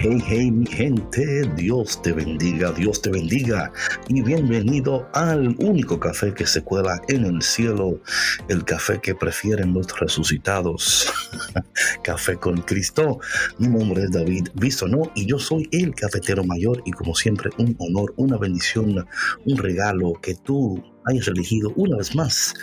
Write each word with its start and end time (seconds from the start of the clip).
Hey, 0.00 0.22
hey, 0.28 0.50
mi 0.52 0.64
gente, 0.64 1.42
Dios 1.56 2.00
te 2.00 2.12
bendiga, 2.12 2.70
Dios 2.70 3.02
te 3.02 3.10
bendiga 3.10 3.72
y 4.06 4.22
bienvenido 4.22 5.08
al 5.12 5.56
único 5.58 5.98
café 5.98 6.32
que 6.32 6.46
se 6.46 6.62
cuela 6.62 7.02
en 7.08 7.24
el 7.24 7.42
cielo, 7.42 8.00
el 8.48 8.64
café 8.64 9.00
que 9.00 9.16
prefieren 9.16 9.74
los 9.74 9.98
resucitados, 9.98 11.12
café 12.04 12.36
con 12.36 12.58
Cristo. 12.62 13.18
Mi 13.58 13.66
nombre 13.66 14.04
es 14.04 14.12
David 14.12 14.50
Bisonó 14.54 15.10
y 15.16 15.26
yo 15.26 15.40
soy 15.40 15.68
el 15.72 15.92
cafetero 15.96 16.44
mayor 16.44 16.80
y 16.86 16.92
como 16.92 17.16
siempre 17.16 17.50
un 17.58 17.74
honor, 17.80 18.14
una 18.18 18.36
bendición, 18.38 19.04
un 19.46 19.56
regalo 19.56 20.12
que 20.22 20.36
tú 20.36 20.80
hayas 21.06 21.26
elegido 21.26 21.72
una 21.74 21.96
vez 21.96 22.14
más 22.14 22.54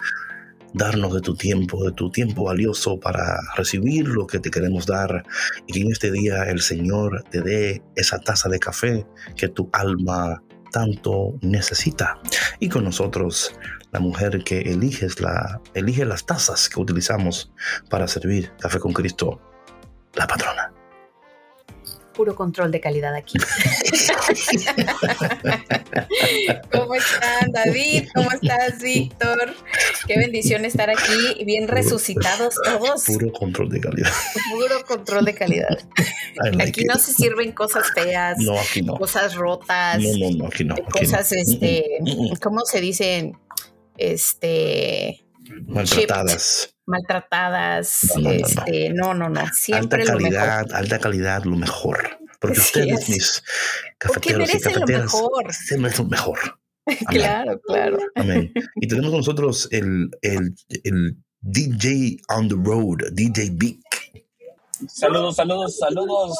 darnos 0.76 1.14
de 1.14 1.22
tu 1.22 1.36
tiempo, 1.36 1.84
de 1.86 1.92
tu 1.94 2.12
tiempo 2.12 2.44
valioso 2.44 3.00
para 3.00 3.40
recibir 3.56 4.08
lo 4.08 4.28
que 4.28 4.40
te 4.40 4.52
queremos 4.52 4.86
dar 4.86 5.23
y 5.68 5.73
que 5.73 5.81
en 5.81 5.92
este 5.92 6.12
día 6.12 6.44
el 6.44 6.62
Señor 6.62 7.23
te 7.31 7.42
dé 7.42 7.81
esa 7.95 8.20
taza 8.20 8.50
de 8.50 8.59
café 8.59 9.06
que 9.36 9.48
tu 9.48 9.70
alma 9.73 10.44
tanto 10.72 11.38
necesita. 11.42 12.20
Y 12.59 12.68
con 12.68 12.84
nosotros 12.84 13.58
la 13.92 14.02
mujer 14.02 14.44
que 14.44 14.59
eliges 14.59 15.22
la, 15.22 15.62
elige 15.73 16.03
las 16.03 16.26
tazas 16.26 16.68
que 16.68 16.81
utilizamos 16.81 17.53
para 17.90 18.08
servir 18.08 18.52
café 18.59 18.80
con 18.80 18.92
Cristo, 18.92 19.40
la 20.16 20.28
patrona 20.28 20.75
puro 22.16 22.36
control 22.36 22.72
de 22.72 22.80
calidad 22.80 23.14
aquí. 23.14 23.38
¿Cómo 26.72 26.96
están, 26.96 27.52
David? 27.52 28.08
¿Cómo 28.14 28.32
estás, 28.32 28.82
Víctor? 28.82 29.54
Qué 30.08 30.18
bendición 30.18 30.66
estar 30.66 30.90
aquí, 30.90 31.44
bien 31.46 31.68
resucitados 31.68 32.56
todos. 32.64 33.04
Puro 33.06 33.32
control 33.32 33.70
de 33.70 33.82
calidad. 33.82 34.12
Puro 34.52 34.84
control 34.86 35.26
de 35.26 35.36
calidad. 35.36 35.78
aquí 36.60 36.86
no 36.86 36.96
se 36.96 37.14
sirven 37.14 37.52
cosas 37.52 37.92
feas, 37.94 38.38
no, 38.40 38.60
aquí 38.60 38.82
no. 38.82 38.96
cosas 38.96 39.36
rotas. 39.36 40.02
No, 40.02 40.10
no, 40.18 40.38
no, 40.38 40.48
aquí 40.48 40.64
no. 40.64 40.76
cosas, 40.92 41.32
este, 41.32 42.00
¿cómo 42.42 42.62
se 42.66 42.82
dicen? 42.82 43.38
Este. 43.98 45.25
Maltratadas 45.68 46.76
maltratadas. 46.86 48.12
No, 48.16 48.22
no, 48.22 48.30
no, 48.30 48.46
este, 48.46 48.90
no, 48.94 49.14
no, 49.14 49.30
no. 49.30 49.48
Siempre 49.54 50.02
alta 50.02 50.14
calidad, 50.14 50.74
alta 50.74 51.00
calidad, 51.00 51.44
lo 51.44 51.56
mejor. 51.56 52.20
Porque 52.40 52.60
ustedes, 52.60 53.10
mis 53.10 53.44
cafeteros 53.98 54.54
y 54.54 54.60
cafeteras, 54.60 55.12
se 55.68 55.78
merecen 55.78 56.06
lo 56.06 56.12
mejor. 56.12 56.40
claro, 57.10 57.59
claro. 57.62 57.97
Amén. 58.16 58.52
Y 58.75 58.88
tenemos 58.88 59.12
nosotros 59.12 59.68
el, 59.72 60.09
el, 60.22 60.53
el 60.84 61.18
DJ 61.42 62.18
on 62.30 62.48
the 62.48 62.56
road, 62.56 63.00
DJ 63.14 63.52
Vic. 63.53 63.80
Saludos, 64.88 65.35
saludos, 65.35 65.78
saludos. 65.78 66.38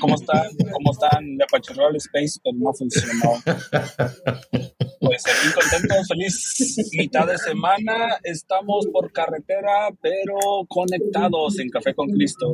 ¿Cómo 0.00 0.14
están? 0.14 0.46
¿Cómo 0.72 0.92
están? 0.92 1.36
Le 1.36 1.44
apachurró 1.44 1.88
el 1.88 1.96
space, 1.96 2.40
pero 2.42 2.56
no 2.58 2.72
funcionó. 2.72 3.42
Pues 5.00 5.24
aquí 5.26 5.52
contentos, 5.52 6.06
feliz 6.06 6.90
mitad 6.92 7.26
de 7.26 7.36
semana. 7.36 8.18
Estamos 8.22 8.86
por 8.92 9.10
carretera, 9.10 9.90
pero 10.00 10.36
conectados 10.68 11.58
en 11.58 11.70
Café 11.70 11.92
con 11.92 12.08
Cristo. 12.10 12.52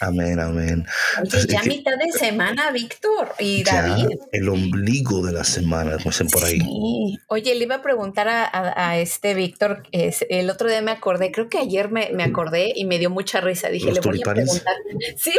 Amén, 0.00 0.38
amén. 0.38 0.86
Oye, 1.20 1.46
ya 1.48 1.62
mitad 1.64 1.98
de 1.98 2.12
semana, 2.12 2.70
Víctor 2.70 3.32
y 3.40 3.64
David. 3.64 4.06
el 4.30 4.48
ombligo 4.48 5.26
de 5.26 5.32
la 5.32 5.42
semana, 5.42 5.96
como 5.96 6.10
dicen 6.10 6.28
por 6.28 6.44
ahí. 6.44 6.60
Sí. 6.60 7.18
Oye, 7.26 7.56
le 7.56 7.64
iba 7.64 7.76
a 7.76 7.82
preguntar 7.82 8.28
a, 8.28 8.98
este 8.98 9.34
Víctor, 9.34 9.82
el 9.90 10.48
otro 10.48 10.68
día 10.68 10.82
me 10.82 10.92
acordé, 10.92 11.32
creo 11.32 11.48
que 11.48 11.58
ayer 11.58 11.90
me, 11.90 12.10
me 12.12 12.22
acordé 12.22 12.72
y 12.74 12.84
me 12.84 13.00
dio 13.00 13.10
mucha 13.10 13.40
risa. 13.40 13.68
Dije, 13.68 13.90
le 13.92 14.00
voy 14.00 14.20
a 14.20 14.32
preguntar 14.32 14.69
Sí. 15.16 15.32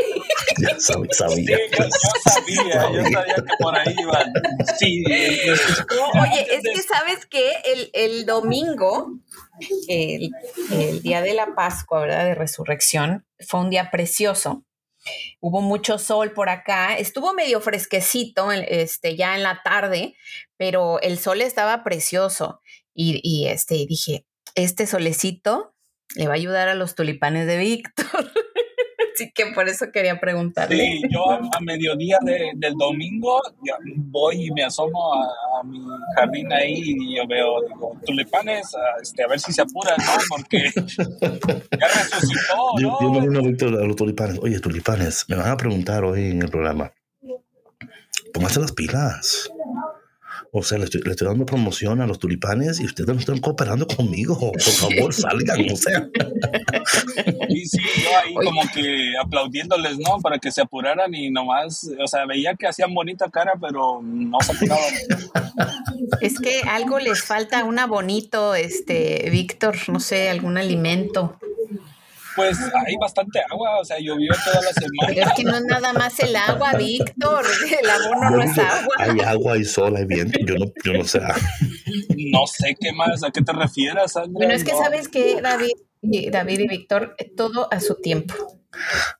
Ya 0.57 0.79
sabía. 0.79 1.57
yo, 1.69 1.89
sabía, 2.23 2.91
yo 2.91 3.03
sabía 3.03 3.35
que 3.35 3.53
por 3.59 3.75
ahí 3.75 3.95
iban. 3.99 4.33
Sí. 4.77 5.03
oye, 5.07 6.47
es 6.51 6.63
que 6.63 6.81
sabes 6.81 7.25
que 7.25 7.51
el, 7.65 7.89
el 7.93 8.25
domingo, 8.25 9.19
el, 9.87 10.31
el, 10.71 11.01
día 11.01 11.21
de 11.21 11.33
la 11.33 11.55
Pascua, 11.55 12.01
¿verdad? 12.01 12.25
De 12.25 12.35
resurrección, 12.35 13.25
fue 13.47 13.59
un 13.59 13.69
día 13.69 13.91
precioso. 13.91 14.65
Hubo 15.39 15.61
mucho 15.61 15.97
sol 15.97 16.31
por 16.33 16.49
acá, 16.49 16.95
estuvo 16.97 17.33
medio 17.33 17.59
fresquecito 17.59 18.51
este, 18.51 19.15
ya 19.15 19.35
en 19.35 19.43
la 19.43 19.61
tarde, 19.63 20.15
pero 20.57 20.99
el 21.01 21.17
sol 21.17 21.41
estaba 21.41 21.83
precioso. 21.83 22.61
Y, 22.93 23.19
y 23.23 23.47
este, 23.47 23.85
dije, 23.87 24.25
este 24.55 24.85
solecito 24.85 25.73
le 26.15 26.27
va 26.27 26.33
a 26.33 26.35
ayudar 26.35 26.67
a 26.67 26.75
los 26.75 26.95
tulipanes 26.95 27.47
de 27.47 27.57
Víctor. 27.57 28.31
Así 29.21 29.31
que 29.35 29.45
por 29.53 29.69
eso 29.69 29.91
quería 29.91 30.19
preguntarle. 30.19 30.77
Sí, 30.77 31.01
yo 31.11 31.29
a, 31.29 31.59
mediodía 31.61 32.17
del 32.23 32.73
domingo 32.73 33.39
voy 33.97 34.47
y 34.47 34.51
me 34.51 34.63
asomo 34.63 35.13
a, 35.13 35.63
mi 35.63 35.79
jardín 36.15 36.51
ahí 36.51 36.81
y 36.81 37.17
yo 37.17 37.27
veo, 37.27 37.61
digo, 37.67 37.95
tulipanes, 38.03 38.73
a, 38.73 38.99
este, 38.99 39.23
a 39.23 39.27
ver 39.27 39.39
si 39.39 39.53
se 39.53 39.61
apuran, 39.61 39.95
¿no? 39.99 40.13
Porque 40.27 40.71
ya 40.73 41.87
resucitó, 41.87 42.55
¿no? 42.81 42.99
Yo, 42.99 43.11
me 43.11 43.77
a 43.77 43.85
los 43.85 43.95
tulipanes. 43.95 44.39
Oye, 44.41 44.59
tulipanes, 44.59 45.25
me 45.27 45.35
van 45.35 45.49
a 45.49 45.57
preguntar 45.57 46.03
hoy 46.03 46.31
en 46.31 46.41
el 46.41 46.49
programa. 46.49 46.91
Póngase 48.33 48.59
las 48.59 48.71
pilas. 48.71 49.51
O 50.53 50.63
sea, 50.63 50.77
le 50.77 50.83
estoy, 50.83 51.01
le 51.05 51.11
estoy, 51.11 51.27
dando 51.27 51.45
promoción 51.45 52.01
a 52.01 52.07
los 52.07 52.19
tulipanes 52.19 52.81
y 52.81 52.85
ustedes 52.85 53.07
no 53.07 53.19
están 53.19 53.39
cooperando 53.39 53.87
conmigo. 53.87 54.37
Por 54.37 54.61
favor, 54.61 55.13
salgan, 55.13 55.65
o 55.71 55.77
sea. 55.77 56.09
Sí, 57.47 57.65
sí, 57.65 57.79
yo 58.03 58.09
ahí 58.21 58.33
como 58.33 58.61
que 58.73 59.13
aplaudiéndoles, 59.23 59.97
¿no? 59.99 60.19
Para 60.21 60.39
que 60.39 60.51
se 60.51 60.61
apuraran 60.61 61.13
y 61.13 61.29
nomás, 61.29 61.89
o 62.03 62.07
sea, 62.07 62.25
veía 62.25 62.55
que 62.55 62.67
hacían 62.67 62.93
bonita 62.93 63.29
cara, 63.29 63.53
pero 63.61 64.01
no 64.03 64.37
se 64.41 64.51
apuraban. 64.51 64.93
Es 66.19 66.39
que 66.39 66.61
algo 66.67 66.99
les 66.99 67.23
falta, 67.23 67.63
una 67.63 67.87
bonito, 67.87 68.53
este, 68.55 69.29
Víctor, 69.31 69.77
no 69.87 69.99
sé, 70.01 70.29
algún 70.29 70.57
alimento. 70.57 71.37
Pues 72.35 72.57
hay 72.59 72.95
bastante 72.99 73.41
agua, 73.49 73.79
o 73.79 73.85
sea, 73.85 73.97
llovió 73.99 74.31
toda 74.45 74.61
la 74.61 74.71
semana. 74.73 75.07
Pero 75.07 75.21
es 75.21 75.33
que 75.35 75.43
no 75.43 75.55
es 75.55 75.63
nada 75.65 75.93
más 75.93 76.19
el 76.19 76.35
agua, 76.35 76.73
Víctor. 76.73 77.45
El 77.81 77.89
abono 77.89 78.29
no 78.31 78.43
es 78.43 78.57
agua. 78.57 78.95
Hay 78.97 79.19
agua, 79.19 79.53
hay 79.53 79.65
sol, 79.65 79.95
hay 79.97 80.05
viento. 80.05 80.39
Yo 80.45 80.55
no, 80.55 80.65
yo 80.83 80.93
no 80.93 81.03
sé. 81.03 81.19
No 82.31 82.47
sé 82.47 82.75
qué 82.79 82.93
más, 82.93 83.23
¿a 83.23 83.31
qué 83.31 83.41
te 83.41 83.51
refieres, 83.51 84.13
Sandra? 84.13 84.31
Bueno, 84.31 84.53
es 84.53 84.63
que 84.63 84.71
sabes 84.71 85.07
que 85.09 85.41
David, 85.41 85.73
David 86.31 86.59
y 86.59 86.67
Víctor, 86.67 87.15
todo 87.35 87.67
a 87.71 87.79
su 87.79 87.95
tiempo. 87.95 88.60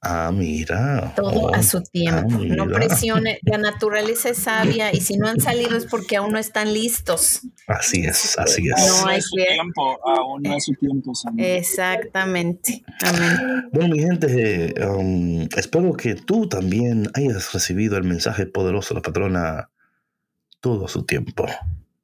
Ah, 0.01 0.31
mira. 0.33 1.13
Todo 1.15 1.53
a 1.53 1.59
oh, 1.59 1.63
su 1.63 1.81
tiempo. 1.81 2.39
Ah, 2.41 2.45
no 2.55 2.67
presione. 2.67 3.39
La 3.43 3.57
naturaleza 3.57 4.29
es 4.29 4.37
sabia 4.37 4.93
y 4.93 5.01
si 5.01 5.17
no 5.17 5.27
han 5.27 5.39
salido 5.39 5.75
es 5.75 5.85
porque 5.85 6.17
aún 6.17 6.31
no 6.31 6.39
están 6.39 6.73
listos. 6.73 7.41
Así 7.67 8.01
es, 8.05 8.37
así 8.37 8.67
es. 8.67 9.01
No 9.01 9.07
hay 9.07 9.21
su 9.21 9.35
tiempo, 9.35 9.99
aún 10.05 10.43
no 10.43 10.55
es 10.55 10.65
su 10.65 10.73
tiempo. 10.73 11.11
Exactamente. 11.37 12.83
Amén. 13.01 13.69
Bueno, 13.71 13.95
mi 13.95 14.01
gente, 14.01 14.73
um, 14.85 15.47
espero 15.55 15.93
que 15.93 16.15
tú 16.15 16.47
también 16.47 17.09
hayas 17.13 17.53
recibido 17.53 17.97
el 17.97 18.03
mensaje 18.03 18.45
poderoso 18.45 18.93
de 18.93 18.99
la 18.99 19.03
patrona 19.03 19.69
todo 20.59 20.85
a 20.85 20.89
su 20.89 21.03
tiempo. 21.03 21.45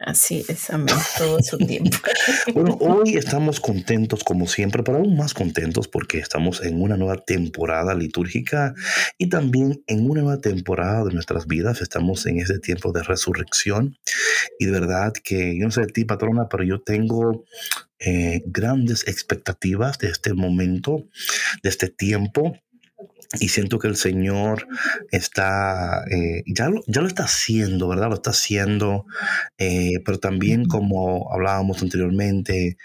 Así 0.08 0.46
es, 0.48 0.70
amén, 0.70 0.96
todo 1.18 1.38
su 1.44 1.58
tiempo. 1.58 1.98
bueno, 2.54 2.78
hoy 2.80 3.18
estamos 3.18 3.60
contentos 3.60 4.24
como 4.24 4.48
siempre, 4.48 4.82
pero 4.82 5.00
aún 5.00 5.18
más 5.18 5.34
contentos 5.34 5.90
porque 5.90 6.20
estamos 6.20 6.64
en 6.64 6.82
una 6.82 6.96
nueva 6.96 7.18
temporada 7.18 7.94
litúrgica 7.94 8.74
y 9.18 9.28
también 9.28 9.84
en 9.86 10.10
una 10.10 10.22
nueva 10.22 10.40
temporada 10.40 11.04
de 11.04 11.14
nuestras 11.14 11.46
vidas. 11.46 11.82
Estamos 11.82 12.26
en 12.26 12.40
ese 12.40 12.58
tiempo 12.60 12.94
de 12.94 13.04
resurrección 13.04 13.98
y 14.58 14.68
de 14.68 14.72
verdad 14.72 15.12
que 15.12 15.58
yo 15.60 15.66
no 15.66 15.72
sé 15.72 15.82
de 15.82 15.88
ti, 15.88 16.06
patrona, 16.06 16.48
pero 16.48 16.64
yo 16.64 16.80
tengo 16.80 17.44
eh, 18.00 18.44
grandes 18.46 19.06
expectativas 19.10 19.98
de 19.98 20.08
este 20.08 20.34
momento, 20.34 21.04
de 21.64 21.70
este 21.70 21.90
tiempo 21.90 22.58
y 23.40 23.50
siento 23.50 23.80
que 23.80 23.88
el 23.88 23.98
Señor 23.98 24.68
está, 25.12 26.04
eh, 26.10 26.44
ya, 26.46 26.70
lo, 26.70 26.82
ya 26.88 27.02
lo 27.02 27.08
está 27.08 27.24
haciendo, 27.24 27.88
¿verdad? 27.88 28.10
Lo 28.10 28.16
está 28.16 28.30
haciendo, 28.30 29.06
eh, 29.58 30.00
pero 30.06 30.20
también 30.20 30.66
como 30.66 31.32
hablábamos 31.34 31.82
anteriormente, 31.82 32.78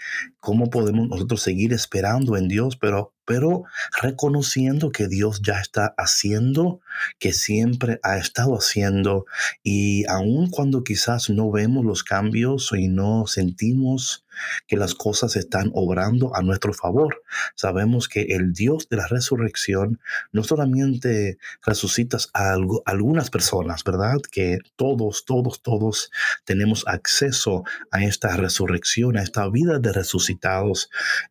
cómo 0.43 0.69
podemos 0.69 1.07
nosotros 1.07 1.41
seguir 1.41 1.71
esperando 1.71 2.35
en 2.35 2.49
Dios, 2.49 2.75
pero, 2.75 3.13
pero 3.23 3.63
reconociendo 4.01 4.91
que 4.91 5.07
Dios 5.07 5.41
ya 5.41 5.61
está 5.61 5.95
haciendo, 5.97 6.81
que 7.17 7.31
siempre 7.31 8.01
ha 8.03 8.17
estado 8.17 8.55
haciendo, 8.55 9.25
y 9.63 10.05
aun 10.07 10.49
cuando 10.49 10.83
quizás 10.83 11.29
no 11.29 11.49
vemos 11.49 11.85
los 11.85 12.03
cambios 12.03 12.71
y 12.77 12.89
no 12.89 13.25
sentimos 13.25 14.25
que 14.67 14.77
las 14.77 14.95
cosas 14.95 15.35
están 15.35 15.71
obrando 15.73 16.35
a 16.35 16.41
nuestro 16.41 16.73
favor. 16.73 17.23
Sabemos 17.55 18.07
que 18.07 18.21
el 18.21 18.53
Dios 18.53 18.89
de 18.89 18.97
la 18.97 19.07
resurrección 19.07 19.99
no 20.31 20.43
solamente 20.43 21.37
resucita 21.65 22.17
a 22.33 22.57
algunas 22.85 23.29
personas, 23.29 23.83
¿verdad? 23.83 24.17
Que 24.31 24.59
todos, 24.75 25.25
todos, 25.25 25.61
todos 25.61 26.11
tenemos 26.45 26.83
acceso 26.87 27.63
a 27.91 28.03
esta 28.03 28.35
resurrección, 28.35 29.17
a 29.17 29.23
esta 29.23 29.47
vida 29.49 29.79
de 29.79 29.93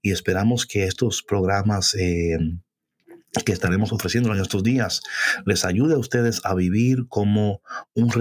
y 0.03 0.13
esperamos 0.13 0.67
que 0.67 0.85
estos 0.85 1.23
programas... 1.23 1.95
Eh, 1.95 2.39
que 3.47 3.53
estaremos 3.53 3.93
ofreciendo 3.93 4.31
en 4.35 4.41
estos 4.43 4.63
días 4.63 5.01
les 5.47 5.65
ayude 5.65 5.95
a 5.95 5.99
ustedes 5.99 6.43
a 6.45 6.55
vivir 6.55 7.07
como 7.09 7.63
un 7.95 8.13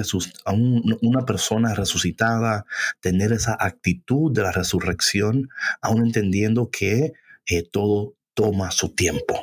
a 0.45 0.53
una 0.53 1.25
persona 1.25 1.73
resucitada, 1.75 2.65
tener 3.01 3.33
esa 3.33 3.57
actitud 3.59 4.31
de 4.31 4.43
la 4.43 4.53
resurrección, 4.53 5.49
aún 5.81 6.05
entendiendo 6.05 6.69
que 6.71 7.11
eh, 7.45 7.63
todo 7.69 8.15
toma 8.33 8.71
su 8.71 8.95
tiempo. 8.95 9.37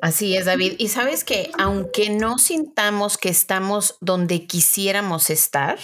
Así 0.00 0.36
es, 0.36 0.44
David. 0.44 0.74
Y 0.78 0.88
sabes 0.88 1.24
que 1.24 1.50
aunque 1.58 2.10
no 2.10 2.38
sintamos 2.38 3.18
que 3.18 3.28
estamos 3.28 3.96
donde 4.00 4.46
quisiéramos 4.46 5.30
estar, 5.30 5.78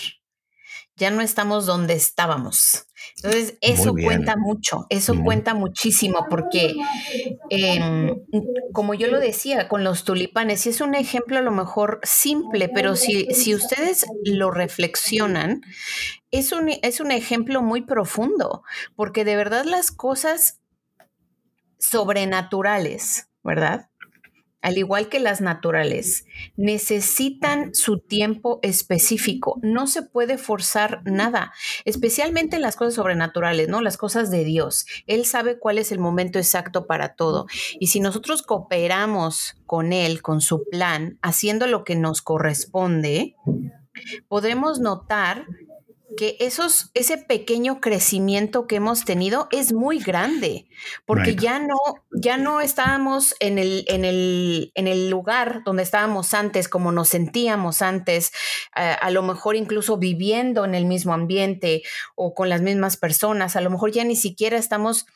ya 0.97 1.11
no 1.11 1.23
estamos 1.23 1.67
donde 1.67 1.95
estábamos. 1.95 2.87
Entonces, 3.17 3.57
eso 3.61 3.95
cuenta 3.95 4.37
mucho, 4.37 4.87
eso 4.89 5.15
cuenta 5.23 5.55
muchísimo 5.55 6.27
porque, 6.29 6.75
em, 7.51 8.15
como 8.73 8.95
yo 8.95 9.09
lo 9.09 9.21
decía, 9.21 9.69
con 9.69 9.85
los 9.85 10.05
tulipanes, 10.05 10.67
y 10.67 10.71
es 10.71 10.81
un 10.81 10.95
ejemplo 10.95 11.39
a 11.39 11.43
lo 11.43 11.51
mejor 11.51 12.01
simple, 12.03 12.69
pero 12.69 12.97
si, 12.97 13.27
si 13.35 13.55
ustedes 13.55 14.07
lo 14.25 14.51
reflexionan, 14.51 15.63
es 16.31 16.53
un, 16.53 16.71
es 16.83 17.01
un 17.01 17.11
ejemplo 17.13 17.63
muy 17.63 17.83
profundo, 17.83 18.63
porque 18.97 19.25
de 19.25 19.37
verdad 19.37 19.65
las 19.65 19.91
cosas 19.91 20.61
sobrenaturales, 21.79 23.29
¿verdad? 23.43 23.89
Al 24.63 24.79
igual 24.79 25.09
que 25.09 25.21
las 25.21 25.41
naturales, 25.41 26.25
necesitan 26.57 27.75
su 27.75 27.99
tiempo 27.99 28.61
específico. 28.63 29.59
No 29.63 29.87
se 29.87 30.03
puede 30.03 30.39
forzar 30.39 31.03
nada, 31.05 31.53
especialmente 31.85 32.57
en 32.57 32.63
las 32.63 32.77
cosas 32.77 32.95
sobrenaturales, 32.95 33.69
¿no? 33.69 33.81
Las 33.81 33.97
cosas 33.97 34.31
de 34.31 34.45
Dios. 34.45 34.87
Él 35.07 35.27
sabe 35.27 35.59
cuál 35.59 35.79
es 35.79 35.93
el 35.93 35.99
momento 35.99 36.39
exacto 36.39 36.87
para 36.87 37.15
todo. 37.15 37.47
Y 37.79 37.89
si 37.89 38.01
nosotros 38.01 38.43
cooperamos 38.43 39.57
con 39.67 39.93
Él, 39.93 40.23
con 40.23 40.41
su 40.41 40.65
plan, 40.71 41.19
haciendo 41.23 41.67
lo 41.67 41.83
que 41.83 41.97
nos 41.97 42.23
corresponde, 42.23 43.35
podremos 44.29 44.79
notar 44.79 45.47
que 46.17 46.37
esos, 46.41 46.91
ese 46.95 47.19
pequeño 47.19 47.81
crecimiento 47.81 48.67
que 48.67 48.77
hemos 48.77 49.05
tenido 49.05 49.49
es 49.51 49.73
muy 49.73 49.99
grande, 49.99 50.67
porque 51.07 51.37
ya 51.37 51.59
no, 51.59 51.77
ya 52.13 52.37
no 52.37 52.61
estábamos 52.61 53.35
en 53.41 53.59
el, 53.59 53.85
en, 53.89 54.05
el, 54.05 54.73
en 54.75 54.87
el 54.87 55.11
lugar 55.11 55.63
donde 55.65 55.83
estábamos 55.83 56.35
antes, 56.35 56.69
como 56.69 56.93
nos 56.93 57.09
sentíamos 57.09 57.83
antes, 57.83 58.33
eh, 58.77 58.97
a 59.01 59.11
lo 59.11 59.23
mejor 59.23 59.57
incluso 59.57 59.99
viviendo 59.99 60.65
en 60.65 60.75
el 60.75 60.87
mismo 60.87 61.15
ambiente 61.15 61.83
o 62.15 62.35
con 62.35 62.49
las 62.49 62.63
mismas 62.63 62.97
personas, 62.97 63.57
a 63.57 63.61
lo 63.61 63.71
mejor 63.71 63.93
ya 63.93 64.05
ni 64.05 64.17
siquiera 64.17 64.57
estamos 64.57 65.07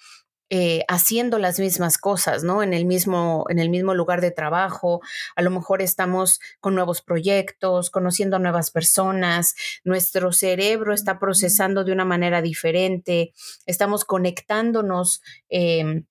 eh, 0.48 0.84
haciendo 0.86 1.40
las 1.40 1.58
mismas 1.58 1.98
cosas, 1.98 2.44
¿no? 2.44 2.62
En 2.62 2.72
el, 2.72 2.84
mismo, 2.84 3.46
en 3.48 3.58
el 3.58 3.68
mismo 3.68 3.94
lugar 3.94 4.20
de 4.20 4.30
trabajo, 4.30 5.00
a 5.34 5.42
lo 5.42 5.50
mejor 5.50 5.82
estamos 5.82 6.38
con 6.60 6.76
nuevos 6.76 7.02
proyectos, 7.02 7.90
conociendo 7.90 8.36
a 8.36 8.38
nuevas 8.38 8.70
personas, 8.70 9.56
nuestro 9.82 10.30
cerebro 10.32 10.94
está 10.94 11.18
procesando 11.18 11.82
de 11.82 11.92
una 11.92 12.04
manera 12.04 12.42
diferente, 12.42 13.32
estamos 13.66 14.04
conectándonos. 14.04 15.20
Em, 15.48 16.06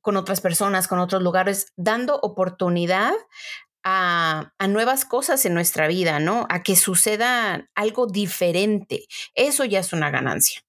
con 0.00 0.18
otras 0.18 0.42
personas, 0.42 0.86
con 0.86 0.98
otros 0.98 1.22
lugares, 1.22 1.72
dando 1.76 2.16
oportunidad 2.20 3.14
a, 3.82 4.52
a, 4.58 4.68
nuevas 4.68 5.06
cosas 5.06 5.46
en 5.46 5.54
nuestra 5.54 5.88
vida, 5.88 6.18
¿no? 6.18 6.46
A 6.50 6.62
que 6.62 6.76
suceda 6.76 7.70
algo 7.74 8.06
diferente. 8.06 9.06
Eso 9.34 9.64
ya 9.64 9.80
es 9.80 9.94
una 9.94 10.10
ganancia. 10.10 10.60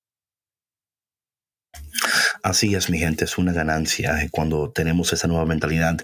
Así 2.43 2.75
es, 2.75 2.89
mi 2.89 2.99
gente, 2.99 3.25
es 3.25 3.37
una 3.37 3.53
ganancia 3.53 4.21
eh, 4.21 4.29
cuando 4.31 4.71
tenemos 4.71 5.11
esa 5.13 5.27
nueva 5.27 5.45
mentalidad. 5.45 5.97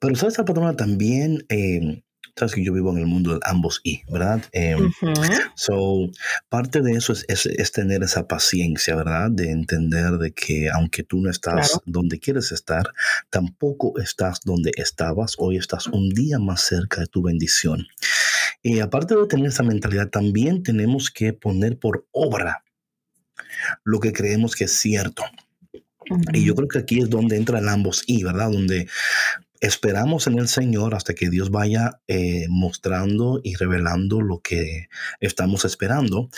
Pero, 0.00 0.14
¿sabes, 0.16 0.36
patrona? 0.36 0.76
También, 0.76 1.44
em, 1.48 2.02
sabes 2.36 2.54
que 2.54 2.62
yo 2.62 2.72
vivo 2.72 2.90
en 2.92 2.98
el 2.98 3.06
mundo 3.06 3.34
de 3.34 3.40
ambos 3.42 3.80
y, 3.82 4.02
¿verdad? 4.10 4.42
Em, 4.52 4.90
so, 5.54 6.10
parte 6.48 6.82
de 6.82 6.92
eso 6.92 7.12
es, 7.12 7.72
tener 7.72 8.02
esa 8.02 8.28
paciencia, 8.28 8.94
¿verdad? 8.96 9.30
De 9.30 9.50
entender 9.50 10.18
de 10.18 10.32
que 10.32 10.68
aunque 10.70 11.02
tú 11.02 11.20
no 11.20 11.30
estás 11.30 11.80
donde 11.86 12.18
quieres 12.18 12.52
estar, 12.52 12.84
tampoco 13.30 13.98
estás 13.98 14.40
donde 14.44 14.72
estabas. 14.76 15.36
Hoy 15.38 15.56
estás 15.56 15.86
un 15.86 16.10
día 16.10 16.38
más 16.38 16.60
cerca 16.60 17.00
de 17.00 17.06
tu 17.06 17.22
bendición. 17.22 17.86
Y 18.62 18.80
aparte 18.80 19.14
de 19.14 19.26
tener 19.26 19.46
esa 19.46 19.62
mentalidad, 19.62 20.08
también 20.08 20.62
tenemos 20.62 21.10
que 21.10 21.32
poner 21.32 21.78
por 21.78 22.06
obra 22.12 22.62
lo 23.84 24.00
que 24.00 24.12
creemos 24.12 24.54
que 24.54 24.64
es 24.64 24.72
cierto. 24.72 25.24
Y 26.32 26.44
yo 26.44 26.54
creo 26.54 26.68
que 26.68 26.78
aquí 26.78 27.00
es 27.00 27.10
donde 27.10 27.36
entra 27.36 27.58
el 27.58 27.68
ambos 27.68 28.02
y, 28.06 28.24
¿verdad? 28.24 28.50
Donde 28.50 28.88
esperamos 29.60 30.26
en 30.26 30.38
el 30.38 30.48
Señor 30.48 30.94
hasta 30.94 31.14
que 31.14 31.30
Dios 31.30 31.50
vaya 31.50 32.00
eh, 32.06 32.46
mostrando 32.48 33.40
y 33.42 33.56
revelando 33.56 34.20
lo 34.20 34.40
que 34.40 34.88
estamos 35.20 35.64
esperando, 35.64 36.30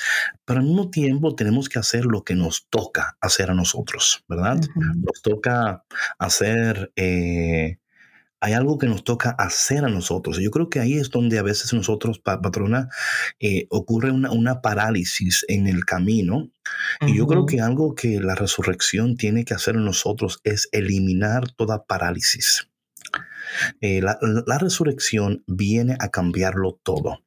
pero 0.45 0.61
al 0.61 0.67
mismo 0.67 0.91
tiempo 0.91 1.35
tenemos 1.35 1.69
que 1.69 1.79
hacer 1.79 2.07
lo 2.07 2.25
que 2.25 2.35
nos 2.35 2.69
toca 2.71 3.17
hacer 3.21 3.51
a 3.51 3.55
nosotros, 3.55 4.25
¿verdad? 4.29 4.61
Nos 4.77 5.23
toca 5.23 5.85
hacer 6.19 6.93
eh, 6.97 7.79
hay 8.41 8.55
algo 8.55 8.79
que 8.79 8.87
nos 8.87 9.05
toca 9.05 9.31
hacer 9.31 9.85
a 9.85 9.89
nosotros. 9.89 10.39
Yo 10.39 10.51
creo 10.51 10.71
que 10.71 10.81
ahí 10.81 10.95
es 10.95 11.11
donde 11.11 11.39
a 11.39 11.43
veces 11.43 11.73
nosotros, 11.75 12.19
patrona, 12.19 12.89
eh, 13.39 13.67
ocurre 13.69 14.11
una, 14.11 14.63
parálisis 14.63 15.45
en 15.49 15.67
el 15.67 15.85
camino. 15.85 16.51
Y 17.07 17.17
yo 17.17 17.27
creo 17.27 17.45
que 17.45 17.61
algo 17.61 17.95
que 17.95 18.21
la 18.21 18.35
resurrección 18.35 19.17
tiene 19.17 19.45
que 19.45 19.55
hacer 19.55 19.75
en 19.75 19.85
nosotros 19.85 20.41
es 20.45 20.69
eliminar 20.73 21.53
toda 21.53 21.85
parálisis. 21.85 22.69
Eh, 23.81 24.01
la, 24.01 24.19
la, 24.47 24.59
resurrección 24.59 25.45
viene 25.47 25.97
a 25.99 26.09
cambiarlo 26.09 26.79
todo. 26.83 27.23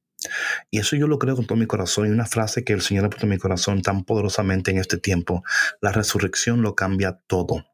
Y 0.71 0.79
eso 0.79 0.95
yo 0.95 1.07
lo 1.07 1.19
creo 1.19 1.35
con 1.35 1.45
todo 1.45 1.57
mi 1.57 1.67
corazón. 1.67 2.07
Y 2.07 2.11
una 2.11 2.25
frase 2.25 2.63
que 2.63 2.73
el 2.73 2.81
Señor 2.81 3.05
ha 3.05 3.09
puesto 3.09 3.25
en 3.25 3.31
mi 3.31 3.37
corazón 3.37 3.81
tan 3.81 4.03
poderosamente 4.03 4.71
en 4.71 4.79
este 4.79 4.97
tiempo. 4.97 5.43
La 5.81 5.91
resurrección 5.91 6.61
lo 6.61 6.75
cambia 6.75 7.19
todo. 7.27 7.65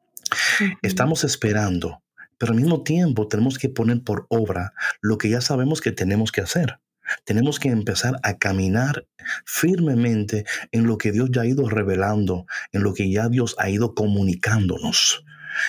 Estamos 0.81 1.23
esperando 1.23 2.01
pero 2.39 2.53
al 2.53 2.59
mismo 2.59 2.81
tiempo 2.81 3.27
tenemos 3.27 3.59
que 3.59 3.69
poner 3.69 4.01
por 4.01 4.25
obra 4.29 4.73
lo 5.01 5.19
que 5.19 5.29
ya 5.29 5.41
sabemos 5.41 5.81
que 5.81 5.91
tenemos 5.91 6.31
que 6.31 6.41
hacer. 6.41 6.79
Tenemos 7.25 7.59
que 7.59 7.69
empezar 7.69 8.19
a 8.23 8.37
caminar 8.37 9.07
firmemente 9.45 10.45
en 10.71 10.87
lo 10.87 10.97
que 10.97 11.11
Dios 11.11 11.29
ya 11.31 11.41
ha 11.41 11.47
ido 11.47 11.67
revelando, 11.69 12.45
en 12.71 12.83
lo 12.83 12.93
que 12.93 13.11
ya 13.11 13.29
Dios 13.29 13.55
ha 13.59 13.69
ido 13.69 13.93
comunicándonos. 13.93 15.23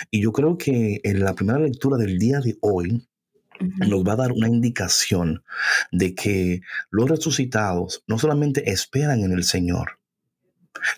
Y 0.09 0.21
yo 0.21 0.31
creo 0.31 0.57
que 0.57 1.01
en 1.03 1.19
la 1.19 1.35
primera 1.35 1.59
lectura 1.59 1.97
del 1.97 2.17
día 2.17 2.39
de 2.39 2.57
hoy 2.61 3.07
nos 3.59 4.03
va 4.03 4.13
a 4.13 4.17
dar 4.17 4.31
una 4.31 4.47
indicación 4.47 5.43
de 5.91 6.15
que 6.15 6.61
los 6.89 7.09
resucitados 7.09 8.03
no 8.07 8.17
solamente 8.17 8.71
esperan 8.71 9.21
en 9.21 9.31
el 9.33 9.43
Señor, 9.43 9.99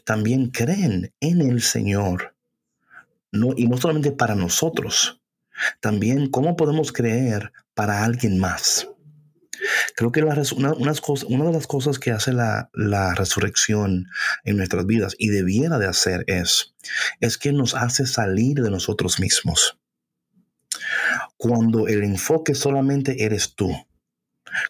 también 0.04 0.50
creen 0.50 1.14
en 1.20 1.42
el 1.42 1.62
Señor. 1.62 2.36
No, 3.32 3.54
y 3.58 3.68
no 3.68 3.78
solamente 3.78 4.12
para 4.12 4.36
nosotros, 4.36 5.23
también, 5.80 6.30
¿cómo 6.30 6.56
podemos 6.56 6.92
creer 6.92 7.52
para 7.74 8.04
alguien 8.04 8.40
más? 8.40 8.88
Creo 9.96 10.12
que 10.12 10.24
una, 10.24 10.74
de 10.74 11.52
las 11.54 11.68
cosas 11.68 12.00
que 12.00 12.12
hace 12.12 12.34
la, 12.34 12.70
resurrección 13.16 14.08
en 14.44 14.58
nuestras 14.58 14.86
vidas 14.86 15.16
y 15.18 15.30
debiera 15.30 15.80
de 15.80 15.88
hacer 15.88 16.24
es, 16.28 16.74
es 17.20 17.38
que 17.38 17.54
nos 17.54 17.76
hace 17.76 18.06
salir 18.06 18.62
de 18.62 18.70
nosotros 18.70 19.20
mismos. 19.20 19.80
Cuando 21.38 21.88
el 21.88 22.04
enfoque 22.04 22.56
solamente 22.56 23.24
eres 23.24 23.56
tú, 23.56 23.72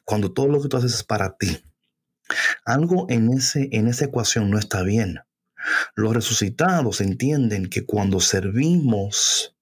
cuando 0.06 0.32
todo 0.32 0.48
lo 0.48 0.62
que 0.62 0.70
tú 0.70 0.78
haces 0.78 0.94
es 0.94 1.04
para 1.04 1.38
ti, 1.38 1.64
algo 2.66 3.08
en, 3.10 3.32
ese, 3.32 3.70
en 3.72 3.88
esa 3.88 4.06
ecuación 4.06 4.50
no 4.50 4.60
está 4.60 4.84
bien. 4.84 5.20
Los 5.96 6.14
resucitados 6.14 7.02
entienden 7.02 7.68
que 7.68 7.86
cuando 7.86 8.20
servimos 8.20 9.56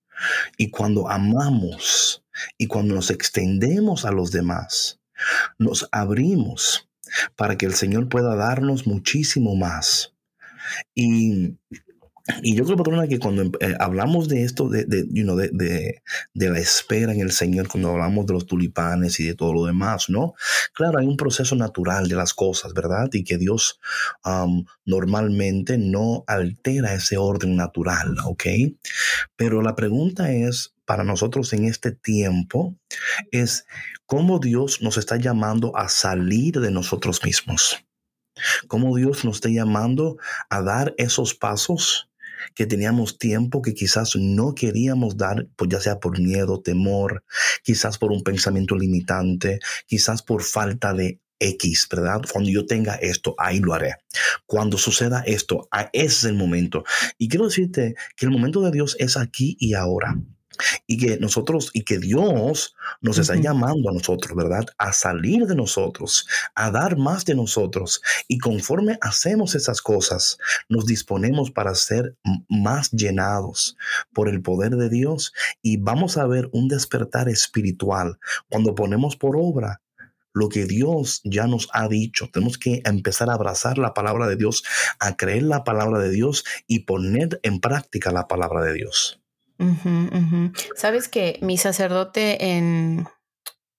y 0.58 0.70
cuando 0.70 1.10
amamos 1.10 2.24
y 2.58 2.68
cuando 2.68 2.96
nos 2.96 3.10
extendemos 3.12 4.06
a 4.06 4.12
los 4.12 4.32
demás, 4.32 5.00
nos 5.58 5.88
abrimos 5.92 6.90
para 7.36 7.58
que 7.58 7.66
el 7.66 7.74
Señor 7.74 8.10
pueda 8.10 8.36
darnos 8.36 8.88
muchísimo 8.88 9.56
más. 9.56 10.14
Y 10.96 11.58
y 12.42 12.56
yo 12.56 12.66
creo, 12.66 12.78
patrona, 12.78 13.08
que 13.08 13.20
cuando 13.20 13.44
eh, 13.60 13.76
hablamos 13.80 14.28
de 14.28 14.44
esto, 14.44 14.70
de, 14.70 14.86
de, 14.86 15.06
de, 16.34 16.50
la 16.50 16.60
espera 16.60 17.14
en 17.14 17.22
el 17.22 17.32
Señor, 17.32 17.68
cuando 17.68 17.92
hablamos 17.92 18.26
de 18.26 18.34
los 18.34 18.46
tulipanes 18.46 19.20
y 19.20 19.26
de 19.26 19.36
todo 19.36 19.54
lo 19.54 19.66
demás, 19.66 20.10
¿no? 20.10 20.34
Claro, 20.74 21.00
hay 21.00 21.08
un 21.08 21.18
proceso 21.18 21.56
natural 21.56 22.08
de 22.08 22.16
las 22.16 22.34
cosas, 22.34 22.74
¿verdad? 22.74 23.10
Y 23.14 23.24
que 23.24 23.38
Dios 23.38 23.80
normalmente 24.86 25.78
no 25.78 26.24
altera 26.28 26.94
ese 26.94 27.18
orden 27.18 27.56
natural, 27.56 28.16
¿ok? 28.26 28.44
Pero 29.36 29.62
la 29.62 29.76
pregunta 29.76 30.32
es, 30.32 30.76
para 30.86 31.04
nosotros 31.04 31.54
en 31.54 31.66
este 31.66 31.92
tiempo, 31.92 32.76
es 33.32 33.66
cómo 34.06 34.40
Dios 34.40 34.82
nos 34.82 34.98
está 34.98 35.18
llamando 35.18 35.76
a 35.78 35.88
salir 35.90 36.60
de 36.60 36.72
nosotros 36.72 37.24
mismos. 37.24 37.86
Cómo 38.68 38.96
Dios 38.96 39.26
nos 39.26 39.36
está 39.36 39.50
llamando 39.50 40.18
a 40.50 40.62
dar 40.62 40.94
esos 40.98 41.36
pasos 41.36 42.11
que 42.56 42.66
teníamos 42.66 43.18
tiempo 43.18 43.62
que 43.62 43.74
quizás 43.74 44.16
no 44.16 44.54
queríamos 44.56 45.18
dar, 45.18 45.48
pues 45.56 45.70
ya 45.70 45.80
sea 45.80 46.00
por 46.00 46.20
miedo, 46.20 46.62
temor, 46.62 47.24
quizás 47.64 47.98
por 47.98 48.12
un 48.12 48.24
pensamiento 48.24 48.76
limitante, 48.76 49.60
quizás 49.88 50.22
por 50.22 50.44
falta 50.44 50.94
de 50.94 51.20
X, 51.40 51.88
¿verdad? 51.90 52.22
Cuando 52.32 52.50
yo 52.50 52.66
tenga 52.66 52.96
esto, 52.96 53.34
ahí 53.38 53.60
lo 53.60 53.74
haré. 53.74 53.96
Cuando 54.46 54.78
suceda 54.78 55.24
esto, 55.26 55.68
ese 55.92 56.06
es 56.06 56.24
el 56.26 56.36
momento. 56.36 56.84
Y 57.18 57.28
quiero 57.30 57.46
decirte 57.46 57.96
que 58.16 58.26
el 58.26 58.32
momento 58.32 58.62
de 58.62 58.72
Dios 58.72 58.96
es 59.00 59.18
aquí 59.18 59.58
y 59.60 59.74
ahora 59.74 60.18
y 60.88 60.98
que 60.98 61.18
nosotros 61.18 61.70
y 61.74 61.84
que 61.84 62.00
Dios 62.00 62.76
nos 63.02 63.18
está 63.18 63.36
llamando 63.36 63.90
a 63.90 63.94
nosotros, 63.94 64.36
¿verdad? 64.36 64.66
A 64.78 64.94
salir 64.94 65.46
de 65.46 65.56
nosotros, 65.56 66.28
a 66.56 66.72
dar 66.72 66.98
más 66.98 67.26
de 67.26 67.36
nosotros. 67.36 68.02
Y 68.28 68.38
conforme 68.38 68.98
hacemos 69.02 69.56
esas 69.56 69.82
cosas, 69.82 70.38
nos 70.70 70.86
disponemos 70.86 71.52
para 71.52 71.76
ser 71.76 72.16
más 72.50 72.92
llenados 72.92 73.78
por 74.14 74.30
el 74.30 74.42
poder 74.42 74.76
de 74.76 74.90
Dios 74.90 75.34
y 75.62 75.78
vamos 75.78 76.18
a 76.18 76.28
ver 76.28 76.50
un 76.52 76.68
despertar 76.68 77.30
espiritual 77.30 78.20
cuando 78.50 78.76
ponemos 78.76 79.16
por 79.16 79.36
obra 79.38 79.82
lo 80.34 80.50
que 80.50 80.66
Dios 80.66 81.22
ya 81.24 81.48
nos 81.48 81.70
ha 81.74 81.88
dicho. 81.88 82.30
Tenemos 82.32 82.58
que 82.58 82.82
empezar 82.86 83.30
a 83.30 83.34
abrazar 83.34 83.78
la 83.78 83.94
palabra 83.94 84.28
de 84.28 84.36
Dios, 84.36 84.64
a 85.00 85.16
creer 85.18 85.44
la 85.44 85.64
palabra 85.64 86.00
de 86.00 86.10
Dios 86.10 86.46
y 86.68 86.80
poner 86.80 87.40
en 87.44 87.60
práctica 87.60 88.12
la 88.12 88.28
palabra 88.28 88.62
de 88.62 88.74
Dios. 88.74 89.21
Sabes 90.76 91.08
que 91.08 91.38
mi 91.42 91.58
sacerdote 91.58 92.56
en 92.58 93.08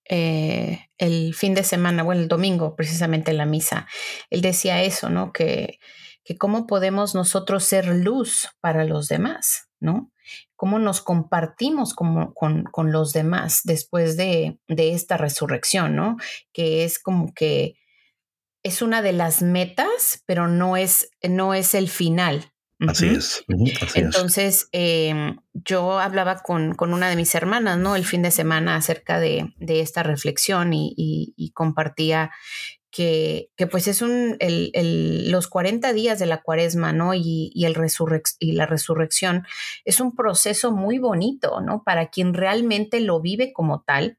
eh, 0.08 0.88
el 0.98 1.34
fin 1.34 1.54
de 1.54 1.64
semana, 1.64 2.02
bueno, 2.02 2.20
el 2.20 2.28
domingo, 2.28 2.76
precisamente 2.76 3.30
en 3.30 3.38
la 3.38 3.46
misa, 3.46 3.86
él 4.30 4.42
decía 4.42 4.82
eso, 4.82 5.08
¿no? 5.08 5.32
Que, 5.32 5.78
que 6.24 6.36
cómo 6.36 6.66
podemos 6.66 7.14
nosotros 7.14 7.64
ser 7.64 7.86
luz 7.86 8.48
para 8.60 8.84
los 8.84 9.08
demás, 9.08 9.68
¿no? 9.80 10.12
Cómo 10.54 10.78
nos 10.78 11.00
compartimos 11.00 11.94
con, 11.94 12.32
con, 12.32 12.92
los 12.92 13.12
demás 13.12 13.62
después 13.64 14.16
de, 14.16 14.60
de 14.68 14.92
esta 14.92 15.16
resurrección, 15.16 15.96
¿no? 15.96 16.16
Que 16.52 16.84
es 16.84 16.98
como 16.98 17.32
que 17.34 17.76
es 18.62 18.82
una 18.82 19.02
de 19.02 19.12
las 19.12 19.42
metas, 19.42 20.22
pero 20.26 20.46
no 20.46 20.76
es, 20.76 21.10
no 21.22 21.54
es 21.54 21.74
el 21.74 21.88
final, 21.88 22.51
Así 22.88 23.08
es. 23.08 23.44
Entonces, 23.94 24.68
em, 24.72 25.38
yo 25.52 25.98
hablaba 25.98 26.38
con, 26.40 26.74
una 26.78 27.08
de 27.08 27.16
mis 27.16 27.34
hermanas, 27.34 27.78
¿no? 27.78 27.96
El 27.96 28.04
fin 28.04 28.22
de 28.22 28.30
semana 28.30 28.76
acerca 28.76 29.20
de, 29.20 29.52
esta 29.60 30.02
reflexión 30.02 30.72
y, 30.72 31.52
compartía 31.54 32.30
que, 32.90 33.50
pues 33.70 33.88
es 33.88 34.02
un, 34.02 34.36
los 35.30 35.48
40 35.48 35.92
días 35.92 36.18
de 36.18 36.26
la 36.26 36.42
cuaresma, 36.42 36.92
¿no? 36.92 37.14
Y, 37.14 37.52
el 37.54 37.76
y 38.38 38.52
la 38.52 38.66
resurrección 38.66 39.46
es 39.84 40.00
un 40.00 40.14
proceso 40.14 40.72
muy 40.72 40.98
bonito, 40.98 41.60
¿no? 41.60 41.82
Para 41.84 42.08
quien 42.08 42.34
realmente 42.34 43.00
lo 43.00 43.20
vive 43.20 43.52
como 43.52 43.82
tal, 43.82 44.18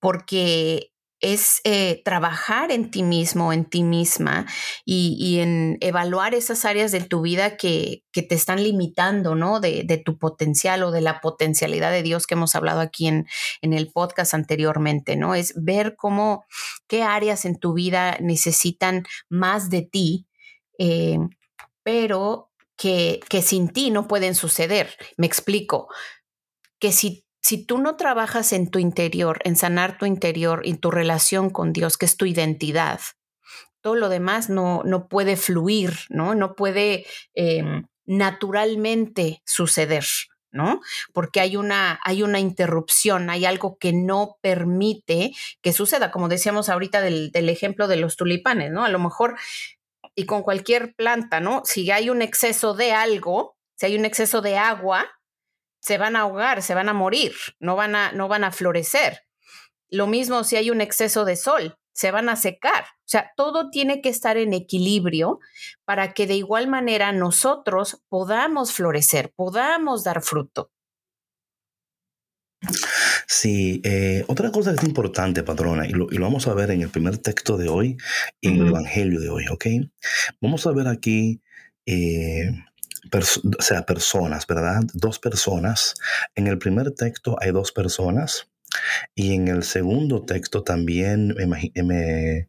porque 0.00 0.92
es 1.20 1.60
eh, 1.64 2.00
trabajar 2.04 2.70
en 2.70 2.90
ti 2.90 3.02
mismo, 3.02 3.52
en 3.52 3.64
ti 3.64 3.82
misma 3.82 4.46
y, 4.84 5.38
en 5.40 5.76
evaluar 5.80 6.34
esas 6.34 6.64
áreas 6.64 6.92
de 6.92 7.00
tu 7.00 7.22
vida 7.22 7.56
que, 7.56 8.04
te 8.12 8.34
están 8.34 8.64
limitando, 8.64 9.36
¿no? 9.36 9.60
De, 9.60 10.02
tu 10.04 10.18
potencial 10.18 10.82
o 10.82 10.90
de 10.90 11.00
la 11.00 11.20
potencialidad 11.20 11.92
de 11.92 12.02
Dios 12.02 12.26
que 12.26 12.34
hemos 12.34 12.56
hablado 12.56 12.80
aquí 12.80 13.06
en, 13.06 13.28
en 13.62 13.72
el 13.72 13.92
podcast 13.92 14.34
anteriormente, 14.34 15.14
¿no? 15.14 15.36
Es 15.36 15.54
ver 15.56 15.94
cómo, 15.96 16.44
qué 16.88 17.04
áreas 17.04 17.44
en 17.44 17.60
tu 17.60 17.74
vida 17.74 18.16
necesitan 18.20 19.04
más 19.28 19.70
de 19.70 19.82
ti, 19.82 20.26
eh, 20.78 21.18
pero 21.84 22.50
que, 22.76 23.20
que 23.28 23.40
sin 23.40 23.68
ti 23.68 23.90
no 23.90 24.08
pueden 24.08 24.34
suceder. 24.34 24.96
Me 25.16 25.26
explico. 25.26 25.88
Que 26.80 26.92
si 26.92 27.24
si 27.40 27.64
tú 27.64 27.78
no 27.78 27.96
trabajas 27.96 28.52
en 28.52 28.70
tu 28.70 28.78
interior, 28.78 29.40
en 29.44 29.56
sanar 29.56 29.98
tu 29.98 30.06
interior, 30.06 30.62
en 30.64 30.78
tu 30.78 30.90
relación 30.90 31.50
con 31.50 31.72
Dios, 31.72 31.96
que 31.96 32.06
es 32.06 32.16
tu 32.16 32.26
identidad, 32.26 33.00
todo 33.80 33.94
lo 33.94 34.08
demás 34.08 34.50
no, 34.50 34.82
no 34.84 35.08
puede 35.08 35.36
fluir, 35.36 35.92
¿no? 36.08 36.34
No 36.34 36.54
puede 36.54 37.06
em, 37.34 37.86
naturalmente 38.06 39.42
suceder, 39.46 40.04
¿no? 40.50 40.80
Porque 41.12 41.40
hay 41.40 41.56
una, 41.56 42.00
hay 42.02 42.22
una 42.22 42.40
interrupción, 42.40 43.30
hay 43.30 43.44
algo 43.44 43.78
que 43.78 43.92
no 43.92 44.36
permite 44.40 45.32
que 45.62 45.72
suceda, 45.72 46.10
como 46.10 46.28
decíamos 46.28 46.68
ahorita 46.68 47.00
del, 47.00 47.30
del 47.30 47.48
ejemplo 47.48 47.86
de 47.86 47.96
los 47.96 48.16
tulipanes, 48.16 48.70
¿no? 48.70 48.84
A 48.84 48.88
lo 48.88 48.98
mejor, 48.98 49.36
y 50.14 50.26
con 50.26 50.42
cualquier 50.42 50.94
planta, 50.94 51.40
¿no? 51.40 51.62
Si 51.64 51.90
hay 51.90 52.10
un 52.10 52.22
exceso 52.22 52.74
de 52.74 52.92
algo, 52.92 53.56
si 53.76 53.86
hay 53.86 53.96
un 53.96 54.04
exceso 54.04 54.40
de 54.40 54.58
agua, 54.58 55.06
se 55.80 55.98
van 55.98 56.16
a 56.16 56.20
ahogar, 56.20 56.62
se 56.62 56.74
van 56.74 56.88
a 56.88 56.94
morir, 56.94 57.32
no 57.60 57.76
van 57.76 57.94
a, 57.94 58.12
no 58.12 58.28
van 58.28 58.44
a 58.44 58.52
florecer. 58.52 59.22
Lo 59.90 60.06
mismo 60.06 60.44
si 60.44 60.56
hay 60.56 60.70
un 60.70 60.80
exceso 60.80 61.24
de 61.24 61.36
sol, 61.36 61.78
se 61.92 62.10
van 62.10 62.28
a 62.28 62.36
secar. 62.36 62.84
O 62.84 63.10
sea, 63.10 63.32
todo 63.36 63.70
tiene 63.70 64.00
que 64.00 64.08
estar 64.08 64.36
en 64.36 64.52
equilibrio 64.52 65.40
para 65.84 66.12
que 66.12 66.26
de 66.26 66.34
igual 66.34 66.68
manera 66.68 67.10
nosotros 67.12 68.02
podamos 68.08 68.72
florecer, 68.72 69.32
podamos 69.34 70.04
dar 70.04 70.22
fruto. 70.22 70.70
Sí, 73.26 73.80
eh, 73.84 74.24
otra 74.28 74.50
cosa 74.50 74.70
que 74.72 74.78
es 74.78 74.84
importante, 74.84 75.42
patrona, 75.42 75.86
y 75.86 75.90
lo, 75.90 76.08
vamos 76.20 76.46
a 76.48 76.54
ver 76.54 76.70
en 76.70 76.82
el 76.82 76.88
primer 76.88 77.18
texto 77.18 77.56
de 77.56 77.68
hoy, 77.68 77.96
en 78.42 78.60
el 78.60 78.68
Evangelio 78.68 79.20
de 79.20 79.30
hoy, 79.30 79.46
¿ok? 79.48 79.66
Vamos 80.40 80.66
a 80.66 80.72
ver 80.72 80.88
aquí 80.88 81.40
eh, 81.86 82.50
o 83.12 83.62
sea, 83.62 83.82
personas, 83.82 84.46
¿verdad? 84.46 84.82
Dos 84.94 85.18
personas. 85.18 85.94
En 86.34 86.46
el 86.46 86.58
primer 86.58 86.92
texto 86.92 87.36
hay 87.40 87.52
dos 87.52 87.72
personas 87.72 88.48
y 89.14 89.34
en 89.34 89.48
el 89.48 89.62
segundo 89.62 90.24
texto 90.24 90.62
también, 90.62 91.34
me, 91.74 92.48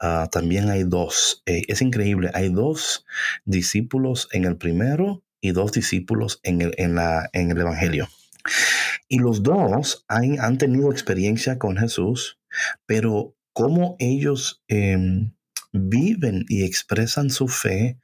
ah, 0.00 0.28
también 0.30 0.70
hay 0.70 0.84
dos. 0.84 1.42
Eh, 1.46 1.62
es 1.68 1.82
increíble, 1.82 2.30
hay 2.34 2.50
dos 2.50 3.04
discípulos 3.44 4.28
en 4.32 4.44
el 4.44 4.56
primero 4.56 5.22
y 5.40 5.52
dos 5.52 5.72
discípulos 5.72 6.40
en 6.42 6.60
el, 6.60 6.74
en 6.78 6.94
la, 6.94 7.28
en 7.32 7.50
el 7.50 7.60
Evangelio. 7.60 8.08
Y 9.08 9.18
los 9.18 9.42
dos 9.42 10.04
han, 10.08 10.40
han 10.40 10.58
tenido 10.58 10.90
experiencia 10.90 11.58
con 11.58 11.76
Jesús, 11.76 12.38
pero 12.86 13.36
cómo 13.52 13.96
ellos 13.98 14.62
em, 14.68 15.32
viven 15.72 16.44
y 16.48 16.64
expresan 16.64 17.30
su 17.30 17.48
fe 17.48 17.98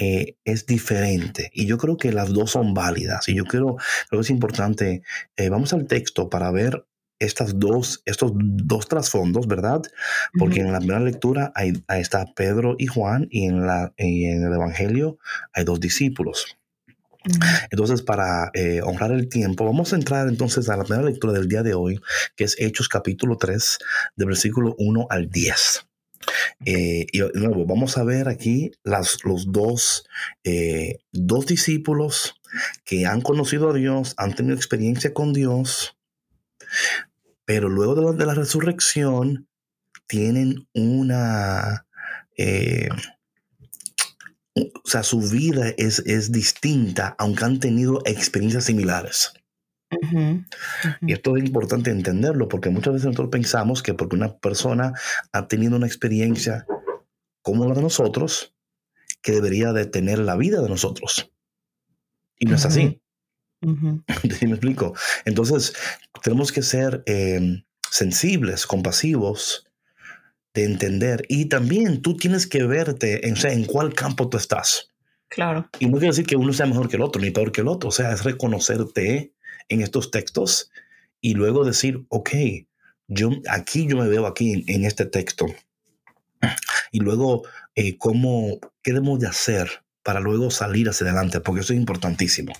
eh, 0.00 0.36
es 0.44 0.64
diferente. 0.64 1.50
Y 1.52 1.66
yo 1.66 1.76
creo 1.76 1.98
que 1.98 2.10
las 2.10 2.32
dos 2.32 2.52
son 2.52 2.72
válidas. 2.72 3.28
Y 3.28 3.34
yo 3.34 3.44
creo, 3.44 3.76
creo 4.08 4.20
que 4.20 4.24
es 4.24 4.30
importante, 4.30 5.02
eh, 5.36 5.50
vamos 5.50 5.74
al 5.74 5.86
texto 5.86 6.30
para 6.30 6.50
ver 6.50 6.86
estas 7.18 7.58
dos, 7.58 8.02
estos 8.06 8.32
dos 8.34 8.88
trasfondos, 8.88 9.46
¿verdad? 9.46 9.82
Porque 10.38 10.60
en 10.60 10.72
la 10.72 10.78
primera 10.78 11.00
lectura 11.00 11.52
hay, 11.54 11.74
ahí 11.86 12.00
está 12.00 12.24
Pedro 12.34 12.76
y 12.78 12.86
Juan 12.86 13.28
y 13.30 13.44
en, 13.44 13.66
la, 13.66 13.92
en 13.98 14.42
el 14.42 14.54
Evangelio 14.54 15.18
hay 15.52 15.64
dos 15.64 15.80
discípulos. 15.80 16.56
Entonces, 17.70 18.00
para 18.00 18.50
eh, 18.54 18.80
honrar 18.82 19.12
el 19.12 19.28
tiempo, 19.28 19.66
vamos 19.66 19.92
a 19.92 19.96
entrar 19.96 20.26
entonces 20.28 20.70
a 20.70 20.78
la 20.78 20.84
primera 20.84 21.06
lectura 21.06 21.34
del 21.34 21.46
día 21.46 21.62
de 21.62 21.74
hoy, 21.74 22.00
que 22.36 22.44
es 22.44 22.56
Hechos 22.58 22.88
capítulo 22.88 23.36
3, 23.36 23.78
de 24.16 24.24
versículo 24.24 24.74
1 24.78 25.06
al 25.10 25.28
10. 25.28 25.89
Eh, 26.64 27.06
y 27.12 27.18
de 27.18 27.30
nuevo, 27.34 27.66
vamos 27.66 27.96
a 27.96 28.04
ver 28.04 28.28
aquí 28.28 28.72
las, 28.84 29.24
los 29.24 29.50
dos, 29.50 30.04
eh, 30.44 30.98
dos 31.12 31.46
discípulos 31.46 32.34
que 32.84 33.06
han 33.06 33.20
conocido 33.20 33.70
a 33.70 33.74
Dios, 33.74 34.14
han 34.16 34.34
tenido 34.34 34.56
experiencia 34.56 35.14
con 35.14 35.32
Dios, 35.32 35.96
pero 37.44 37.68
luego 37.68 37.94
de 37.94 38.02
la, 38.02 38.12
de 38.12 38.26
la 38.26 38.34
resurrección 38.34 39.48
tienen 40.06 40.68
una, 40.74 41.86
eh, 42.36 42.88
o 44.54 44.88
sea, 44.88 45.02
su 45.02 45.20
vida 45.20 45.68
es, 45.76 46.00
es 46.00 46.32
distinta, 46.32 47.14
aunque 47.18 47.44
han 47.44 47.60
tenido 47.60 48.02
experiencias 48.04 48.64
similares. 48.64 49.32
Y 51.00 51.12
esto 51.12 51.36
es 51.36 51.44
importante 51.44 51.90
entenderlo 51.90 52.48
porque 52.48 52.70
muchas 52.70 52.94
veces 52.94 53.06
nosotros 53.06 53.30
pensamos 53.30 53.82
que 53.82 53.94
porque 53.94 54.16
una 54.16 54.38
persona 54.38 54.92
ha 55.32 55.48
tenido 55.48 55.76
una 55.76 55.86
experiencia 55.86 56.66
como 57.42 57.66
la 57.66 57.74
de 57.74 57.82
nosotros, 57.82 58.54
que 59.22 59.32
debería 59.32 59.72
de 59.72 59.86
tener 59.86 60.18
la 60.18 60.36
vida 60.36 60.60
de 60.60 60.68
nosotros. 60.68 61.32
Y 62.38 62.46
no 62.46 62.54
es 62.54 62.64
así. 62.64 63.00
me 63.60 64.50
explico? 64.50 64.94
Entonces, 65.24 65.74
tenemos 66.22 66.52
que 66.52 66.62
ser 66.62 67.02
em, 67.06 67.64
sensibles, 67.90 68.66
compasivos, 68.66 69.66
de 70.54 70.64
entender. 70.64 71.24
Y 71.28 71.46
también 71.46 72.02
tú 72.02 72.16
tienes 72.16 72.46
que 72.46 72.64
verte 72.64 73.28
en, 73.28 73.34
en 73.46 73.64
cuál 73.64 73.94
campo 73.94 74.28
tú 74.28 74.36
estás. 74.36 74.90
Claro. 75.28 75.68
Y 75.78 75.86
no 75.86 75.92
quiere 75.92 76.08
decir 76.08 76.26
que 76.26 76.36
uno 76.36 76.52
sea 76.52 76.66
mejor 76.66 76.88
que 76.88 76.96
el 76.96 77.02
otro, 77.02 77.22
ni 77.22 77.30
peor 77.30 77.52
que 77.52 77.60
el 77.60 77.68
otro. 77.68 77.90
O 77.90 77.92
sea, 77.92 78.12
es 78.12 78.24
reconocerte 78.24 79.32
en 79.70 79.80
estos 79.80 80.10
textos 80.10 80.70
y 81.22 81.34
luego 81.34 81.64
decir, 81.64 82.04
ok, 82.08 82.30
yo 83.08 83.30
aquí 83.48 83.86
yo 83.88 83.96
me 83.96 84.08
veo 84.08 84.26
aquí 84.26 84.64
en, 84.66 84.84
este 84.84 85.06
texto. 85.06 85.46
Y 86.92 87.00
luego, 87.00 87.42
eh, 87.74 87.96
¿cómo, 87.98 88.58
¿qué 88.82 88.92
debemos 88.92 89.20
de 89.20 89.28
hacer 89.28 89.84
para 90.02 90.20
luego 90.20 90.50
salir 90.50 90.88
hacia 90.88 91.06
adelante? 91.06 91.40
Porque 91.40 91.62
eso 91.62 91.72
es 91.72 91.78
importantísimo. 91.78 92.52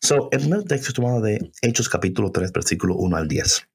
So, 0.00 0.28
el 0.30 0.40
primer 0.40 0.64
texto 0.64 0.88
es 0.88 0.94
tomado 0.94 1.20
de 1.20 1.52
Hechos 1.60 1.88
capítulo 1.88 2.30
3, 2.32 2.52
versículo 2.52 2.96
1 2.96 3.16
al 3.16 3.28
10. 3.28 3.68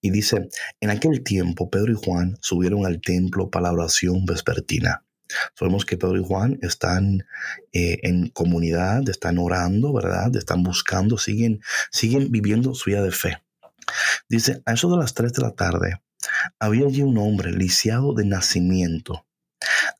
Y 0.00 0.10
dice, 0.10 0.48
en 0.80 0.90
aquel 0.90 1.22
tiempo 1.22 1.70
Pedro 1.70 1.92
y 1.92 1.96
Juan 1.96 2.36
subieron 2.40 2.84
al 2.84 3.00
templo 3.00 3.50
para 3.50 3.68
la 3.68 3.72
oración 3.72 4.24
vespertina. 4.26 5.05
Sabemos 5.54 5.84
que 5.84 5.96
Pedro 5.96 6.16
y 6.16 6.24
Juan 6.24 6.58
están 6.62 7.26
eh, 7.72 7.98
en 8.02 8.28
comunidad, 8.28 9.08
están 9.08 9.38
orando, 9.38 9.92
¿verdad? 9.92 10.34
Están 10.36 10.62
buscando, 10.62 11.18
siguen, 11.18 11.60
siguen 11.90 12.30
viviendo 12.30 12.74
su 12.74 12.90
vida 12.90 13.02
de 13.02 13.12
fe. 13.12 13.42
Dice, 14.28 14.62
a 14.66 14.72
eso 14.72 14.90
de 14.90 14.98
las 14.98 15.14
3 15.14 15.32
de 15.32 15.42
la 15.42 15.52
tarde, 15.52 16.00
había 16.58 16.86
allí 16.86 17.02
un 17.02 17.18
hombre 17.18 17.52
lisiado 17.52 18.14
de 18.14 18.24
nacimiento, 18.24 19.26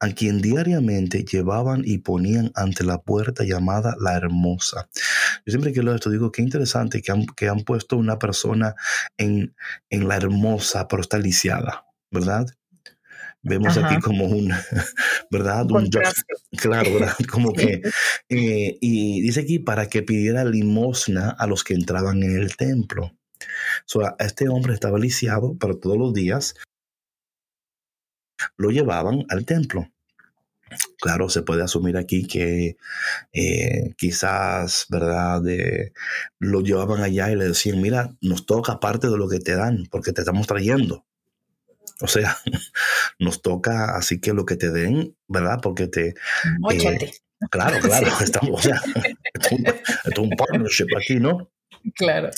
a 0.01 0.09
quien 0.09 0.41
diariamente 0.41 1.25
llevaban 1.25 1.83
y 1.85 1.99
ponían 1.99 2.51
ante 2.55 2.85
la 2.85 2.99
puerta 2.99 3.45
llamada 3.45 3.97
la 4.01 4.15
hermosa. 4.15 4.89
Yo 5.45 5.51
siempre 5.53 5.73
que 5.73 5.83
lo 5.83 5.95
esto 5.95 6.11
digo, 6.11 6.33
qué 6.33 6.43
interesante 6.43 7.03
que 7.03 7.13
han, 7.13 7.27
que 7.27 7.49
han 7.49 7.61
puesto 7.61 7.97
una 7.97 8.19
persona 8.19 8.75
en, 9.17 9.55
en 9.91 10.09
la 10.09 10.17
hermosa, 10.17 10.89
pero 10.89 11.03
está 11.03 11.19
lisiada, 11.19 11.87
¿verdad? 12.11 12.47
Vemos 13.49 13.77
aquí 13.79 14.01
como 14.01 14.25
un, 14.25 14.51
¿verdad? 15.31 15.71
Un, 15.71 15.89
claro, 16.59 16.93
¿verdad? 16.95 17.15
Como 17.31 17.53
que, 17.53 17.81
eh, 18.29 18.79
y 18.81 19.21
dice 19.21 19.41
aquí 19.41 19.61
para 19.61 19.89
que 19.89 20.03
pidiera 20.03 20.45
limosna 20.45 21.31
a 21.31 21.47
los 21.47 21.63
que 21.63 21.75
entraban 21.75 22.23
en 22.25 22.37
el 22.37 22.57
templo. 22.57 23.13
So, 23.85 24.01
este 24.19 24.49
hombre 24.49 24.75
estaba 24.75 24.99
lisiado, 24.99 25.57
pero 25.61 25.79
todos 25.79 25.97
los 25.97 26.13
días 26.13 26.57
lo 28.57 28.71
llevaban 28.71 29.25
al 29.29 29.47
templo. 29.47 29.89
Claro, 30.99 31.29
se 31.29 31.43
puede 31.43 31.63
asumir 31.63 31.97
aquí 31.97 32.27
que 32.27 32.77
eh, 33.33 33.95
quizás, 33.97 34.87
¿verdad? 34.89 35.41
lo 36.41 36.61
llevaban 36.63 37.01
allá 37.03 37.31
y 37.31 37.37
le 37.37 37.45
decían, 37.45 37.81
mira, 37.81 38.17
nos 38.21 38.45
toca 38.45 38.81
parte 38.81 39.09
de 39.09 39.17
lo 39.17 39.29
que 39.29 39.39
te 39.39 39.55
dan 39.55 39.85
porque 39.89 40.13
te 40.13 40.23
estamos 40.23 40.49
trayendo. 40.49 41.07
O 42.01 42.09
sea, 42.09 42.37
nos 43.19 43.43
toca 43.43 43.97
así 43.97 44.21
que 44.21 44.33
lo 44.33 44.45
que 44.45 44.57
te 44.57 44.71
den, 44.71 45.17
¿verdad? 45.29 45.61
Porque 45.63 45.89
te... 45.89 46.09
Eh, 46.09 47.11
claro, 47.51 47.79
claro, 47.81 48.07
estamos, 48.21 48.61
o 48.61 48.63
sea, 48.63 48.81
esto 49.35 49.57
es 50.13 50.19
un 50.19 50.31
partnership 50.31 50.89
aquí, 50.97 51.17
¿no? 51.17 51.51
Claro. 51.95 52.31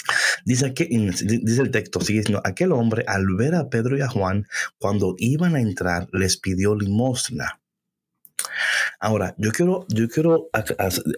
Dice, 0.45 0.67
aquí, 0.67 0.87
dice 0.87 1.63
el 1.63 1.71
texto, 1.71 2.01
sigue 2.01 2.21
diciendo, 2.21 2.43
aquel 2.45 2.73
hombre 2.73 3.05
al 3.07 3.25
ver 3.37 3.55
a 3.55 3.71
Pedro 3.71 3.97
y 3.97 4.03
a 4.03 4.09
Juan, 4.09 4.47
cuando 4.79 5.15
iban 5.19 5.57
a 5.57 5.61
entrar, 5.61 6.09
les 6.13 6.37
pidió 6.37 6.75
limosna. 6.75 7.61
Ahora, 9.01 9.35
yo 9.39 9.53
quiero, 9.53 9.87
yo 9.89 10.09
quiero 10.09 10.51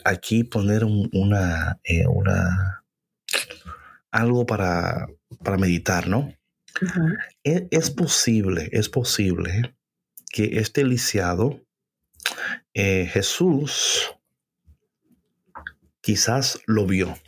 aquí 0.04 0.44
poner 0.44 0.84
una, 0.84 1.80
eh, 1.82 2.06
una, 2.06 2.84
algo 4.10 4.46
para, 4.46 5.08
para 5.42 5.56
meditar, 5.56 6.06
¿no? 6.06 6.32
E, 7.44 7.68
es, 7.70 7.90
posible, 7.90 8.68
es 8.72 8.88
posible 8.88 9.74
que 10.30 10.58
este 10.58 10.84
lisiado, 10.84 11.60
eh, 12.74 13.06
Jesús 13.06 14.14
quizás 16.00 16.60
lo 16.66 16.86
vio, 16.86 17.18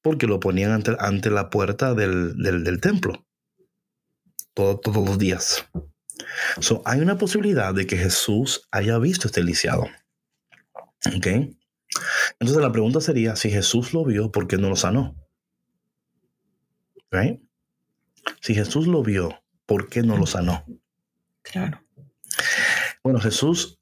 porque 0.00 0.26
lo 0.26 0.40
ponían 0.40 0.72
ante, 0.72 0.96
ante 0.98 1.30
la 1.30 1.50
puerta 1.50 1.94
del, 1.94 2.36
del, 2.36 2.80
templo 2.80 3.26
todos 4.54 4.96
los 4.96 5.18
días. 5.18 5.66
So, 6.60 6.82
hay 6.84 7.00
una 7.00 7.18
posibilidad 7.18 7.74
de 7.74 7.86
que 7.86 7.96
Jesús 7.96 8.68
haya 8.70 8.98
visto 8.98 9.26
este 9.26 9.42
lisiado. 9.42 9.86
¿Ok? 11.16 11.26
Entonces 12.38 12.62
la 12.62 12.72
pregunta 12.72 13.00
sería, 13.00 13.36
si 13.36 13.50
Jesús 13.50 13.92
lo 13.92 14.04
vio, 14.04 14.30
¿por 14.30 14.46
qué 14.46 14.56
no 14.56 14.68
lo 14.68 14.76
sanó? 14.76 15.16
Si 18.40 18.54
Jesús 18.54 18.86
lo 18.86 19.02
vio, 19.02 19.42
¿por 19.66 19.88
qué 19.88 20.02
no 20.02 20.16
lo 20.16 20.26
sanó? 20.26 20.64
Claro. 21.42 21.82
Bueno, 23.02 23.20
Jesús 23.20 23.80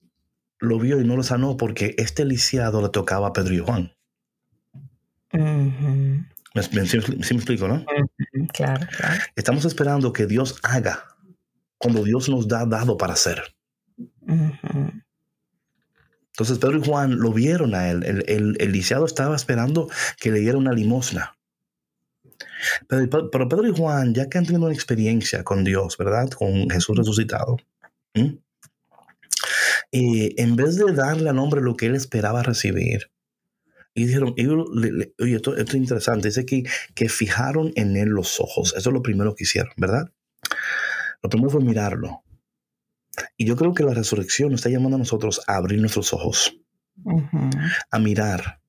lo 0.59 0.79
vio 0.79 1.01
y 1.01 1.05
no 1.05 1.17
lo 1.17 1.23
sanó 1.23 1.57
porque 1.57 1.95
este 1.99 2.25
lisiado 2.25 2.83
le 2.83 2.89
tocaba 2.91 3.29
a 3.29 3.33
Pedro 3.33 3.55
y 3.55 3.59
Juan. 3.59 3.95
¿Me, 5.33 6.61
explico, 6.81 7.69
no? 7.69 7.85
Claro, 8.53 8.87
claro. 8.97 9.23
Estamos 9.37 9.65
esperando 9.65 10.13
que 10.13 10.27
Dios 10.27 10.59
haga 10.63 11.17
cuando 11.79 12.03
Dios 12.05 12.29
nos 12.29 12.49
da 12.49 12.67
dado 12.67 12.99
para 12.99 13.13
hacer. 13.13 13.55
Entonces 16.33 16.59
Pedro 16.59 16.79
y 16.79 16.85
Juan 16.85 17.19
lo 17.19 17.33
vieron 17.33 17.75
a 17.75 17.91
él. 17.91 18.03
El, 18.05 18.25
el, 18.29 18.57
el, 18.59 18.73
lisiado 18.73 19.07
estaba 19.07 19.37
esperando 19.37 19.89
que 20.21 20.31
le 20.31 20.41
diera 20.41 20.59
una 20.59 20.73
limosna. 20.73 21.37
Pero, 22.89 23.31
Pedro 23.31 23.69
y 23.69 23.77
Juan, 23.77 24.15
ya 24.15 24.29
que 24.29 24.39
han 24.39 24.47
tenido 24.47 24.65
una 24.65 24.75
experiencia 24.75 25.45
con 25.45 25.65
Dios, 25.65 25.97
¿verdad? 25.97 26.29
Con 26.31 26.69
Jesús 26.71 26.97
resucitado, 26.97 27.57
y 29.93 30.41
en 30.41 30.57
vez 30.57 30.77
de 30.77 30.93
darle 30.93 31.31
al 31.31 31.39
hombre 31.39 31.61
lo 31.61 31.77
que 31.77 31.87
él 31.87 31.95
esperaba 31.95 32.43
recibir, 32.43 33.11
y 33.95 34.07
dijeron, 34.07 34.35
oye, 35.19 35.37
esto, 35.37 35.57
es 35.57 35.75
interesante, 35.75 36.29
dice 36.29 36.47
que, 36.47 36.63
que 36.95 37.09
fijaron 37.09 37.73
en 37.75 37.97
él 37.97 38.11
los 38.11 38.39
ojos. 38.41 38.73
Eso 38.77 38.91
es 38.91 38.95
lo 38.95 39.03
primero 39.03 39.35
que 39.35 39.43
hicieron, 39.45 39.73
¿verdad? 39.77 40.13
Lo 41.23 41.29
primero 41.29 41.51
fue 41.51 41.61
mirarlo. 41.61 42.23
Y 43.37 43.47
yo 43.47 43.57
creo 43.57 43.75
que 43.75 43.83
la 43.83 43.93
resurrección 43.93 44.51
nos 44.51 44.61
está 44.61 44.71
llamando 44.71 44.97
a 44.97 45.01
nosotros 45.01 45.43
a 45.47 45.57
abrir 45.57 45.81
nuestros 45.81 46.15
ojos, 46.15 46.57
a 47.91 47.99
mirar, 47.99 48.60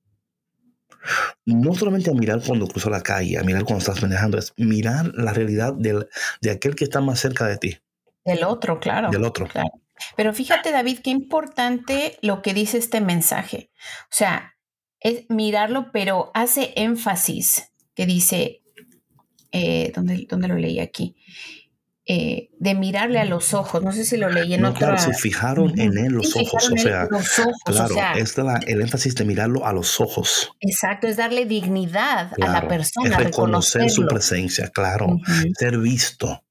no 1.46 1.74
solamente 1.74 2.10
a 2.10 2.14
mirar 2.14 2.40
cuando 2.46 2.66
cruzo 2.66 2.90
la 2.90 3.02
calle, 3.02 3.38
a 3.38 3.42
mirar 3.42 3.64
cuando 3.64 3.80
estás 3.80 4.02
manejando, 4.02 4.38
es 4.38 4.52
mirar 4.56 5.12
la 5.14 5.32
realidad 5.32 5.74
del, 5.74 6.08
de 6.40 6.50
aquel 6.50 6.74
que 6.74 6.84
está 6.84 7.00
más 7.00 7.20
cerca 7.20 7.46
de 7.46 7.58
ti. 7.58 7.78
Del 8.24 8.44
otro, 8.44 8.78
claro. 8.78 9.10
Del 9.10 9.24
otro. 9.24 9.46
Claro. 9.48 9.70
Pero 10.16 10.32
fíjate, 10.32 10.70
David, 10.70 11.00
qué 11.02 11.10
importante 11.10 12.18
lo 12.22 12.42
que 12.42 12.54
dice 12.54 12.78
este 12.78 13.00
mensaje. 13.00 13.70
O 14.04 14.14
sea, 14.14 14.56
es 15.00 15.24
mirarlo, 15.28 15.90
pero 15.92 16.30
hace 16.34 16.72
énfasis 16.76 17.72
que 17.94 18.06
dice, 18.06 18.62
eh, 19.50 19.92
¿dónde, 19.94 20.26
¿dónde, 20.28 20.48
lo 20.48 20.56
leí 20.56 20.80
aquí? 20.80 21.16
Eh, 22.04 22.48
de 22.58 22.74
mirarle 22.74 23.20
a 23.20 23.24
los 23.24 23.54
ojos. 23.54 23.80
No 23.82 23.92
sé 23.92 24.04
si 24.04 24.16
lo 24.16 24.28
leí 24.28 24.54
en 24.54 24.62
no, 24.62 24.70
otra... 24.70 24.96
Claro, 24.96 24.98
se 24.98 25.14
fijaron 25.14 25.78
en 25.78 25.96
él 25.98 26.12
los 26.12 26.34
ojos. 26.34 26.70
O 26.72 26.76
sea, 26.76 27.06
claro, 27.64 27.94
es 28.16 28.36
el 28.66 28.80
énfisis 28.80 29.14
de 29.14 29.24
mirarlo 29.24 29.64
a 29.64 29.72
los 29.72 30.00
ojos. 30.00 30.50
Exacto, 30.60 31.06
es 31.06 31.16
darle 31.16 31.46
dignidad 31.46 32.32
a 32.40 32.48
la 32.48 32.66
persona. 32.66 33.10
Es 33.10 33.16
reconocer 33.16 33.88
su 33.88 34.06
presencia, 34.06 34.68
claro. 34.68 35.18
Ser 35.56 35.78
visto. 35.78 36.42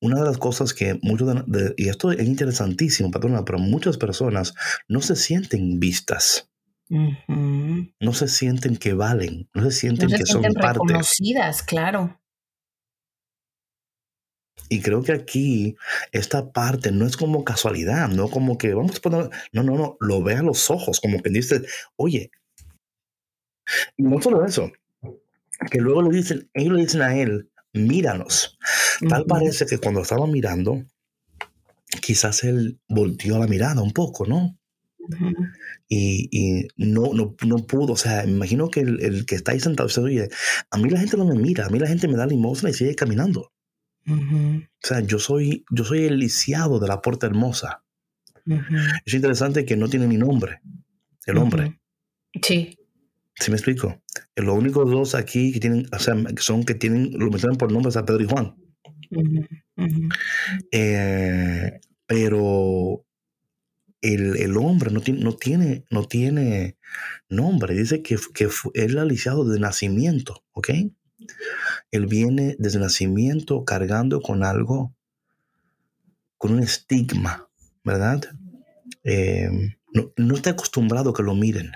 Una 0.00 0.20
de 0.20 0.24
las 0.24 0.38
cosas 0.38 0.74
que 0.74 0.98
muchos 1.02 1.34
de, 1.46 1.74
y 1.76 1.88
esto 1.88 2.12
es 2.12 2.26
interesantísimo, 2.26 3.10
patrona, 3.10 3.44
pero 3.44 3.58
muchas 3.58 3.96
personas 3.96 4.54
no 4.86 5.00
se 5.00 5.16
sienten 5.16 5.80
vistas. 5.80 6.50
No 6.88 8.12
se 8.12 8.28
sienten 8.28 8.76
que 8.76 8.92
valen, 8.92 9.48
no 9.54 9.64
se 9.64 9.72
sienten 9.72 10.10
que 10.10 10.26
son 10.26 10.42
parte. 10.42 10.78
reconocidas, 10.80 11.62
claro. 11.62 12.20
Y 14.68 14.80
creo 14.80 15.02
que 15.02 15.12
aquí 15.12 15.76
esta 16.12 16.52
parte 16.52 16.90
no 16.90 17.06
es 17.06 17.16
como 17.16 17.44
casualidad, 17.44 18.08
no 18.08 18.28
como 18.28 18.56
que 18.56 18.74
vamos 18.74 18.96
a 18.96 19.00
poner, 19.00 19.30
no, 19.52 19.62
no, 19.62 19.76
no, 19.76 19.96
lo 20.00 20.22
ve 20.22 20.36
a 20.36 20.42
los 20.42 20.70
ojos, 20.70 21.00
como 21.00 21.22
que 21.22 21.30
dice, 21.30 21.62
oye, 21.96 22.30
y 23.96 24.02
no 24.02 24.20
solo 24.20 24.44
eso, 24.44 24.72
que 25.70 25.80
luego 25.80 26.02
le 26.02 26.16
dicen, 26.16 26.50
ellos 26.54 26.72
le 26.74 26.82
dicen 26.82 27.02
a 27.02 27.16
él, 27.16 27.50
míranos. 27.72 28.58
Tal 29.08 29.24
parece 29.26 29.66
que 29.66 29.78
cuando 29.78 30.02
estaba 30.02 30.26
mirando, 30.26 30.84
quizás 32.00 32.44
él 32.44 32.80
volteó 32.88 33.38
la 33.38 33.46
mirada 33.46 33.82
un 33.82 33.92
poco, 33.92 34.26
¿no? 34.26 34.58
y, 35.88 36.66
no, 36.76 37.12
no, 37.12 37.36
no, 37.46 37.56
pudo, 37.66 37.92
o 37.92 37.96
sea, 37.96 38.24
me 38.24 38.32
imagino 38.32 38.70
que 38.70 38.80
el, 38.80 39.26
que 39.26 39.34
está 39.34 39.52
ahí 39.52 39.60
sentado 39.60 39.88
se 39.88 40.00
oye, 40.00 40.28
a 40.70 40.78
mí 40.78 40.88
la 40.88 40.98
gente 40.98 41.16
no 41.16 41.26
me 41.26 41.34
mira, 41.34 41.66
a 41.66 41.68
mí 41.68 41.78
la 41.78 41.86
gente 41.86 42.08
me 42.08 42.16
da 42.16 42.26
limosna 42.26 42.70
y 42.70 42.74
sigue 42.74 42.94
caminando. 42.94 43.52
O 44.06 44.86
sea, 44.86 45.00
yo 45.00 45.18
soy, 45.18 45.64
yo 45.70 45.84
soy 45.84 46.04
el 46.04 46.18
lisiado 46.18 46.78
de 46.78 46.88
la 46.88 47.00
puerta 47.00 47.26
hermosa. 47.26 47.84
Es 49.04 49.14
interesante 49.14 49.64
que 49.64 49.76
no 49.76 49.88
tiene 49.88 50.06
ni 50.06 50.18
nombre, 50.18 50.60
el 51.26 51.38
hombre. 51.38 51.80
Sí. 52.42 52.78
¿Sí 53.36 53.50
me 53.50 53.56
explico? 53.56 54.02
Los 54.36 54.56
únicos 54.56 54.90
dos 54.90 55.14
aquí 55.14 55.52
que 55.52 55.60
tienen, 55.60 55.86
o 55.92 55.98
sea, 55.98 56.14
son 56.38 56.64
que 56.64 56.74
tienen, 56.74 57.12
lo 57.18 57.30
mencionan 57.30 57.56
por 57.56 57.72
nombres 57.72 57.96
a 57.96 58.04
Pedro 58.04 58.22
y 58.22 58.28
Juan. 58.28 58.54
Eh, 60.70 61.80
pero 62.06 63.04
el, 64.00 64.56
hombre 64.56 64.90
no 64.90 65.00
tiene, 65.00 65.20
no, 65.20 65.34
tiene, 65.34 65.84
no 65.90 66.04
tiene 66.06 66.76
nombre. 67.28 67.74
Dice 67.74 68.02
que, 68.02 68.18
que 68.34 68.44
es 68.44 68.54
el 68.74 68.98
aliciado 68.98 69.48
de 69.48 69.58
nacimiento, 69.58 70.44
¿ok? 70.52 70.70
Él 71.94 72.06
viene 72.06 72.56
desde 72.58 72.80
nacimiento 72.80 73.64
cargando 73.64 74.20
con 74.20 74.42
algo, 74.42 74.92
con 76.36 76.54
un 76.54 76.58
estigma, 76.60 77.48
¿verdad? 77.84 78.20
Eh, 79.04 79.48
no, 80.16 80.34
está 80.34 80.50
acostumbrado 80.50 81.10
a 81.10 81.14
que 81.14 81.22
lo 81.22 81.36
miren. 81.36 81.70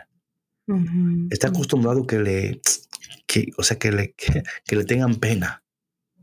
Está 1.30 1.48
acostumbrado 1.48 2.04
que 2.04 2.18
le, 2.18 2.60
que, 3.28 3.52
o 3.58 3.62
sea, 3.62 3.78
que 3.78 3.92
le, 3.92 4.14
que 4.66 4.76
le 4.76 4.84
tengan 4.84 5.14
pena. 5.14 5.62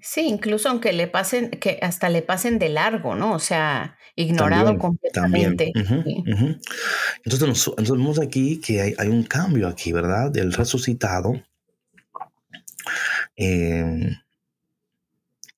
Sí, 0.01 0.27
incluso 0.27 0.67
aunque 0.67 0.91
le 0.91 1.07
pasen, 1.07 1.51
que 1.51 1.79
hasta 1.81 2.09
le 2.09 2.21
pasen 2.21 2.59
de 2.59 2.67
largo, 2.67 3.15
¿no? 3.15 3.31
O 3.31 3.39
sea, 3.39 3.97
ignorado 4.13 4.77
completamente. 4.77 5.71
Entonces, 7.23 7.71
vemos 7.89 8.19
aquí 8.19 8.59
que 8.59 8.81
hay, 8.81 9.07
un 9.07 9.23
cambio 9.23 9.69
aquí, 9.69 9.93
¿verdad? 9.93 10.35
El 10.35 10.51
resucitado 10.51 11.41
em, 13.35 14.15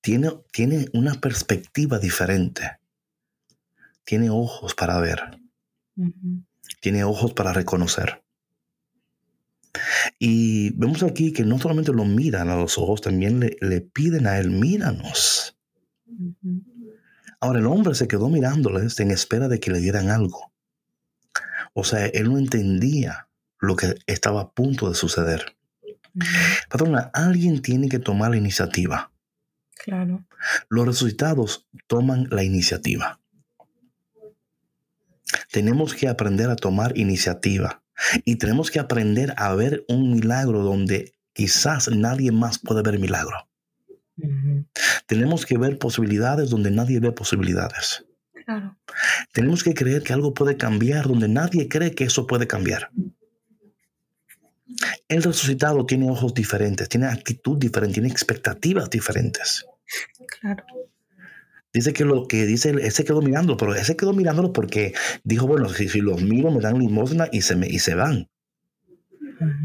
tiene, 0.00 0.30
tiene 0.52 0.86
una 0.92 1.14
perspectiva 1.14 1.98
diferente. 1.98 2.78
Tiene 4.04 4.30
ojos 4.30 4.74
para 4.74 4.98
ver. 5.00 5.38
Tiene 6.80 7.04
ojos 7.04 7.34
para 7.34 7.52
reconocer. 7.52 8.22
Y 10.18 10.70
vemos 10.70 11.02
aquí 11.02 11.32
que 11.32 11.44
no 11.44 11.58
solamente 11.58 11.92
lo 11.92 12.04
miran 12.04 12.48
a 12.48 12.56
los 12.56 12.78
ojos, 12.78 13.00
también 13.00 13.40
le, 13.40 13.80
piden 13.80 14.26
a 14.26 14.38
él, 14.38 14.50
míranos. 14.50 15.56
Ahora 17.40 17.60
el 17.60 17.66
hombre 17.66 17.94
se 17.94 18.08
quedó 18.08 18.28
mirándoles 18.28 18.98
en 19.00 19.10
espera 19.10 19.48
de 19.48 19.60
que 19.60 19.70
le 19.70 19.80
dieran 19.80 20.10
algo. 20.10 20.52
O 21.74 21.84
sea, 21.84 22.06
él 22.06 22.32
no 22.32 22.38
entendía 22.38 23.28
lo 23.58 23.76
que 23.76 23.96
estaba 24.06 24.40
a 24.40 24.50
punto 24.50 24.88
de 24.88 24.94
suceder. 24.94 25.57
Patrona, 26.68 27.10
alguien 27.12 27.62
tiene 27.62 27.88
que 27.88 27.98
tomar 27.98 28.30
la 28.30 28.36
iniciativa. 28.36 29.10
Claro. 29.76 30.24
Los 30.68 30.86
resucitados 30.86 31.66
toman 31.86 32.28
la 32.30 32.42
iniciativa. 32.42 33.20
Tenemos 35.50 35.94
que 35.94 36.08
aprender 36.08 36.50
a 36.50 36.56
tomar 36.56 36.96
iniciativa. 36.96 37.82
Y 38.24 38.36
tenemos 38.36 38.70
que 38.70 38.78
aprender 38.78 39.34
a 39.36 39.54
ver 39.54 39.84
un 39.88 40.12
milagro 40.12 40.62
donde 40.62 41.14
quizás 41.32 41.88
nadie 41.90 42.32
más 42.32 42.58
puede 42.58 42.82
ver 42.82 42.98
milagro. 42.98 43.48
Tenemos 45.06 45.46
que 45.46 45.58
ver 45.58 45.78
posibilidades 45.78 46.50
donde 46.50 46.70
nadie 46.70 47.00
ve 47.00 47.12
posibilidades. 47.12 48.04
Tenemos 49.32 49.62
que 49.62 49.74
creer 49.74 50.02
que 50.02 50.12
algo 50.12 50.32
puede 50.32 50.56
cambiar 50.56 51.06
donde 51.06 51.28
nadie 51.28 51.68
cree 51.68 51.94
que 51.94 52.04
eso 52.04 52.26
puede 52.26 52.46
cambiar. 52.46 52.90
El 55.08 55.22
resucitado 55.22 55.86
tiene 55.86 56.10
ojos 56.10 56.34
diferentes, 56.34 56.88
tiene 56.88 57.06
actitud 57.06 57.58
diferente, 57.58 57.94
tiene 57.94 58.08
expectativas 58.08 58.90
diferentes. 58.90 59.64
Claro. 60.40 60.64
Dice 61.72 61.92
que 61.92 62.04
lo 62.04 62.26
que 62.26 62.46
dice, 62.46 62.74
ese 62.80 63.04
quedó 63.04 63.20
mirando, 63.20 63.56
pero 63.56 63.74
ese 63.74 63.96
quedó 63.96 64.12
mirándolo 64.12 64.52
porque 64.52 64.94
dijo, 65.22 65.46
bueno, 65.46 65.68
si, 65.68 65.88
si 65.88 66.00
los 66.00 66.22
miro 66.22 66.50
me 66.50 66.60
dan 66.60 66.78
limosna 66.78 67.28
y 67.30 67.42
se, 67.42 67.56
me, 67.56 67.68
y 67.68 67.78
se 67.78 67.94
van. 67.94 68.28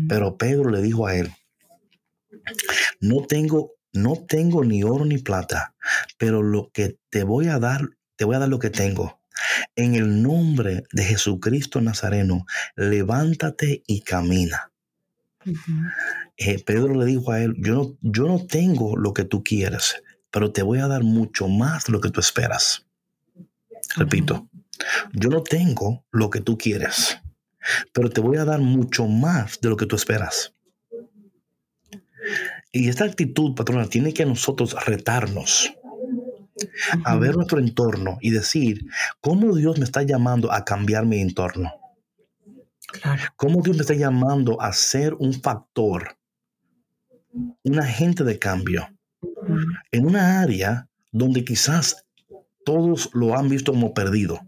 Pero 0.08 0.38
Pedro 0.38 0.70
le 0.70 0.82
dijo 0.82 1.08
a 1.08 1.16
él, 1.16 1.32
no 3.00 3.26
tengo, 3.26 3.74
no 3.94 4.16
tengo 4.28 4.63
ni 4.63 4.84
oro 4.84 5.06
ni 5.06 5.18
plata, 5.18 5.76
pero 6.18 6.44
lo 6.44 6.70
que 6.72 6.98
te 7.10 7.24
voy 7.24 7.48
a 7.48 7.58
dar, 7.58 7.82
te 8.16 8.26
voy 8.26 8.36
a 8.36 8.39
dar 8.39 8.50
lo 8.50 8.60
que 8.60 8.70
tengo. 8.70 9.20
En 9.76 9.96
el 9.96 10.22
nombre 10.22 10.84
de 10.92 11.04
Jesucristo 11.04 11.82
Nazareno, 11.82 12.46
levántate 12.76 13.82
y 13.88 14.02
camina. 14.02 14.73
Eh, 16.38 16.64
Pedro 16.64 16.96
le 16.96 17.06
dijo 17.06 17.32
a 17.32 17.42
él, 17.42 17.56
yo 17.58 17.76
no, 17.76 17.98
yo 18.02 18.28
no 18.28 18.46
tengo 18.46 18.98
lo 18.98 19.14
que 19.14 19.24
tú 19.24 19.44
quieres, 19.44 20.02
pero 20.32 20.52
te 20.52 20.64
voy 20.64 20.80
a 20.80 20.88
dar 20.88 21.04
mucho 21.04 21.48
más 21.48 21.86
de 21.86 21.94
lo 21.94 22.02
que 22.02 22.10
tú 22.10 22.20
esperas. 22.20 22.86
Repito, 23.96 24.48
yo 25.14 25.30
no 25.30 25.44
tengo 25.44 26.06
lo 26.12 26.30
que 26.30 26.42
tú 26.42 26.58
quieres, 26.58 27.20
pero 27.94 28.10
te 28.10 28.22
voy 28.22 28.38
a 28.38 28.46
dar 28.46 28.60
mucho 28.60 29.08
más 29.08 29.60
de 29.62 29.70
lo 29.70 29.78
que 29.78 29.86
tú 29.86 29.96
esperas. 29.96 30.54
Y 32.72 32.90
esta 32.90 33.06
actitud, 33.06 33.54
patrona, 33.56 33.88
tiene 33.88 34.14
que 34.14 34.24
a 34.24 34.26
nosotros 34.26 34.76
retarnos 34.86 35.74
a 37.04 37.16
ver 37.18 37.36
nuestro 37.36 37.60
entorno 37.60 38.18
y 38.22 38.32
decir, 38.32 38.86
¿cómo 39.22 39.56
Dios 39.56 39.78
me 39.78 39.86
está 39.86 40.04
llamando 40.04 40.52
a 40.52 40.66
cambiar 40.66 41.06
mi 41.06 41.20
entorno? 41.20 41.72
¿Cómo 43.36 43.62
Dios 43.62 43.76
me 43.76 43.82
está 43.82 43.94
llamando 43.94 44.62
a 44.62 44.72
ser 44.74 45.14
un 45.16 45.34
factor, 45.34 46.18
un 47.64 47.80
agente 47.80 48.24
de 48.24 48.40
cambio? 48.40 48.88
en 49.92 50.06
una 50.06 50.42
área 50.42 50.88
donde 51.12 51.44
quizás 51.44 52.06
todos 52.66 53.10
lo 53.14 53.38
han 53.38 53.50
visto 53.50 53.72
como 53.74 53.94
perdido. 53.94 54.40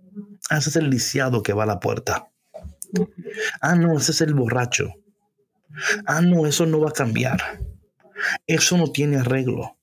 Ah, 0.49 0.57
ese 0.57 0.69
es 0.69 0.75
el 0.75 0.89
lisiado 0.89 1.43
que 1.43 1.53
va 1.53 1.63
a 1.63 1.67
la 1.67 1.79
puerta. 1.79 2.29
Ah, 3.61 3.75
no, 3.75 3.97
ese 3.97 4.11
es 4.11 4.21
el 4.21 4.33
borracho. 4.33 4.93
Ah, 6.05 6.21
no, 6.21 6.45
eso 6.45 6.65
no 6.65 6.79
va 6.79 6.89
a 6.89 6.93
cambiar. 6.93 7.59
Eso 8.47 8.77
no 8.77 8.91
tiene 8.91 9.17
arreglo. 9.17 9.77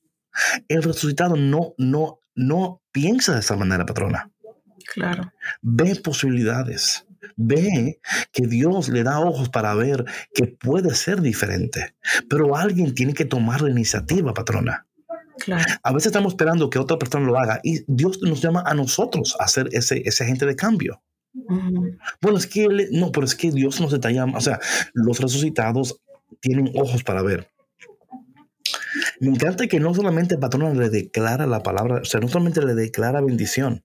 El 0.67 0.81
resucitado 0.81 1.35
no, 1.35 1.73
no, 1.77 2.19
no 2.35 2.81
piensa 2.91 3.33
de 3.33 3.41
esa 3.41 3.55
manera, 3.55 3.85
patrona. 3.85 4.31
Claro. 4.93 5.31
Ve 5.61 5.95
posibilidades. 5.95 7.05
Ve 7.35 7.99
que 8.31 8.47
Dios 8.47 8.89
le 8.89 9.03
da 9.03 9.19
ojos 9.19 9.49
para 9.49 9.73
ver 9.75 10.05
que 10.33 10.47
puede 10.47 10.93
ser 10.95 11.21
diferente. 11.21 11.95
Pero 12.29 12.55
alguien 12.55 12.93
tiene 12.93 13.13
que 13.13 13.25
tomar 13.25 13.61
la 13.61 13.71
iniciativa, 13.71 14.33
patrona. 14.33 14.87
A 15.81 15.93
veces 15.93 16.07
estamos 16.07 16.33
esperando 16.33 16.69
que 16.69 16.79
otra 16.79 16.97
persona 16.97 17.25
lo 17.25 17.37
haga 17.37 17.59
y 17.63 17.83
Dios 17.87 18.21
nos 18.21 18.41
llama 18.41 18.63
a 18.65 18.73
nosotros 18.73 19.35
a 19.39 19.47
ser 19.47 19.69
ese, 19.71 20.01
ese 20.05 20.23
agente 20.23 20.45
de 20.45 20.55
cambio. 20.55 21.01
Bueno, 22.21 22.37
es 22.37 22.47
que 22.47 22.67
no, 22.91 23.11
pero 23.11 23.25
es 23.25 23.35
que 23.35 23.51
Dios 23.51 23.81
nos 23.81 23.91
está 23.91 24.11
llamando, 24.11 24.37
o 24.37 24.41
sea, 24.41 24.59
los 24.93 25.19
resucitados 25.19 25.99
tienen 26.39 26.71
ojos 26.75 27.03
para 27.03 27.23
ver. 27.23 27.49
Me 29.19 29.29
encanta 29.29 29.67
que 29.67 29.79
no 29.79 29.93
solamente 29.93 30.35
el 30.35 30.39
patrón 30.39 30.77
le 30.77 30.89
declara 30.89 31.47
la 31.47 31.63
palabra, 31.63 32.01
o 32.01 32.05
sea, 32.05 32.19
no 32.19 32.27
solamente 32.27 32.63
le 32.63 32.75
declara 32.75 33.21
bendición, 33.21 33.83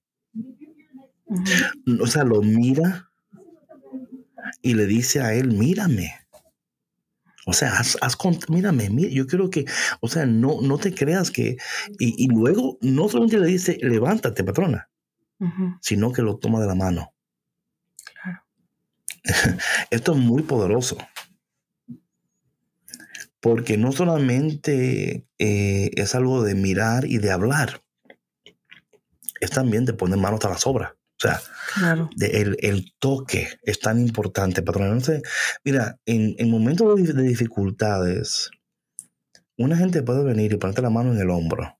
o 1.99 2.07
sea, 2.07 2.23
lo 2.23 2.41
mira 2.41 3.08
y 4.61 4.73
le 4.73 4.85
dice 4.85 5.21
a 5.21 5.33
él, 5.33 5.53
mírame. 5.53 6.13
O 7.45 7.53
sea, 7.53 7.79
haz, 7.79 7.97
mírame, 8.47 8.89
yo 9.11 9.25
quiero 9.25 9.49
que, 9.49 9.65
o 10.01 10.07
sea, 10.07 10.27
no, 10.27 10.61
no 10.61 10.77
te 10.77 10.93
creas 10.93 11.31
que, 11.31 11.57
y, 11.97 12.27
luego 12.27 12.77
no 12.81 13.09
solamente 13.09 13.39
le 13.39 13.47
dice, 13.47 13.77
levántate, 13.81 14.43
patrona, 14.43 14.89
sino 15.81 16.11
que 16.11 16.21
lo 16.21 16.37
toma 16.37 16.59
de 16.59 16.67
la 16.67 16.75
mano. 16.75 17.13
Claro. 18.21 18.43
Esto 19.89 20.11
es 20.11 20.17
muy 20.19 20.43
poderoso. 20.43 20.97
Porque 23.39 23.77
no 23.77 23.93
solamente 23.93 25.25
eh, 25.39 25.91
es 25.95 26.13
algo 26.13 26.43
de 26.43 26.53
mirar 26.53 27.05
y 27.05 27.17
de 27.17 27.31
hablar, 27.31 27.81
es 29.39 29.49
también 29.49 29.85
de 29.85 29.93
poner 29.93 30.19
manos 30.19 30.43
a 30.45 30.49
las 30.49 30.67
obras. 30.67 30.98
O 31.21 31.27
sea, 31.27 31.41
el, 32.21 32.93
toque 32.97 33.49
es 33.63 33.79
tan 33.79 33.99
importante, 33.99 34.61
patrón. 34.61 34.87
Entonces, 34.87 35.21
mira, 35.65 35.99
en, 36.05 36.49
momentos 36.49 37.03
de, 37.03 37.23
dificultades, 37.23 38.51
una 39.57 39.75
gente 39.75 40.01
puede 40.01 40.23
venir 40.23 40.53
y 40.53 40.57
ponerte 40.57 40.81
la 40.81 40.89
mano 40.89 41.11
en 41.11 41.19
el 41.19 41.29
hombro. 41.29 41.77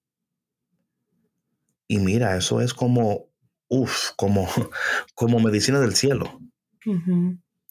Y 1.88 1.99
mira, 1.99 2.36
eso 2.36 2.60
es 2.60 2.73
como, 2.73 3.30
uff, 3.69 4.10
como, 4.17 4.45
como 5.15 5.39
medicina 5.39 5.80
del 5.80 5.95
cielo. 5.95 6.41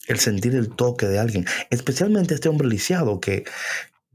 El 0.06 0.18
sentir 0.18 0.54
el 0.54 0.70
toque 0.70 1.06
de 1.06 1.18
alguien, 1.18 1.44
especialmente 1.68 2.34
este 2.34 2.48
hombre 2.48 2.66
lisiado 2.66 3.20
que, 3.20 3.44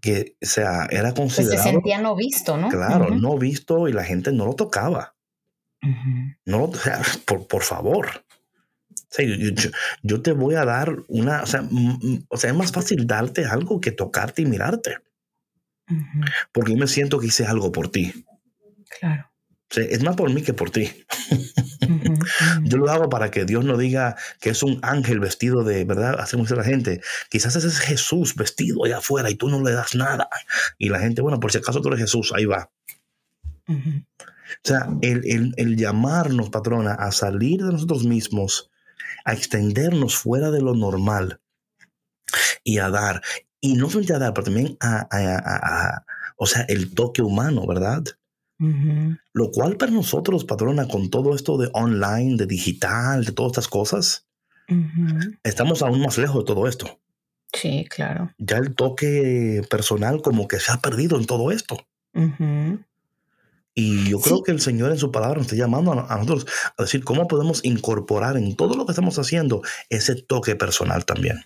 que 0.01 0.37
o 0.41 0.45
sea, 0.45 0.87
era 0.89 1.13
considerado. 1.13 1.63
se 1.63 1.69
sentía 1.69 2.01
no 2.01 2.15
visto, 2.15 2.57
¿no? 2.57 2.69
Claro, 2.69 3.11
no 3.11 3.37
visto 3.37 3.87
y 3.87 3.93
la 3.93 4.03
gente 4.03 4.31
no 4.31 4.47
lo 4.47 4.55
tocaba. 4.55 5.12
No, 6.45 6.65
o 6.65 6.75
sea, 6.75 7.01
por, 7.25 7.47
por 7.47 7.63
favor. 7.63 8.25
yo, 10.01 10.21
te 10.21 10.31
voy 10.31 10.55
a 10.55 10.65
dar 10.65 10.95
una, 11.07 11.43
o 11.43 11.45
sea, 11.45 11.67
o 12.29 12.37
sea, 12.37 12.49
es 12.51 12.55
más 12.55 12.71
fácil 12.71 13.05
darte 13.05 13.45
algo 13.45 13.81
que 13.81 13.91
tocarte 13.91 14.41
y 14.41 14.45
mirarte. 14.45 14.97
Porque 16.51 16.71
yo 16.71 16.77
me 16.77 16.87
siento 16.87 17.19
que 17.19 17.27
hice 17.27 17.45
algo 17.45 17.71
por 17.71 17.89
ti. 17.89 18.25
Claro. 18.99 19.29
es 19.75 20.03
más 20.03 20.15
por 20.15 20.31
mí 20.31 20.41
que 20.41 20.53
por 20.53 20.69
ti. 20.69 20.89
Yo 22.63 22.77
lo 22.77 22.89
hago 22.89 23.09
para 23.09 23.31
que 23.31 23.43
Dios 23.45 23.65
no 23.65 23.77
diga 23.77 24.15
que 24.39 24.49
es 24.51 24.63
un 24.63 24.79
ángel 24.81 25.19
vestido 25.19 25.63
de, 25.63 25.83
¿verdad? 25.83 26.19
Hacemos 26.19 26.51
a 26.51 26.55
la 26.55 26.63
gente. 26.63 27.01
Quizás 27.29 27.55
ese 27.55 27.67
es 27.67 27.79
Jesús 27.79 28.35
vestido 28.35 28.85
allá 28.85 28.99
afuera 28.99 29.29
y 29.29 29.35
tú 29.35 29.49
no 29.49 29.61
le 29.61 29.71
das 29.71 29.95
nada. 29.95 30.29
Y 30.77 30.89
la 30.89 30.99
gente, 30.99 31.21
bueno, 31.21 31.39
por 31.39 31.51
si 31.51 31.57
acaso 31.57 31.81
tú 31.81 31.89
eres 31.89 32.01
Jesús, 32.01 32.31
ahí 32.33 32.45
va. 32.45 32.69
O 34.57 34.67
sea, 34.67 34.87
el, 35.01 35.53
el, 35.55 35.77
llamarnos, 35.77 36.49
patrona, 36.49 36.93
a 36.93 37.11
salir 37.11 37.63
de 37.63 37.71
nosotros 37.71 38.03
mismos, 38.05 38.69
a 39.25 39.33
extendernos 39.33 40.15
fuera 40.15 40.51
de 40.51 40.61
lo 40.61 40.75
normal 40.75 41.41
y 42.63 42.79
a 42.79 42.89
dar. 42.89 43.21
Y 43.61 43.75
no 43.75 43.87
solamente 43.89 44.13
a 44.13 44.19
dar, 44.19 44.33
pero 44.33 44.45
también 44.45 44.77
a, 44.79 45.07
a 45.09 46.05
o 46.37 46.45
sea, 46.45 46.63
el 46.67 46.93
toque 46.93 47.21
humano, 47.21 47.65
¿verdad? 47.65 48.03
Lo 49.33 49.51
cual 49.51 49.75
para 49.75 49.91
nosotros, 49.91 50.45
patrona, 50.45 50.87
con 50.87 51.09
todo 51.09 51.35
esto 51.35 51.57
de 51.57 51.69
online, 51.73 52.37
de 52.37 52.45
digital, 52.45 53.25
de 53.25 53.33
todas 53.33 53.51
estas 53.51 53.67
cosas, 53.67 54.27
estamos 55.43 55.81
aún 55.81 56.01
más 56.01 56.17
lejos 56.17 56.43
de 56.43 56.45
todo 56.45 56.67
esto. 56.67 56.99
Sí, 57.51 57.85
claro. 57.89 58.33
Ya 58.37 58.57
el 58.57 58.73
toque 58.73 59.61
personal 59.69 60.21
como 60.21 60.47
que 60.47 60.59
se 60.59 60.71
ha 60.71 60.77
perdido 60.77 61.17
en 61.17 61.25
todo 61.25 61.51
esto. 61.51 61.77
Y 63.75 64.09
yo 64.09 64.19
creo 64.19 64.43
que 64.43 64.51
el 64.51 64.61
Señor 64.61 64.91
en 64.91 64.99
su 64.99 65.11
palabra 65.11 65.37
nos 65.37 65.47
está 65.47 65.55
llamando 65.55 65.91
a, 65.93 66.17
nosotros 66.17 66.45
a 66.77 66.83
decir 66.83 67.03
cómo 67.03 67.27
podemos 67.27 67.65
incorporar 67.65 68.37
en 68.37 68.55
todo 68.55 68.75
lo 68.75 68.85
que 68.85 68.91
estamos 68.91 69.17
haciendo 69.17 69.61
ese 69.89 70.15
toque 70.15 70.55
personal 70.55 71.05
también. 71.05 71.45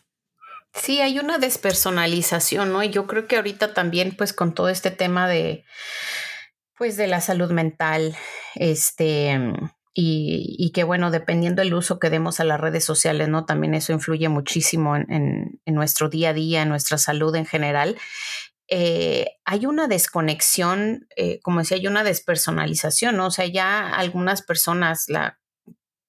Sí, 0.73 0.99
hay 0.99 1.19
una 1.19 1.37
despersonalización, 1.37 2.73
¿no? 2.73 2.83
Y 2.83 2.89
yo 2.89 3.07
creo 3.07 3.27
que 3.27 3.37
ahorita 3.37 3.73
también, 3.73 4.15
pues 4.17 4.33
con 4.33 4.53
todo 4.53 4.69
este 4.69 4.91
tema 4.91 5.27
de, 5.27 5.63
pues 6.77 6.97
de 6.97 7.07
la 7.07 7.21
salud 7.21 7.51
mental, 7.51 8.15
este, 8.55 9.39
y, 9.99 10.55
y, 10.59 10.71
que 10.73 10.83
bueno, 10.83 11.09
dependiendo 11.09 11.63
del 11.63 11.73
uso 11.73 11.97
que 11.97 12.11
demos 12.11 12.39
a 12.39 12.43
las 12.43 12.59
redes 12.59 12.85
sociales, 12.85 13.29
¿no? 13.29 13.45
También 13.45 13.73
eso 13.73 13.93
influye 13.93 14.29
muchísimo 14.29 14.95
en, 14.95 15.59
nuestro 15.65 16.07
día 16.07 16.29
a 16.29 16.33
día, 16.33 16.61
en 16.61 16.69
nuestra 16.69 16.99
salud 16.99 17.35
en 17.35 17.47
general. 17.47 17.97
Eh, 18.67 19.27
hay 19.45 19.65
una 19.65 19.87
desconexión, 19.87 21.07
eh, 21.15 21.39
como 21.41 21.59
decía, 21.59 21.77
hay 21.77 21.87
una 21.87 22.03
despersonalización. 22.03 23.19
O 23.19 23.31
sea, 23.31 23.45
ya 23.45 23.89
algunas 23.89 24.41
personas, 24.41 25.05
la 25.07 25.39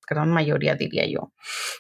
gran 0.09 0.31
mayoría 0.31 0.75
diría 0.75 1.07
yo, 1.07 1.33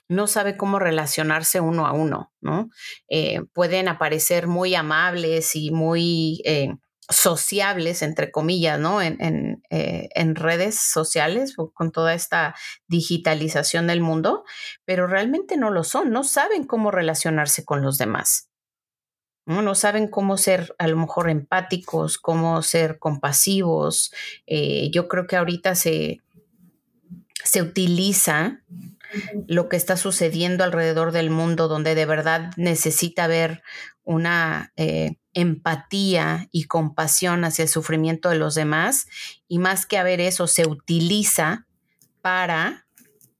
no 0.08 0.26
sabe 0.26 0.56
cómo 0.56 0.78
relacionarse 0.78 1.60
uno 1.60 1.86
a 1.86 1.92
uno, 1.92 2.32
¿no? 2.40 2.68
Eh, 3.08 3.40
pueden 3.54 3.88
aparecer 3.88 4.46
muy 4.46 4.74
amables 4.74 5.56
y 5.56 5.70
muy 5.70 6.42
sociables, 7.10 8.02
entre 8.02 8.30
comillas, 8.30 8.78
¿no? 8.78 9.00
En, 9.00 9.62
redes 10.34 10.78
sociales 10.78 11.56
con 11.74 11.90
toda 11.90 12.12
esta 12.12 12.54
digitalización 12.86 13.86
del 13.86 14.02
mundo, 14.02 14.44
pero 14.84 15.06
realmente 15.06 15.56
no 15.56 15.70
lo 15.70 15.84
son, 15.84 16.10
no 16.10 16.22
saben 16.22 16.64
cómo 16.64 16.90
relacionarse 16.90 17.64
con 17.64 17.82
los 17.82 17.96
demás. 17.96 18.47
No, 19.48 19.74
saben 19.74 20.08
cómo 20.08 20.36
ser 20.36 20.74
a 20.76 20.86
lo 20.88 20.98
mejor 20.98 21.30
empáticos, 21.30 22.18
cómo 22.18 22.60
ser 22.60 22.98
compasivos. 22.98 24.12
Eh, 24.46 24.90
yo 24.92 25.08
creo 25.08 25.26
que 25.26 25.36
ahorita 25.36 25.74
se, 25.74 26.20
se 27.44 27.62
utiliza 27.62 28.60
lo 29.46 29.70
que 29.70 29.78
está 29.78 29.96
sucediendo 29.96 30.64
alrededor 30.64 31.12
del 31.12 31.30
mundo, 31.30 31.66
donde 31.66 31.94
de 31.94 32.04
verdad 32.04 32.50
necesita 32.58 33.26
ver 33.26 33.62
una 34.04 34.74
eh, 34.76 35.16
empatía 35.32 36.48
y 36.52 36.64
compasión 36.64 37.42
hacia 37.46 37.62
el 37.62 37.70
sufrimiento 37.70 38.28
de 38.28 38.36
los 38.36 38.54
demás. 38.54 39.06
Y 39.48 39.60
más 39.60 39.86
que 39.86 39.96
haber 39.96 40.20
eso 40.20 40.46
se 40.46 40.68
utiliza 40.68 41.66
para 42.20 42.86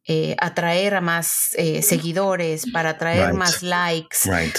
eh, 0.09 0.35
atraer 0.39 0.95
a 0.95 1.01
más 1.03 1.51
eh, 1.59 1.83
seguidores, 1.83 2.65
para 2.73 2.91
atraer 2.91 3.35
más 3.35 3.63
likes, 3.63 4.17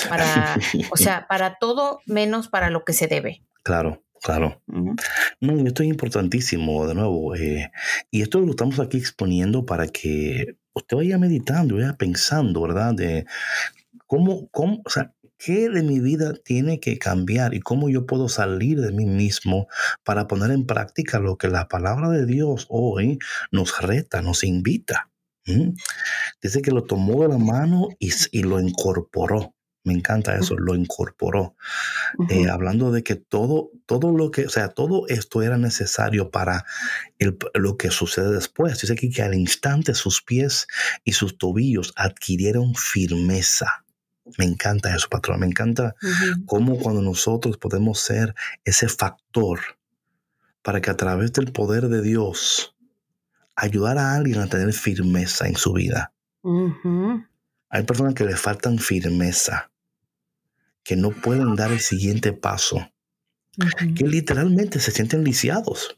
para, 0.08 0.56
o 0.92 0.96
sea, 0.96 1.26
para 1.30 1.56
todo 1.56 2.02
menos 2.06 2.48
para 2.48 2.70
lo 2.70 2.86
que 2.86 2.94
se 2.94 3.08
debe. 3.08 3.44
Claro. 3.64 4.04
Claro. 4.22 4.62
No, 4.68 5.66
esto 5.66 5.82
es 5.82 5.90
importantísimo, 5.90 6.86
de 6.86 6.94
nuevo. 6.94 7.36
Eh, 7.36 7.72
y 8.12 8.22
esto 8.22 8.42
lo 8.42 8.52
estamos 8.52 8.78
aquí 8.82 8.98
exponiendo 8.98 9.66
para 9.66 9.88
que 9.88 10.58
usted 10.74 10.98
vaya 10.98 11.18
meditando, 11.18 11.76
vaya 11.76 11.94
pensando, 11.94 12.62
¿verdad? 12.64 12.94
De 12.94 13.26
cómo, 14.08 14.50
cómo, 14.52 14.82
o 14.86 14.90
sea, 14.90 15.14
¿Qué 15.42 15.70
de 15.70 15.84
mi 15.84 16.02
vida 16.02 16.34
tiene 16.34 16.82
que 16.82 17.00
cambiar 17.00 17.54
y 17.54 17.62
cómo 17.62 17.90
yo 17.90 18.06
puedo 18.06 18.28
salir 18.28 18.82
de 18.82 18.92
mí 18.92 19.06
mismo 19.06 19.68
para 20.04 20.28
poner 20.28 20.52
en 20.52 20.66
práctica 20.66 21.18
lo 21.20 21.38
que 21.38 21.48
la 21.48 21.70
palabra 21.70 22.10
de 22.10 22.26
Dios 22.26 22.66
hoy 22.68 23.20
nos 23.50 23.82
reta, 23.82 24.22
nos 24.22 24.44
invita? 24.44 25.10
Dice 26.42 26.62
que 26.62 26.72
lo 26.72 26.84
tomó 26.84 27.22
de 27.24 27.30
la 27.30 27.38
mano 27.38 27.90
y, 28.00 28.44
lo 28.44 28.60
incorporó. 28.60 29.54
Me 29.84 29.94
encanta 29.94 30.36
eso, 30.36 30.58
lo 30.58 30.76
incorporó. 30.76 31.56
Eh, 32.30 32.50
hablando 32.50 32.92
de 32.92 33.02
que 33.02 33.16
todo, 33.16 33.72
todo 33.86 34.12
lo 34.12 34.30
que, 34.30 34.46
o 34.46 34.50
sea, 34.50 34.70
todo 34.70 35.08
esto 35.08 35.42
era 35.42 35.58
necesario 35.58 36.32
para 36.32 36.66
lo 37.54 37.78
que 37.78 37.90
sucede 37.90 38.32
después. 38.32 38.80
Dice 38.80 38.94
aquí 38.94 39.10
que 39.10 39.24
al 39.24 39.36
instante 39.36 39.96
sus 39.96 40.22
pies 40.22 40.68
y 41.04 41.14
sus 41.14 41.38
tobillos 41.38 41.94
adquirieron 41.96 42.76
firmeza. 42.76 43.86
Me 44.38 44.46
encanta 44.46 44.96
eso, 44.96 45.08
patrón. 45.10 45.40
Me 45.40 45.48
encanta 45.48 45.96
cómo 46.46 46.78
cuando 46.78 47.02
nosotros 47.02 47.58
podemos 47.58 48.00
ser 48.00 48.36
ese 48.66 48.88
factor 48.90 49.60
para 50.62 50.82
que 50.82 50.92
a 50.92 50.98
través 50.98 51.34
del 51.34 51.52
poder 51.52 51.88
de 51.88 52.02
Dios 52.02 52.76
ayudar 53.60 53.98
a 53.98 54.16
alguien 54.16 54.40
a 54.40 54.48
tener 54.48 54.74
firmeza 54.74 55.48
en 55.48 55.56
su 55.56 55.74
vida. 55.74 56.14
Hay 57.70 57.84
personas 57.84 58.14
que 58.14 58.26
le 58.26 58.36
faltan 58.36 58.80
firmeza, 58.80 59.72
que 60.84 60.96
no 60.96 61.12
pueden 61.12 61.56
dar 61.56 61.72
el 61.72 61.80
siguiente 61.80 62.34
paso, 62.34 62.92
que 63.96 64.08
literalmente 64.08 64.80
se 64.80 64.92
sienten 64.92 65.24
lisiados. 65.24 65.98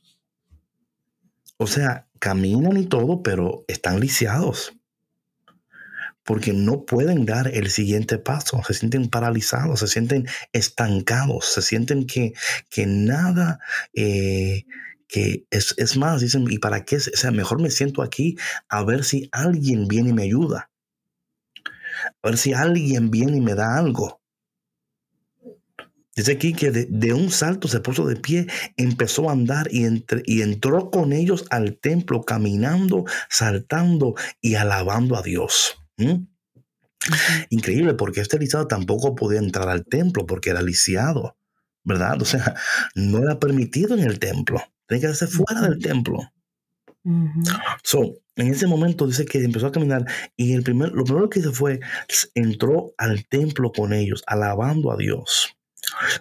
O 1.58 1.68
sea, 1.68 2.08
caminan 2.20 2.78
y 2.78 2.88
todo, 2.88 3.22
pero 3.22 3.64
están 3.68 4.00
lisiados 4.00 4.74
porque 6.24 6.54
no 6.54 6.86
pueden 6.86 7.26
dar 7.26 7.48
el 7.48 7.70
siguiente 7.70 8.18
paso, 8.18 8.62
se 8.66 8.74
sienten 8.74 9.10
paralizados, 9.10 9.80
se 9.80 9.88
sienten 9.88 10.28
estancados, 10.54 11.46
se 11.46 11.62
sienten 11.62 12.06
que, 12.06 12.34
que 12.70 12.86
nada, 12.86 13.60
eh, 13.94 14.66
que 15.12 15.46
es, 15.52 15.76
es, 15.78 15.98
más, 15.98 16.22
dicen, 16.22 16.46
¿y 16.50 16.58
para 16.58 16.86
qué? 16.86 16.96
O 16.96 17.00
sea, 17.00 17.32
mejor 17.32 17.62
me 17.62 17.70
siento 17.70 18.02
aquí 18.02 18.38
a 18.70 18.82
ver 18.84 19.04
si 19.04 19.28
alguien 19.34 19.90
viene 19.90 20.12
y 20.12 20.14
me 20.14 20.24
ayuda, 20.24 20.72
a 22.24 22.28
ver 22.30 22.38
si 22.38 22.54
alguien 22.54 23.12
viene 23.12 23.38
y 23.38 23.42
me 23.42 23.54
da 23.54 23.78
algo. 23.78 24.22
Dice 26.16 26.32
aquí 26.34 26.54
que 26.54 26.72
de, 26.72 27.14
un 27.14 27.30
salto 27.30 27.68
se 27.68 27.82
puso 27.82 28.06
de 28.06 28.16
pie, 28.16 28.48
empezó 28.78 29.30
a 29.30 29.34
andar 29.34 29.68
y, 29.72 29.86
y 30.26 30.42
entró 30.42 30.90
con 30.90 31.12
ellos 31.12 31.46
al 31.50 31.78
templo, 31.78 32.24
caminando, 32.24 33.04
saltando 33.30 34.16
y 34.40 34.56
alabando 34.56 35.18
a 35.18 35.22
Dios. 35.22 35.78
¿Mm? 35.98 36.26
Increíble, 37.50 37.96
porque 37.96 38.22
este 38.22 38.40
lisiado 38.40 38.68
tampoco 38.68 39.16
podía 39.16 39.40
entrar 39.40 39.68
al 39.68 39.86
templo 39.86 40.26
porque 40.26 40.52
era 40.52 40.62
lisiado, 40.62 41.36
¿verdad? 41.84 42.22
O 42.22 42.26
sea, 42.26 42.56
no 42.96 43.20
era 43.20 43.40
permitido 43.40 43.96
en 43.96 44.04
el 44.04 44.20
templo, 44.20 44.62
tenía 44.92 45.08
que 45.08 45.14
hacerse 45.14 45.38
fuera 45.38 45.62
del 45.62 45.80
templo. 45.80 46.20
So, 47.82 48.18
en 48.36 48.48
ese 48.48 48.68
momento 48.68 49.08
dice 49.08 49.26
que 49.26 49.42
empezó 49.42 49.68
a 49.68 49.72
caminar 49.72 50.06
y 50.36 50.54
el 50.54 50.64
primer, 50.64 50.92
lo 50.92 51.06
primero 51.06 51.30
que 51.30 51.40
hizo 51.40 51.54
fue, 51.54 51.80
entró 52.36 52.94
al 52.98 53.26
templo 53.26 53.72
con 53.72 53.94
ellos, 53.94 54.22
alabando 54.28 54.92
a 54.92 54.98
Dios. 54.98 55.56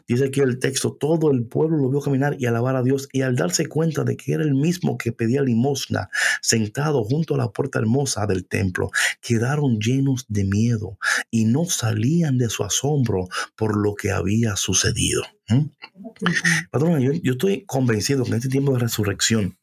Dice 0.07 0.27
aquí 0.27 0.41
el 0.41 0.59
texto, 0.59 0.97
todo 0.99 1.33
el 1.33 1.47
pueblo 1.47 1.79
lo 1.79 1.91
vio 1.91 2.01
caminar 2.01 2.37
y 2.39 2.47
alabar 2.47 2.77
a 2.77 2.83
Dios 2.83 3.09
y 3.13 3.23
al 3.23 3.35
darse 3.35 3.67
cuenta 3.67 4.05
de 4.05 4.17
que 4.17 4.33
era 4.33 4.45
el 4.45 4.55
mismo 4.55 4.97
que 4.97 5.13
pedía 5.13 5.43
limosna, 5.43 6.09
sentado 6.41 7.03
junto 7.05 7.35
a 7.35 7.39
la 7.39 7.51
puerta 7.51 7.81
hermosa 7.81 8.27
del 8.27 8.47
templo, 8.47 8.91
quedaron 9.21 9.79
llenos 9.81 10.27
de 10.29 10.45
miedo 10.45 10.97
y 11.31 11.45
no 11.45 11.65
salían 11.65 12.39
de 12.39 12.49
su 12.49 12.63
asombro 12.63 13.29
por 13.57 13.77
lo 13.77 13.97
que 13.97 14.13
había 14.13 14.55
sucedido. 14.55 15.23
¿Mm? 15.51 17.01
yo, 17.01 17.13
yo 17.13 17.33
estoy 17.33 17.65
convencido 17.67 18.25
que 18.25 18.31
en 18.31 18.37
este 18.37 18.49
tiempo 18.49 18.73
de 18.73 18.79
resurrección, 18.79 19.59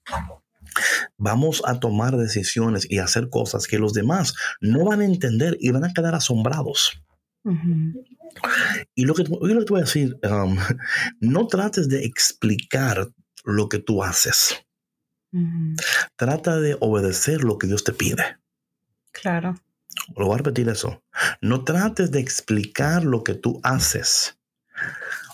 vamos 1.18 1.64
a 1.66 1.80
tomar 1.80 2.18
decisiones 2.18 2.88
y 2.90 3.00
hacer 3.00 3.30
cosas 3.30 3.68
que 3.68 3.80
los 3.80 3.94
demás 3.94 4.36
no 4.62 4.86
van 4.86 5.02
a 5.02 5.06
entender 5.06 5.58
y 5.60 5.72
van 5.72 5.86
a 5.86 5.94
quedar 5.94 6.16
asombrados. 6.16 7.02
Y 8.96 9.06
lo 9.06 9.14
que, 9.14 9.24
lo 9.24 9.40
que 9.40 9.66
te 9.66 9.72
voy 9.72 9.80
a 9.80 9.86
decir, 9.86 10.20
um, 10.24 10.58
no 11.20 11.48
trates 11.48 11.88
de 11.88 12.06
explicar 12.06 13.10
lo 13.46 13.70
que 13.70 13.80
tú 13.80 14.04
haces. 14.04 14.64
Trata 16.16 16.60
de 16.60 16.78
obedecer 16.80 17.44
lo 17.44 17.58
que 17.58 17.68
Dios 17.68 17.84
te 17.84 17.94
pide. 17.94 18.38
Claro. 19.12 19.56
Lo 20.16 20.26
voy 20.26 20.36
a 20.36 20.38
repetir 20.38 20.70
eso. 20.70 21.04
No 21.42 21.64
trates 21.64 22.12
de 22.12 22.20
explicar 22.20 23.04
lo 23.04 23.24
que 23.24 23.34
tú 23.34 23.60
haces. 23.64 24.38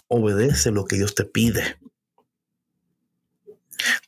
Obedece 0.07 0.71
lo 0.71 0.85
que 0.85 0.97
Dios 0.97 1.15
te 1.15 1.25
pide. 1.25 1.77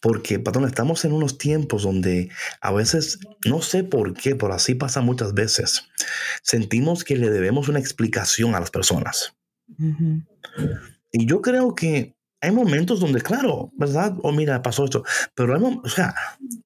Porque, 0.01 0.39
patrón, 0.39 0.65
estamos 0.65 1.03
en 1.05 1.13
unos 1.13 1.37
tiempos 1.37 1.83
donde 1.83 2.29
a 2.61 2.71
veces, 2.71 3.19
no 3.45 3.61
sé 3.61 3.83
por 3.83 4.13
qué, 4.13 4.35
pero 4.35 4.53
así 4.53 4.75
pasa 4.75 5.01
muchas 5.01 5.33
veces, 5.33 5.87
sentimos 6.43 7.03
que 7.03 7.17
le 7.17 7.29
debemos 7.29 7.67
una 7.67 7.79
explicación 7.79 8.55
a 8.55 8.59
las 8.59 8.71
personas. 8.71 9.33
Y 11.11 11.25
yo 11.25 11.41
creo 11.41 11.75
que 11.75 12.15
hay 12.41 12.51
momentos 12.51 12.99
donde, 12.99 13.21
claro, 13.21 13.71
¿verdad? 13.73 14.13
O 14.21 14.29
oh, 14.29 14.31
mira, 14.31 14.61
pasó 14.61 14.85
esto. 14.85 15.03
Pero, 15.33 15.57
o 15.83 15.89
sea, 15.89 16.13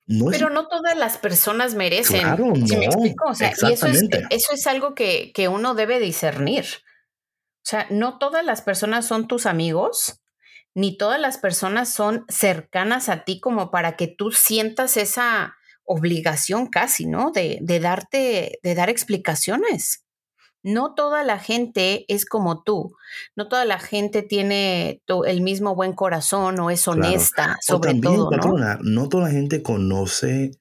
no 0.08 0.30
es... 0.30 0.38
Pero 0.38 0.50
no 0.50 0.68
todas 0.68 0.98
las 0.98 1.18
personas 1.18 1.76
merecen. 1.76 2.22
Claro, 2.22 2.48
no. 2.48 2.66
me 2.66 2.86
explico? 2.86 3.30
O 3.30 3.36
sea, 3.36 3.54
y 3.62 3.74
eso 3.74 3.88
es, 3.88 4.04
eso 4.30 4.54
es 4.54 4.68
algo 4.68 4.94
que, 4.94 5.32
que 5.34 5.48
uno 5.48 5.76
debe 5.76 6.00
discernir. 6.00 6.66
O 7.70 7.78
sea, 7.78 7.86
no 7.92 8.18
todas 8.18 8.44
las 8.44 8.64
personas 8.64 9.06
son 9.06 9.28
tus 9.28 9.46
amigos, 9.46 10.24
ni 10.74 10.98
todas 10.98 11.22
las 11.22 11.38
personas 11.38 11.94
son 11.94 12.26
cercanas 12.28 13.10
a 13.10 13.26
ti 13.26 13.40
como 13.40 13.70
para 13.70 13.96
que 13.96 14.08
tú 14.08 14.32
sientas 14.32 14.98
esa 14.98 15.54
obligación 15.84 16.66
casi, 16.66 17.06
¿no? 17.06 17.30
De, 17.30 17.60
de 17.62 17.80
darte, 17.80 18.58
de 18.64 18.74
dar 18.74 18.90
explicaciones. 18.90 20.04
No 20.64 20.96
toda 20.96 21.24
la 21.24 21.38
gente 21.38 22.06
es 22.08 22.26
como 22.26 22.64
tú, 22.64 22.96
no 23.36 23.48
toda 23.48 23.66
la 23.66 23.78
gente 23.78 24.24
tiene 24.24 25.04
el 25.28 25.42
mismo 25.42 25.76
buen 25.76 25.94
corazón 25.94 26.60
o 26.60 26.72
es 26.72 26.88
honesta, 26.88 27.60
sobre 27.62 27.94
todo. 28.02 28.32
¿no? 28.32 28.78
no 28.82 29.10
toda 29.10 29.26
la 29.26 29.30
gente 29.32 29.62
conoce 29.62 30.58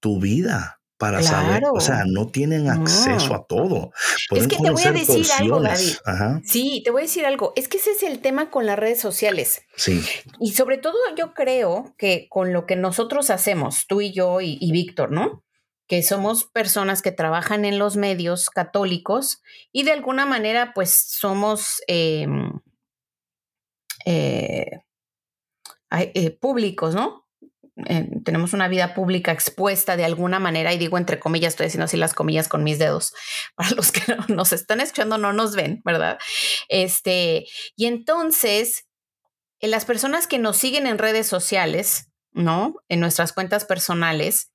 tu 0.00 0.18
vida 0.18 0.80
para 1.02 1.20
saber, 1.20 1.64
o 1.68 1.80
sea, 1.80 2.04
no 2.06 2.28
tienen 2.28 2.70
acceso 2.70 3.34
a 3.34 3.44
todo. 3.44 3.90
es 4.30 4.46
que 4.46 4.54
te 4.54 4.70
voy 4.70 4.84
a 4.84 4.92
decir 4.92 5.26
algo, 5.36 5.60
David. 5.60 5.96
Sí, 6.44 6.80
te 6.84 6.92
voy 6.92 7.00
a 7.00 7.06
decir 7.06 7.26
algo. 7.26 7.52
Es 7.56 7.66
que 7.66 7.78
ese 7.78 7.90
es 7.90 8.04
el 8.04 8.20
tema 8.20 8.52
con 8.52 8.66
las 8.66 8.78
redes 8.78 9.00
sociales. 9.00 9.62
Sí. 9.74 10.00
Y 10.38 10.52
sobre 10.52 10.78
todo 10.78 10.94
yo 11.16 11.34
creo 11.34 11.92
que 11.98 12.28
con 12.30 12.52
lo 12.52 12.66
que 12.66 12.76
nosotros 12.76 13.30
hacemos, 13.30 13.88
tú 13.88 14.00
y 14.00 14.12
yo 14.12 14.40
y, 14.40 14.70
Víctor, 14.70 15.10
¿no? 15.10 15.42
Que 15.88 16.04
somos 16.04 16.44
personas 16.44 17.02
que 17.02 17.10
trabajan 17.10 17.64
en 17.64 17.80
los 17.80 17.96
medios 17.96 18.48
católicos 18.48 19.42
y 19.72 19.82
de 19.82 19.90
alguna 19.90 20.24
manera, 20.24 20.70
pues 20.72 20.90
somos 20.92 21.82
em, 21.88 22.60
eh, 24.06 24.70
eh, 25.90 26.30
públicos, 26.30 26.94
¿no? 26.94 27.21
Tenemos 28.24 28.52
una 28.52 28.68
vida 28.68 28.94
pública 28.94 29.32
expuesta 29.32 29.96
de 29.96 30.04
alguna 30.04 30.38
manera, 30.38 30.72
y 30.72 30.78
digo 30.78 30.98
entre 30.98 31.18
comillas, 31.18 31.54
estoy 31.54 31.66
haciendo 31.66 31.84
así 31.84 31.96
las 31.96 32.14
comillas 32.14 32.48
con 32.48 32.64
mis 32.64 32.78
dedos, 32.78 33.14
para 33.54 33.70
los 33.70 33.92
que 33.92 34.02
nos 34.28 34.52
están 34.52 34.80
escuchando 34.80 35.18
no 35.18 35.32
nos 35.32 35.54
ven, 35.56 35.80
¿verdad? 35.84 36.18
Este, 36.68 37.46
y 37.76 37.86
entonces, 37.86 38.86
en 39.60 39.70
las 39.70 39.84
personas 39.84 40.26
que 40.26 40.38
nos 40.38 40.56
siguen 40.56 40.86
en 40.86 40.98
redes 40.98 41.26
sociales, 41.26 42.10
¿no? 42.32 42.74
En 42.88 43.00
nuestras 43.00 43.32
cuentas 43.32 43.64
personales, 43.64 44.52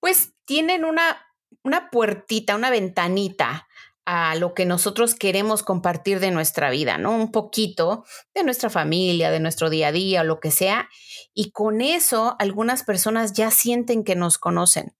pues 0.00 0.32
tienen 0.44 0.84
una, 0.84 1.24
una 1.62 1.90
puertita, 1.90 2.56
una 2.56 2.70
ventanita 2.70 3.67
a 4.10 4.34
lo 4.36 4.54
que 4.54 4.64
nosotros 4.64 5.14
queremos 5.14 5.62
compartir 5.62 6.18
de 6.18 6.30
nuestra 6.30 6.70
vida, 6.70 6.96
¿no? 6.96 7.14
Un 7.14 7.30
poquito 7.30 8.06
de 8.34 8.42
nuestra 8.42 8.70
familia, 8.70 9.30
de 9.30 9.38
nuestro 9.38 9.68
día 9.68 9.88
a 9.88 9.92
día, 9.92 10.24
lo 10.24 10.40
que 10.40 10.50
sea. 10.50 10.88
Y 11.34 11.50
con 11.50 11.82
eso 11.82 12.34
algunas 12.38 12.84
personas 12.84 13.34
ya 13.34 13.50
sienten 13.50 14.04
que 14.04 14.16
nos 14.16 14.38
conocen, 14.38 14.96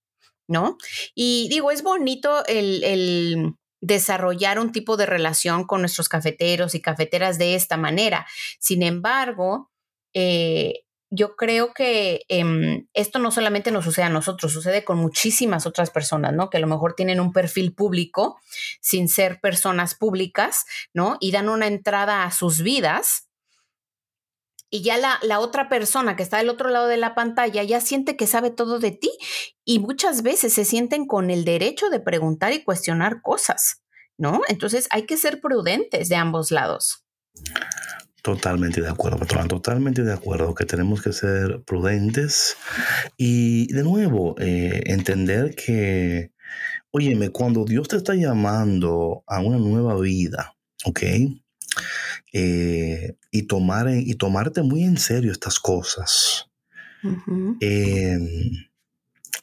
¿no? 0.46 0.76
Y 1.14 1.48
digo, 1.48 1.70
es 1.70 1.82
bonito 1.82 2.44
el, 2.44 3.54
desarrollar 3.80 4.58
un 4.58 4.72
tipo 4.72 4.98
de 4.98 5.06
relación 5.06 5.64
con 5.64 5.80
nuestros 5.80 6.10
cafeteros 6.10 6.74
y 6.74 6.82
cafeteras 6.82 7.38
de 7.38 7.54
esta 7.54 7.78
manera. 7.78 8.26
Sin 8.58 8.82
embargo, 8.82 9.70
eh, 10.12 10.82
yo 11.10 11.36
creo 11.36 11.72
que 11.72 12.22
em, 12.28 12.86
esto 12.92 13.18
no 13.18 13.30
solamente 13.30 13.70
nos 13.70 13.84
sucede 13.84 14.06
a 14.06 14.10
nosotros, 14.10 14.52
sucede 14.52 14.84
con 14.84 14.98
muchísimas 14.98 15.66
otras 15.66 15.90
personas, 15.90 16.34
¿no? 16.34 16.50
Que 16.50 16.58
a 16.58 16.60
lo 16.60 16.66
mejor 16.66 16.94
tienen 16.94 17.20
un 17.20 17.32
perfil 17.32 17.74
público 17.74 18.38
sin 18.80 19.08
ser 19.08 19.40
personas 19.40 19.94
públicas, 19.94 20.64
¿no? 20.92 21.16
Y 21.20 21.30
dan 21.30 21.48
una 21.48 21.66
entrada 21.66 22.24
a 22.24 22.30
sus 22.30 22.62
vidas. 22.62 23.28
Y 24.70 24.82
ya 24.82 24.98
la, 24.98 25.18
la 25.22 25.40
otra 25.40 25.70
persona 25.70 26.14
que 26.14 26.22
está 26.22 26.36
del 26.36 26.50
otro 26.50 26.68
lado 26.68 26.88
de 26.88 26.98
la 26.98 27.14
pantalla 27.14 27.62
ya 27.62 27.80
siente 27.80 28.16
que 28.16 28.26
sabe 28.26 28.50
todo 28.50 28.78
de 28.78 28.90
ti 28.90 29.10
y 29.64 29.78
muchas 29.78 30.22
veces 30.22 30.52
se 30.52 30.66
sienten 30.66 31.06
con 31.06 31.30
el 31.30 31.46
derecho 31.46 31.88
de 31.88 32.00
preguntar 32.00 32.52
y 32.52 32.64
cuestionar 32.64 33.22
cosas, 33.22 33.82
¿no? 34.18 34.42
Entonces 34.48 34.86
hay 34.90 35.06
que 35.06 35.16
ser 35.16 35.40
prudentes 35.40 36.10
de 36.10 36.16
ambos 36.16 36.50
lados. 36.50 37.02
Totalmente 38.22 38.80
de 38.80 38.88
acuerdo, 38.88 39.18
patrón, 39.18 39.48
totalmente 39.48 40.02
de 40.02 40.12
acuerdo 40.12 40.54
que 40.54 40.64
tenemos 40.64 41.02
que 41.02 41.12
ser 41.12 41.62
prudentes 41.64 42.56
y 43.16 43.72
de 43.72 43.82
nuevo 43.84 44.34
eh, 44.38 44.82
entender 44.86 45.54
que, 45.54 46.32
óyeme, 46.90 47.30
cuando 47.30 47.64
Dios 47.64 47.88
te 47.88 47.96
está 47.96 48.14
llamando 48.14 49.22
a 49.26 49.40
una 49.40 49.58
nueva 49.58 49.98
vida, 50.00 50.56
¿ok? 50.84 51.02
Eh, 52.32 53.16
y, 53.30 53.42
tomar, 53.42 53.88
y 53.90 54.14
tomarte 54.14 54.62
muy 54.62 54.82
en 54.82 54.98
serio 54.98 55.32
estas 55.32 55.60
cosas 55.60 56.48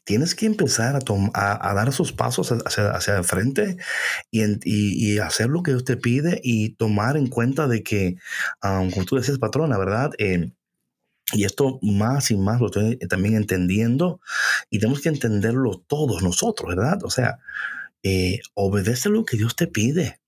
tienes 0.06 0.36
que 0.36 0.46
empezar 0.46 0.96
a, 0.96 1.70
a, 1.70 1.74
dar 1.74 1.90
esos 1.90 2.14
pasos 2.14 2.52
hacia, 2.52 2.92
hacia 2.92 3.18
el 3.18 3.24
frente 3.24 3.78
y, 4.32 4.44
y, 4.64 5.20
hacer 5.20 5.50
lo 5.50 5.64
que 5.64 5.72
Dios 5.72 5.84
te 5.84 5.98
pide 5.98 6.40
y 6.44 6.70
tomar 6.76 7.18
en 7.18 7.28
cuenta 7.28 7.68
de 7.68 7.84
que, 7.84 8.16
como 8.62 9.06
tú 9.06 9.18
decías, 9.18 9.40
patrona, 9.40 9.78
¿verdad? 9.78 10.12
Eh, 10.20 10.52
y 11.34 11.44
esto 11.44 11.80
más 11.82 12.30
y 12.30 12.38
más 12.38 12.62
lo 12.62 12.68
estoy 12.68 12.98
también 13.10 13.36
entendiendo 13.36 14.22
y 14.70 14.80
tenemos 14.80 15.02
que 15.02 15.10
entenderlo 15.10 15.84
todos 15.88 16.22
nosotros, 16.22 16.76
¿verdad? 16.76 17.04
O 17.04 17.10
sea, 17.10 17.40
eh, 18.04 18.42
obedece 18.54 19.10
lo 19.10 19.26
que 19.26 19.38
Dios 19.38 19.56
te 19.56 19.66
pide 19.66 20.20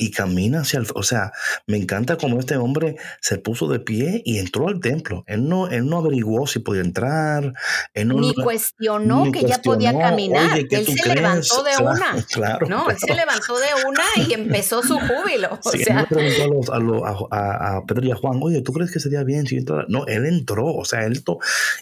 y 0.00 0.10
camina 0.10 0.62
hacia 0.62 0.78
el... 0.78 0.86
O 0.94 1.02
sea, 1.02 1.32
me 1.66 1.76
encanta 1.76 2.16
cómo 2.16 2.40
este 2.40 2.56
hombre 2.56 2.96
se 3.20 3.36
puso 3.36 3.68
de 3.68 3.80
pie 3.80 4.22
y 4.24 4.38
entró 4.38 4.66
al 4.68 4.80
templo. 4.80 5.24
Él 5.26 5.46
no, 5.46 5.68
él 5.68 5.86
no 5.86 5.98
averiguó 5.98 6.46
si 6.46 6.58
podía 6.58 6.80
entrar. 6.80 7.52
ni 7.94 8.34
cuestionó 8.34 9.30
que 9.30 9.42
ya 9.42 9.58
podía 9.58 9.96
caminar. 9.96 10.58
él 10.58 10.86
se 10.86 11.14
levantó 11.14 11.62
de 11.62 11.84
una. 11.84 12.16
Claro, 12.30 12.66
no, 12.68 12.88
él 12.88 12.96
se 12.98 13.12
levantó 13.14 13.56
de 13.58 13.86
una 13.86 14.02
y 14.16 14.32
empezó 14.32 14.82
su 14.82 14.98
júbilo. 14.98 15.58
O 15.62 15.70
sí, 15.70 15.84
sea. 15.84 16.00
Él 16.00 16.06
preguntó 16.08 16.72
a, 16.72 17.76
a, 17.76 17.86
Pedro 17.86 18.06
y 18.06 18.10
a 18.12 18.14
Juan, 18.14 18.38
oye, 18.42 18.62
¿tú 18.62 18.72
crees 18.72 18.90
que 18.90 19.00
sería 19.00 19.24
bien 19.24 19.46
si 19.46 19.56
entrara? 19.56 19.84
No, 19.88 20.06
él 20.06 20.24
entró. 20.26 20.74
O 20.74 20.84
sea, 20.84 21.04
él... 21.04 21.22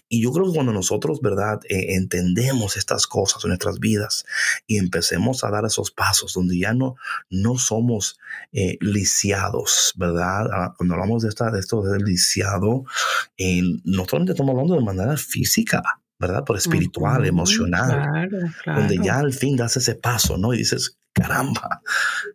Y 0.09 0.23
yo 0.23 0.31
creo 0.33 0.47
que 0.47 0.53
cuando 0.53 0.73
nosotros, 0.73 1.21
¿verdad? 1.21 1.59
Eh, 1.69 1.95
entendemos 1.95 2.75
estas 2.75 3.07
cosas 3.07 3.43
en 3.45 3.49
nuestras 3.49 3.79
vidas 3.79 4.25
y 4.67 4.77
empecemos 4.77 5.43
a 5.43 5.51
dar 5.51 5.65
esos 5.65 5.91
pasos 5.91 6.33
donde 6.33 6.57
ya 6.57 6.73
no, 6.73 6.95
no 7.29 7.57
somos 7.57 8.08
eh, 8.51 8.77
lisiados, 8.81 9.93
¿verdad? 9.95 10.47
Ah, 10.51 10.73
cuando 10.77 10.95
hablamos 10.95 11.23
de, 11.23 11.29
esta, 11.29 11.51
de 11.51 11.59
esto 11.59 11.81
de 11.81 11.99
lisiado, 11.99 12.83
eh, 13.37 13.61
no 13.83 14.05
solamente 14.05 14.33
estamos 14.33 14.51
hablando 14.51 14.75
de 14.75 14.81
manera 14.81 15.17
física, 15.17 15.83
¿verdad? 16.19 16.43
Pero 16.45 16.57
espiritual, 16.57 17.25
emocional, 17.25 18.29
donde 18.65 18.97
ya 18.97 19.19
al 19.19 19.33
fin 19.33 19.55
das 19.55 19.77
ese 19.77 19.95
paso, 19.95 20.37
¿no? 20.37 20.53
Y 20.53 20.57
dices, 20.57 20.97
caramba, 21.13 21.81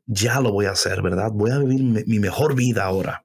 ya 0.07 0.41
lo 0.41 0.53
voy 0.53 0.67
a 0.67 0.73
hacer, 0.73 1.03
¿verdad? 1.03 1.31
Voy 1.33 1.51
a 1.51 1.59
vivir 1.59 1.83
mi, 2.07 2.19
mejor 2.19 2.55
vida 2.55 2.85
ahora. 2.85 3.25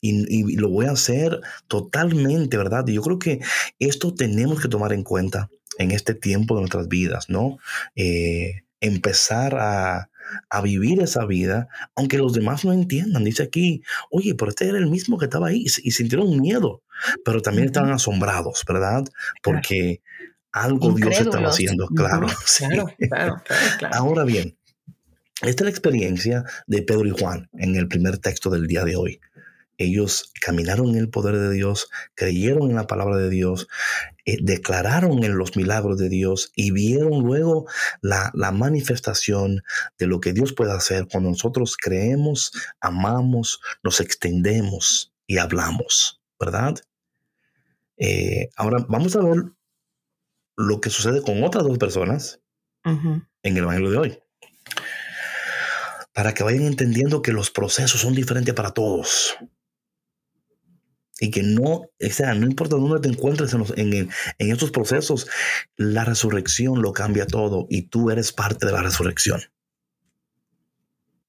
Y, 0.00 0.56
lo 0.56 0.70
voy 0.70 0.86
a 0.86 0.92
hacer 0.92 1.40
totalmente, 1.68 2.56
¿verdad? 2.56 2.86
Y 2.86 2.94
yo 2.94 3.02
creo 3.02 3.18
que 3.18 3.40
esto 3.78 4.14
tenemos 4.14 4.60
que 4.62 4.68
tomar 4.68 4.92
en 4.92 5.02
cuenta 5.02 5.50
en 5.78 5.90
este 5.90 6.14
tiempo 6.14 6.54
de 6.54 6.62
nuestras 6.62 6.88
vidas, 6.88 7.28
¿no? 7.28 7.58
Eh, 7.96 8.62
empezar 8.80 9.56
a, 9.58 10.10
a 10.50 10.60
vivir 10.60 11.00
esa 11.00 11.24
vida, 11.26 11.68
aunque 11.94 12.18
los 12.18 12.32
demás 12.32 12.64
no 12.64 12.72
entiendan. 12.72 13.24
Dice 13.24 13.42
aquí, 13.42 13.82
oye, 14.10 14.34
pero 14.34 14.50
este 14.50 14.68
era 14.68 14.78
el 14.78 14.88
mismo 14.88 15.18
que 15.18 15.26
estaba 15.26 15.48
ahí 15.48 15.64
y, 15.64 15.90
sintieron 15.90 16.40
miedo, 16.40 16.82
pero 17.24 17.40
también 17.42 17.66
estaban 17.66 17.90
asombrados, 17.90 18.62
¿verdad? 18.66 19.04
Porque 19.42 20.02
algo 20.52 20.92
Dios 20.92 21.20
estaba 21.20 21.48
haciendo, 21.48 21.86
claro. 21.96 22.28
claro, 23.08 23.42
claro 23.78 23.94
Ahora 23.94 24.24
bien, 24.24 24.56
esta 25.42 25.62
es 25.62 25.64
la 25.64 25.70
experiencia 25.70 26.44
de 26.66 26.82
Pedro 26.82 27.06
y 27.06 27.10
Juan 27.10 27.48
en 27.54 27.76
el 27.76 27.88
primer 27.88 28.18
texto 28.18 28.50
del 28.50 28.66
día 28.66 28.84
de 28.84 28.96
hoy. 28.96 29.20
Ellos 29.76 30.32
caminaron 30.40 30.90
en 30.90 30.96
el 30.96 31.10
poder 31.10 31.36
de 31.36 31.50
Dios, 31.50 31.90
creyeron 32.14 32.70
en 32.70 32.76
la 32.76 32.86
palabra 32.86 33.16
de 33.16 33.28
Dios, 33.28 33.66
eh, 34.24 34.38
declararon 34.40 35.22
en 35.24 35.36
los 35.36 35.56
milagros 35.56 35.98
de 35.98 36.08
Dios 36.08 36.52
y 36.54 36.70
vieron 36.70 37.22
luego 37.22 37.66
la, 38.00 38.30
la, 38.34 38.52
manifestación 38.52 39.62
de 39.98 40.06
lo 40.06 40.20
que 40.20 40.32
Dios 40.32 40.52
puede 40.52 40.72
hacer 40.72 41.06
cuando 41.10 41.30
nosotros 41.30 41.76
creemos, 41.76 42.52
amamos, 42.80 43.60
nos 43.82 44.00
extendemos 44.00 45.12
y 45.26 45.38
hablamos, 45.38 46.22
¿verdad? 46.38 46.76
Eh, 47.96 48.50
ahora 48.56 48.84
vamos 48.88 49.14
a 49.16 49.22
ver 49.22 49.44
lo 50.56 50.80
que 50.80 50.90
sucede 50.90 51.22
con 51.22 51.42
otras 51.44 51.64
dos 51.64 51.78
personas 51.78 52.40
en 52.84 53.26
el 53.42 53.58
Evangelio 53.58 53.90
de 53.90 53.96
hoy. 53.96 54.18
Para 56.12 56.34
que 56.34 56.44
vayan 56.44 56.64
entendiendo 56.64 57.22
que 57.22 57.32
los 57.32 57.50
procesos 57.50 58.00
son 58.00 58.14
diferentes 58.14 58.54
para 58.54 58.72
todos. 58.72 59.36
Y 61.24 61.30
que 61.30 61.42
no, 61.42 61.64
o 61.64 61.90
sea, 62.10 62.34
no 62.34 62.44
importa 62.44 62.76
dónde 62.76 63.00
te 63.00 63.08
encuentres 63.08 63.54
en, 63.54 63.64
en, 63.78 64.10
en 64.38 64.52
estos 64.52 64.70
procesos, 64.70 65.26
la 65.74 66.04
resurrección 66.04 66.82
lo 66.82 66.92
cambia 66.92 67.26
todo 67.26 67.66
y 67.70 67.88
tú 67.88 68.10
eres 68.10 68.30
parte 68.30 68.66
de 68.66 68.72
la 68.72 68.82
resurrección. 68.82 69.40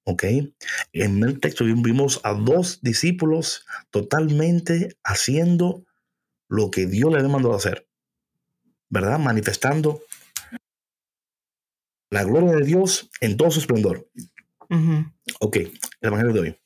¿Ok? 0.03 0.25
En 0.91 1.23
el 1.23 1.39
texto 1.39 1.63
vimos 1.63 2.19
a 2.25 2.33
dos 2.33 2.81
discípulos 2.81 3.65
totalmente 3.89 4.97
haciendo 5.01 5.85
lo 6.49 6.71
que 6.71 6.87
Dios 6.87 7.13
le 7.13 7.25
mandó 7.29 7.53
a 7.53 7.55
hacer. 7.55 7.87
¿Verdad? 8.89 9.17
Manifestando 9.17 10.03
la 12.09 12.25
gloria 12.25 12.51
de 12.51 12.65
Dios 12.65 13.09
en 13.21 13.37
todo 13.37 13.49
su 13.49 13.61
esplendor. 13.61 14.09
Ok, 15.39 15.55
el 15.55 15.71
Evangelio 16.01 16.33
de 16.33 16.39
hoy. 16.41 16.59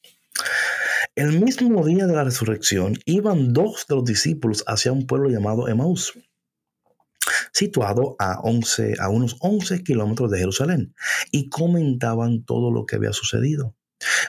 El 1.19 1.41
mismo 1.41 1.85
día 1.85 2.07
de 2.07 2.15
la 2.15 2.23
resurrección 2.23 2.97
iban 3.03 3.51
dos 3.51 3.85
de 3.89 3.95
los 3.95 4.05
discípulos 4.05 4.63
hacia 4.67 4.93
un 4.93 5.05
pueblo 5.05 5.29
llamado 5.29 5.67
Emaús, 5.67 6.13
situado 7.51 8.15
a, 8.19 8.39
11, 8.39 8.95
a 9.01 9.09
unos 9.09 9.35
11 9.41 9.83
kilómetros 9.83 10.31
de 10.31 10.39
Jerusalén, 10.39 10.95
y 11.29 11.49
comentaban 11.49 12.45
todo 12.45 12.71
lo 12.71 12.85
que 12.85 12.95
había 12.95 13.11
sucedido. 13.11 13.75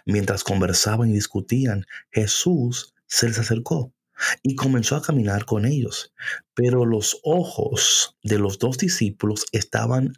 Mientras 0.04 0.42
conversaban 0.42 1.10
y 1.10 1.12
discutían, 1.12 1.86
Jesús 2.10 2.92
se 3.06 3.28
les 3.28 3.38
acercó 3.38 3.94
y 4.42 4.56
comenzó 4.56 4.96
a 4.96 5.02
caminar 5.02 5.44
con 5.44 5.66
ellos. 5.66 6.12
Pero 6.54 6.86
los 6.86 7.20
ojos 7.22 8.18
de 8.24 8.40
los 8.40 8.58
dos 8.58 8.78
discípulos 8.78 9.46
estaban 9.52 10.14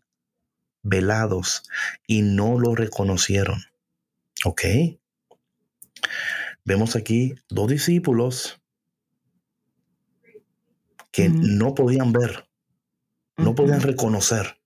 velados 0.82 1.64
y 2.06 2.22
no 2.22 2.58
lo 2.58 2.74
reconocieron. 2.74 3.62
¿Ok? 4.46 4.62
Vemos 6.64 6.96
aquí 6.96 7.34
dos 7.48 7.68
discípulos 7.68 8.60
que 11.10 11.28
no 11.28 11.74
podían 11.74 12.12
ver, 12.12 12.48
no 13.36 13.54
podían 13.54 13.80
reconocer. 13.80 14.58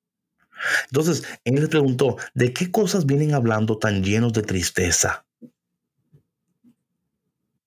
Entonces, 0.90 1.24
él 1.44 1.56
les 1.56 1.68
preguntó, 1.68 2.16
¿de 2.34 2.52
qué 2.52 2.70
cosas 2.70 3.06
vienen 3.06 3.34
hablando 3.34 3.78
tan 3.78 4.02
llenos 4.02 4.32
de 4.32 4.42
tristeza? 4.42 5.26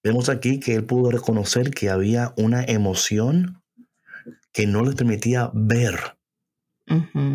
Vemos 0.04 0.30
aquí 0.30 0.60
que 0.60 0.76
él 0.76 0.86
pudo 0.86 1.12
reconocer 1.12 1.72
que 1.72 1.90
había 1.90 2.34
una 2.38 2.64
emoción 2.64 3.62
que 4.52 4.66
no 4.66 4.84
les 4.84 4.96
permitía 4.96 5.52
ver 5.54 6.18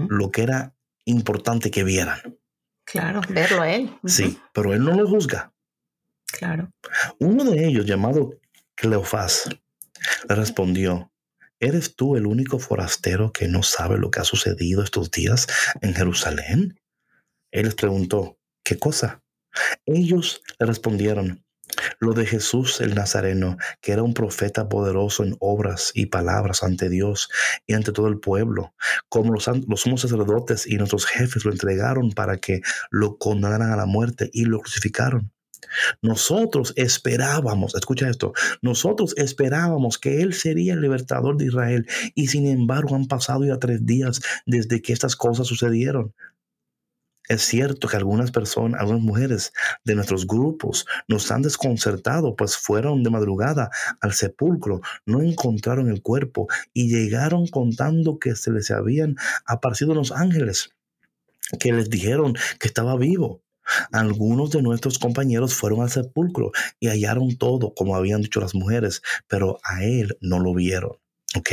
lo 0.09 0.32
que 0.32 0.42
era 0.42 0.74
importante 1.05 1.70
que 1.70 1.84
vieran. 1.84 2.38
Claro, 2.84 3.20
verlo 3.28 3.62
a 3.62 3.70
él. 3.70 3.97
Sí, 4.05 4.38
pero 4.53 4.74
él 4.74 4.82
no 4.82 4.92
lo 4.92 5.09
juzga. 5.09 5.53
Claro. 6.37 6.72
Uno 7.20 7.45
de 7.45 7.64
ellos, 7.64 7.87
llamado 7.87 8.41
Cleofás, 8.74 9.49
le 10.28 10.35
respondió, 10.35 11.12
¿eres 11.61 11.95
tú 11.95 12.16
el 12.16 12.26
único 12.26 12.59
forastero 12.59 13.32
que 13.32 13.47
no 13.47 13.62
sabe 13.62 13.99
lo 13.99 14.11
que 14.11 14.20
ha 14.20 14.24
sucedido 14.24 14.82
estos 14.82 15.12
días 15.12 15.47
en 15.80 15.95
Jerusalén? 15.95 16.80
Él 17.53 17.66
les 17.66 17.76
preguntó, 17.76 18.37
¿qué 18.64 18.78
cosa? 18.78 19.22
Ellos 19.87 20.43
le 20.59 20.66
respondieron, 20.66 21.45
lo 22.01 22.12
de 22.12 22.26
Jesús 22.26 22.80
el 22.80 22.95
Nazareno, 22.97 23.57
que 23.80 23.93
era 23.93 24.03
un 24.03 24.12
profeta 24.12 24.68
poderoso 24.68 25.22
en 25.22 25.37
obras 25.39 25.93
y 25.95 26.07
palabras 26.07 26.64
ante 26.64 26.89
Dios 26.89 27.28
y 27.66 27.74
ante 27.74 27.93
todo 27.93 28.09
el 28.09 28.18
pueblo, 28.18 28.74
como 29.09 29.32
los, 29.32 29.47
los 29.68 29.80
sumos 29.80 30.01
sacerdotes 30.01 30.66
y 30.66 30.76
nuestros 30.76 31.07
jefes 31.07 31.45
lo 31.45 31.53
entregaron 31.53 32.11
para 32.11 32.39
que 32.39 32.61
lo 32.91 33.18
condenaran 33.18 33.70
a 33.70 33.76
la 33.76 33.87
muerte 33.87 34.30
y 34.32 34.47
lo 34.47 34.59
crucificaron. 34.61 35.34
Nosotros 36.03 36.73
esperábamos, 36.77 37.75
escucha 37.75 38.09
esto, 38.09 38.33
nosotros 38.62 39.15
esperábamos 39.17 39.99
que 39.99 40.23
Él 40.23 40.35
sería 40.35 40.75
el 40.75 40.81
libertador 40.81 41.37
de 41.37 41.47
Israel 41.47 41.87
y 42.15 42.29
sin 42.29 42.47
embargo 42.47 42.95
han 42.95 43.07
pasado 43.07 43.45
ya 43.45 43.59
tres 43.59 43.85
días 43.85 44.21
desde 44.47 44.83
que 44.83 44.93
estas 44.93 45.17
cosas 45.17 45.47
sucedieron. 45.47 46.15
Es 47.27 47.43
cierto 47.43 47.89
que 47.89 47.97
algunas 47.97 48.31
personas, 48.31 48.79
algunas 48.81 49.03
mujeres 49.03 49.53
de 49.83 49.95
nuestros 49.95 50.27
grupos 50.27 50.85
nos 51.09 51.31
han 51.31 51.41
desconcertado, 51.41 52.37
pues 52.37 52.59
fueron 52.59 53.03
de 53.03 53.09
madrugada 53.09 53.71
al 54.03 54.12
sepulcro, 54.12 54.83
no 55.07 55.23
encontraron 55.23 55.89
el 55.89 56.03
cuerpo 56.03 56.49
y 56.75 56.89
llegaron 56.89 57.47
contando 57.47 58.19
que 58.19 58.37
se 58.37 58.51
les 58.51 58.71
habían 58.71 59.17
aparecido 59.47 59.95
los 59.95 60.12
ángeles, 60.12 60.69
que 61.59 61.73
les 61.73 61.89
dijeron 61.89 62.35
que 62.61 62.69
estaba 62.69 62.95
vivo. 62.97 63.43
Algunos 63.93 64.51
de 64.51 64.62
nuestros 64.62 64.99
compañeros 64.99 65.55
fueron 65.55 65.83
al 65.83 65.91
sepulcro 65.91 66.53
y 66.81 66.89
hallaron 66.89 67.37
todo 67.37 67.75
como 67.75 67.97
habían 67.97 68.23
dicho 68.23 68.41
las 68.41 68.55
mujeres, 68.55 69.03
pero 69.29 69.59
a 69.65 69.85
él 69.85 70.17
no 70.21 70.39
lo 70.39 70.55
vieron. 70.55 70.93
¿Ok? 71.37 71.51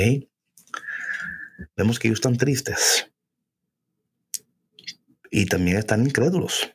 Vemos 1.75 1.99
que 1.99 2.07
ellos 2.07 2.17
están 2.17 2.37
tristes 2.37 3.11
y 5.31 5.45
también 5.45 5.77
están 5.77 6.05
incrédulos. 6.05 6.71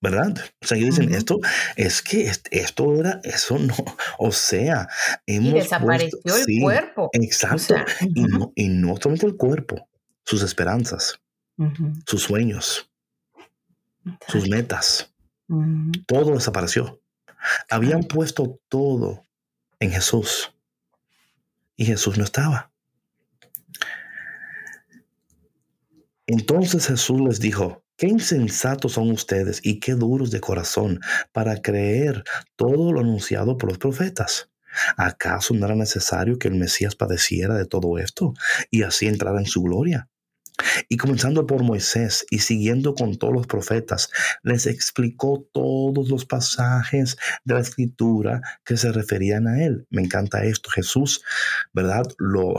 ¿Verdad? 0.00 0.34
O 0.62 0.66
sea, 0.66 0.76
ellos 0.78 0.96
dicen, 0.96 1.14
esto 1.14 1.40
es 1.74 2.02
que 2.02 2.30
esto 2.50 3.00
era, 3.00 3.20
eso 3.24 3.58
no, 3.58 3.74
o 4.18 4.30
sea, 4.30 4.88
hemos 5.26 5.52
y 5.52 5.54
desapareció 5.54 6.36
el 6.36 6.60
cuerpo. 6.60 7.10
Exacto. 7.12 7.74
y, 8.14 8.22
no, 8.22 8.52
y 8.54 8.68
no 8.68 8.96
solamente 8.96 9.26
el 9.26 9.36
cuerpo, 9.36 9.88
sus 10.24 10.42
esperanzas, 10.42 11.20
sus 12.06 12.22
sueños, 12.22 12.90
sus 14.28 14.48
metas, 14.48 15.14
todo 16.06 16.34
desapareció. 16.34 17.00
Habían 17.70 18.02
puesto 18.04 18.60
todo 18.68 19.26
en 19.78 19.90
Jesús 19.90 20.52
y 21.76 21.84
Jesús 21.84 22.18
no 22.18 22.24
estaba. 22.24 22.72
Entonces 26.26 26.86
Jesús 26.86 27.20
les 27.20 27.40
dijo, 27.40 27.84
Qué 27.96 28.08
insensatos 28.08 28.92
son 28.92 29.10
ustedes 29.10 29.60
y 29.62 29.80
qué 29.80 29.94
duros 29.94 30.30
de 30.30 30.40
corazón 30.40 31.00
para 31.32 31.62
creer 31.62 32.24
todo 32.54 32.92
lo 32.92 33.00
anunciado 33.00 33.56
por 33.56 33.70
los 33.70 33.78
profetas. 33.78 34.50
¿Acaso 34.98 35.54
no 35.54 35.64
era 35.64 35.74
necesario 35.74 36.38
que 36.38 36.48
el 36.48 36.56
Mesías 36.56 36.94
padeciera 36.94 37.54
de 37.54 37.64
todo 37.64 37.98
esto 37.98 38.34
y 38.70 38.82
así 38.82 39.06
entrara 39.06 39.38
en 39.38 39.46
su 39.46 39.62
gloria? 39.62 40.10
Y 40.88 40.96
comenzando 40.96 41.46
por 41.46 41.62
Moisés 41.62 42.26
y 42.30 42.38
siguiendo 42.38 42.94
con 42.94 43.16
todos 43.16 43.34
los 43.34 43.46
profetas, 43.46 44.10
les 44.42 44.66
explicó 44.66 45.48
todos 45.52 46.08
los 46.08 46.24
pasajes 46.24 47.16
de 47.44 47.54
la 47.54 47.60
escritura 47.60 48.40
que 48.64 48.76
se 48.76 48.92
referían 48.92 49.48
a 49.48 49.62
él. 49.64 49.86
Me 49.90 50.02
encanta 50.02 50.44
esto. 50.44 50.70
Jesús, 50.70 51.22
¿verdad? 51.72 52.04
Lo, 52.18 52.54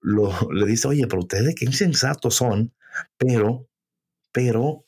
lo 0.00 0.50
le 0.52 0.66
dice, 0.66 0.88
oye, 0.88 1.06
pero 1.06 1.22
ustedes 1.22 1.54
qué 1.54 1.64
insensatos 1.64 2.34
son 2.36 2.72
pero, 3.16 3.68
pero 4.32 4.84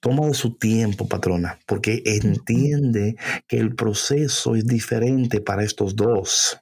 toma 0.00 0.26
de 0.26 0.34
su 0.34 0.56
tiempo, 0.56 1.08
patrona, 1.08 1.58
porque 1.66 2.02
entiende 2.04 3.16
que 3.46 3.58
el 3.58 3.74
proceso 3.74 4.54
es 4.54 4.66
diferente 4.66 5.40
para 5.40 5.64
estos 5.64 5.96
dos. 5.96 6.60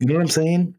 You 0.00 0.06
know 0.06 0.16
what 0.16 0.22
I'm 0.22 0.28
saying? 0.28 0.78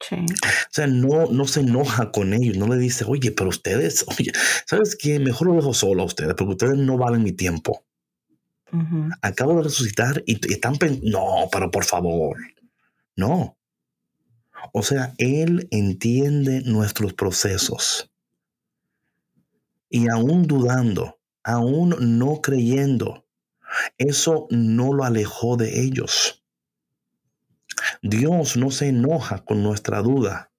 Sí. 0.00 0.16
O 0.16 0.70
sea, 0.70 0.86
no, 0.86 1.26
no 1.26 1.44
se 1.46 1.60
enoja 1.60 2.12
con 2.12 2.32
ellos, 2.32 2.56
no 2.56 2.68
le 2.68 2.76
dice, 2.76 3.04
oye, 3.06 3.32
pero 3.32 3.50
ustedes, 3.50 4.04
oye, 4.18 4.32
¿sabes 4.66 4.96
qué? 4.96 5.18
Mejor 5.18 5.48
lo 5.48 5.54
dejo 5.54 5.74
solo 5.74 6.02
a 6.02 6.06
ustedes, 6.06 6.34
porque 6.34 6.52
ustedes 6.52 6.76
no 6.76 6.96
valen 6.96 7.22
mi 7.22 7.32
tiempo. 7.32 7.84
Acabo 9.22 9.56
de 9.56 9.62
resucitar 9.62 10.22
y, 10.26 10.34
y 10.46 10.52
están 10.52 10.76
pensando, 10.76 11.08
no, 11.08 11.48
pero 11.50 11.70
por 11.70 11.86
favor, 11.86 12.36
no. 13.16 13.56
O 14.72 14.82
sea, 14.82 15.14
Él 15.16 15.68
entiende 15.70 16.60
nuestros 16.62 17.14
procesos. 17.14 18.10
Y 19.88 20.10
aún 20.10 20.46
dudando, 20.46 21.18
aún 21.42 22.18
no 22.18 22.42
creyendo, 22.42 23.26
eso 23.96 24.46
no 24.50 24.92
lo 24.92 25.04
alejó 25.04 25.56
de 25.56 25.80
ellos. 25.82 26.37
Dios 28.02 28.56
no 28.56 28.70
se 28.70 28.88
enoja 28.88 29.44
con 29.44 29.62
nuestra 29.62 30.00
duda. 30.02 30.52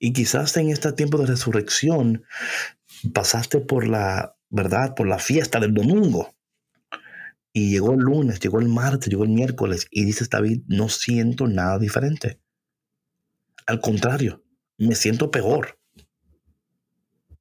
Y 0.00 0.12
quizás 0.12 0.56
en 0.56 0.70
este 0.70 0.92
tiempo 0.92 1.18
de 1.18 1.26
resurrección 1.26 2.24
pasaste 3.12 3.60
por 3.60 3.86
la, 3.86 4.36
¿verdad? 4.50 4.94
Por 4.94 5.06
la 5.06 5.18
fiesta 5.18 5.60
del 5.60 5.74
domingo. 5.74 6.34
Y 7.52 7.70
llegó 7.70 7.92
el 7.92 8.00
lunes, 8.00 8.40
llegó 8.40 8.60
el 8.60 8.68
martes, 8.68 9.08
llegó 9.08 9.24
el 9.24 9.30
miércoles 9.30 9.86
y 9.90 10.04
dices, 10.04 10.28
David, 10.30 10.62
no 10.66 10.88
siento 10.88 11.46
nada 11.46 11.78
diferente. 11.78 12.40
Al 13.66 13.80
contrario, 13.80 14.44
me 14.76 14.94
siento 14.94 15.30
peor. 15.30 15.77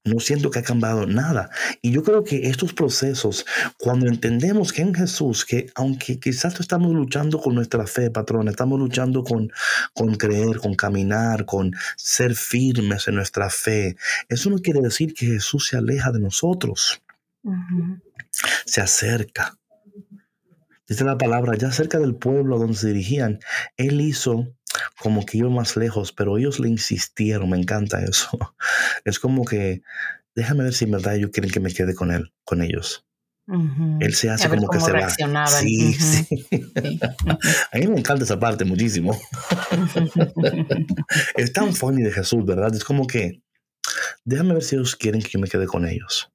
No 0.08 0.20
siento 0.20 0.50
que 0.50 0.60
ha 0.60 0.64
cambiado 0.64 1.06
nada. 1.06 1.50
Y 1.82 1.92
yo 1.92 2.04
creo 2.04 2.24
que 2.24 2.50
estos 2.50 2.74
procesos, 2.74 3.46
cuando 3.78 4.08
entendemos 4.08 4.74
que 4.74 4.82
en 4.82 4.94
Jesús, 4.94 5.46
que 5.46 5.68
aunque 5.76 6.20
quizás 6.20 6.60
estamos 6.60 6.94
luchando 6.94 7.40
con 7.40 7.56
nuestra 7.56 7.86
fe, 7.88 8.10
patrón, 8.10 8.48
estamos 8.48 8.80
luchando 8.80 9.24
con, 9.24 9.52
con 9.94 10.16
creer, 10.16 10.58
con 10.58 10.76
caminar, 10.76 11.46
con 11.46 11.74
ser 11.96 12.36
firmes 12.36 13.08
en 13.08 13.16
nuestra 13.16 13.50
fe, 13.50 13.96
eso 14.30 14.50
no 14.50 14.58
quiere 14.60 14.82
decir 14.82 15.14
que 15.14 15.28
Jesús 15.28 15.68
se 15.68 15.78
aleja 15.78 16.12
de 16.12 16.20
nosotros. 16.20 17.02
Se 18.66 18.82
acerca. 18.82 19.58
Dice 20.88 21.04
la 21.04 21.18
palabra, 21.18 21.58
ya 21.58 21.72
cerca 21.72 22.00
del 22.00 22.16
pueblo 22.16 22.58
donde 22.58 22.76
se 22.76 22.88
dirigían, 22.88 23.40
Él 23.76 24.00
hizo 24.00 24.57
como 25.00 25.26
que 25.26 25.40
iba 25.40 25.50
más 25.50 25.78
lejos, 25.78 26.12
pero 26.12 26.38
ellos 26.38 26.60
le 26.60 26.70
insistieron, 26.70 27.50
me 27.50 27.58
encanta 27.58 28.02
eso. 28.04 28.30
Es 29.06 29.20
como 29.20 29.46
que, 29.46 29.82
déjame 30.36 30.64
ver 30.64 30.74
si 30.74 30.86
en 30.86 30.92
verdad 30.92 31.16
ellos 31.16 31.32
quieren 31.32 31.52
que 31.52 31.60
me 31.60 31.74
quede 31.74 31.96
con 31.96 32.12
él, 32.12 32.34
con 32.44 32.62
ellos. 32.62 33.08
Él 34.02 34.14
se 34.14 34.30
hace 34.30 34.50
como 34.50 34.68
que 34.68 34.80
se 34.82 34.92
va. 34.92 35.08
Sí, 35.48 35.94
sí. 35.94 36.46
A 37.72 37.78
mí 37.78 37.88
me 37.88 38.00
encanta 38.00 38.26
esa 38.26 38.38
parte 38.38 38.66
muchísimo. 38.66 39.18
es 41.36 41.54
tan 41.54 41.74
funny 41.74 42.04
de 42.04 42.12
Jesús, 42.12 42.46
¿verdad? 42.46 42.76
Es 42.76 42.84
como 42.84 43.08
que, 43.08 43.42
déjame 44.26 44.54
ver 44.54 44.64
si 44.64 44.76
ellos 44.76 44.98
quieren 44.98 45.22
que 45.22 45.30
yo 45.30 45.40
me 45.40 45.48
quede 45.48 45.66
con 45.66 45.88
ellos. 45.88 46.30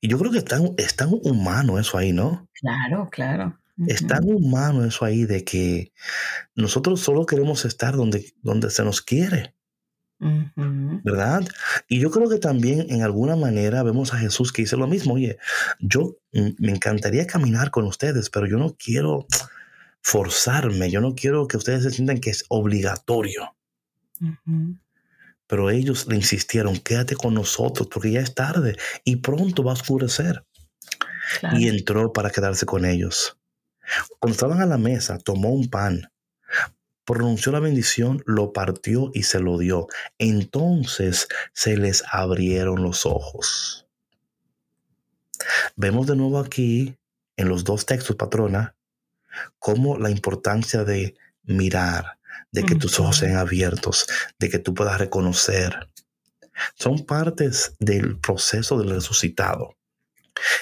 Y 0.00 0.08
yo 0.08 0.18
creo 0.18 0.32
que 0.32 0.38
es 0.38 0.44
tan, 0.46 0.70
es 0.78 0.96
tan 0.96 1.10
humano 1.10 1.78
eso 1.78 1.98
ahí, 1.98 2.12
¿no? 2.12 2.48
Claro, 2.54 3.10
claro. 3.10 3.58
Es 3.86 4.06
tan 4.06 4.24
humano 4.24 4.84
eso 4.84 5.04
ahí 5.04 5.24
de 5.24 5.44
que 5.44 5.92
nosotros 6.54 7.00
solo 7.00 7.26
queremos 7.26 7.64
estar 7.66 7.94
donde, 7.94 8.32
donde 8.42 8.70
se 8.70 8.82
nos 8.84 9.02
quiere. 9.02 9.54
¿Verdad? 10.18 11.46
Y 11.88 12.00
yo 12.00 12.10
creo 12.10 12.28
que 12.30 12.38
también 12.38 12.86
en 12.88 13.02
alguna 13.02 13.36
manera 13.36 13.82
vemos 13.82 14.14
a 14.14 14.18
Jesús 14.18 14.50
que 14.50 14.62
dice 14.62 14.76
lo 14.76 14.86
mismo, 14.86 15.14
oye, 15.14 15.36
yo 15.78 16.16
me 16.32 16.72
encantaría 16.72 17.26
caminar 17.26 17.70
con 17.70 17.84
ustedes, 17.84 18.30
pero 18.30 18.46
yo 18.46 18.56
no 18.56 18.74
quiero 18.78 19.26
forzarme, 20.00 20.90
yo 20.90 21.00
no 21.00 21.14
quiero 21.14 21.46
que 21.46 21.58
ustedes 21.58 21.82
se 21.82 21.90
sientan 21.90 22.20
que 22.20 22.30
es 22.30 22.44
obligatorio. 22.48 23.54
Pero 25.46 25.70
ellos 25.70 26.06
le 26.08 26.16
insistieron, 26.16 26.78
quédate 26.78 27.14
con 27.14 27.34
nosotros 27.34 27.88
porque 27.92 28.12
ya 28.12 28.20
es 28.20 28.34
tarde 28.34 28.76
y 29.04 29.16
pronto 29.16 29.62
va 29.62 29.72
a 29.72 29.74
oscurecer. 29.74 30.46
Y 31.54 31.68
entró 31.68 32.12
para 32.12 32.30
quedarse 32.30 32.64
con 32.66 32.84
ellos. 32.84 33.36
Cuando 34.18 34.34
estaban 34.34 34.60
a 34.60 34.66
la 34.66 34.78
mesa, 34.78 35.18
tomó 35.18 35.50
un 35.50 35.68
pan, 35.68 36.10
pronunció 37.04 37.52
la 37.52 37.60
bendición, 37.60 38.22
lo 38.26 38.52
partió 38.52 39.10
y 39.14 39.22
se 39.22 39.40
lo 39.40 39.58
dio. 39.58 39.86
Entonces 40.18 41.28
se 41.52 41.76
les 41.76 42.04
abrieron 42.10 42.82
los 42.82 43.06
ojos. 43.06 43.86
Vemos 45.76 46.06
de 46.06 46.16
nuevo 46.16 46.38
aquí, 46.38 46.96
en 47.36 47.48
los 47.48 47.64
dos 47.64 47.86
textos, 47.86 48.16
patrona, 48.16 48.74
cómo 49.58 49.98
la 49.98 50.10
importancia 50.10 50.84
de 50.84 51.14
mirar, 51.44 52.18
de 52.50 52.64
que 52.64 52.74
tus 52.74 52.98
ojos 52.98 53.18
sean 53.18 53.36
abiertos, 53.36 54.06
de 54.38 54.48
que 54.48 54.58
tú 54.58 54.74
puedas 54.74 54.98
reconocer, 54.98 55.90
son 56.74 57.04
partes 57.04 57.74
del 57.78 58.18
proceso 58.18 58.78
del 58.78 58.90
resucitado. 58.90 59.75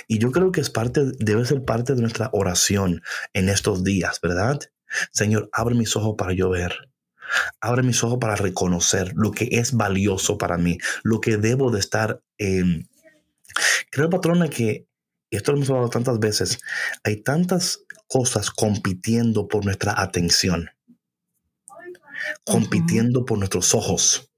Y 0.07 0.19
yo 0.19 0.33
creo 0.33 0.53
que 0.53 0.61
es 0.61 0.71
parte, 0.71 1.13
debe 1.19 1.45
ser 1.45 1.65
parte 1.65 1.95
de 1.95 2.01
nuestra 2.01 2.31
oración 2.33 3.03
en 3.33 3.49
estos 3.49 3.85
días, 3.85 4.21
¿verdad? 4.21 4.61
Señor, 5.13 5.49
abre 5.53 5.75
mis 5.75 5.97
ojos 5.97 6.15
para 6.17 6.33
yo 6.33 6.51
ver. 6.51 6.91
Abre 7.61 7.83
mis 7.83 8.03
ojos 8.05 8.19
para 8.21 8.37
reconocer 8.37 9.13
lo 9.15 9.31
que 9.31 9.49
es 9.51 9.73
valioso 9.73 10.39
para 10.39 10.59
mí, 10.59 10.79
lo 11.03 11.21
que 11.21 11.37
debo 11.37 11.71
de 11.71 11.81
estar. 11.81 12.23
en. 12.39 12.89
creo, 13.91 14.11
patrona, 14.11 14.49
que, 14.49 14.87
esto 15.31 15.53
lo 15.53 15.59
hemos 15.59 15.71
hablado 15.71 15.91
tantas 15.91 16.19
veces, 16.19 16.61
hay 17.03 17.17
tantas 17.17 17.85
cosas 18.07 18.51
compitiendo 18.51 19.49
por 19.49 19.65
nuestra 19.65 20.01
atención, 20.01 20.71
compitiendo 22.45 23.25
por 23.25 23.39
nuestros 23.39 23.75
ojos. 23.75 24.31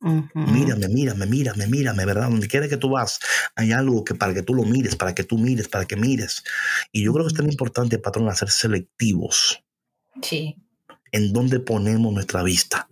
Mírame, 0.00 0.88
mírame, 0.88 1.26
mírame, 1.26 1.66
mírame, 1.66 2.04
¿verdad? 2.04 2.28
Donde 2.28 2.48
quiera 2.48 2.68
que 2.68 2.76
tú 2.76 2.90
vas, 2.90 3.18
hay 3.54 3.72
algo 3.72 4.04
que 4.04 4.14
para 4.14 4.34
que 4.34 4.42
tú 4.42 4.54
lo 4.54 4.62
mires, 4.62 4.94
para 4.94 5.14
que 5.14 5.24
tú 5.24 5.38
mires, 5.38 5.68
para 5.68 5.86
que 5.86 5.96
mires. 5.96 6.44
Y 6.92 7.04
yo 7.04 7.12
creo 7.12 7.24
que 7.24 7.32
es 7.32 7.34
tan 7.34 7.50
importante, 7.50 7.98
patrón, 7.98 8.34
ser 8.36 8.50
selectivos. 8.50 9.64
Sí. 10.22 10.56
En 11.12 11.32
dónde 11.32 11.60
ponemos 11.60 12.12
nuestra 12.12 12.42
vista. 12.42 12.88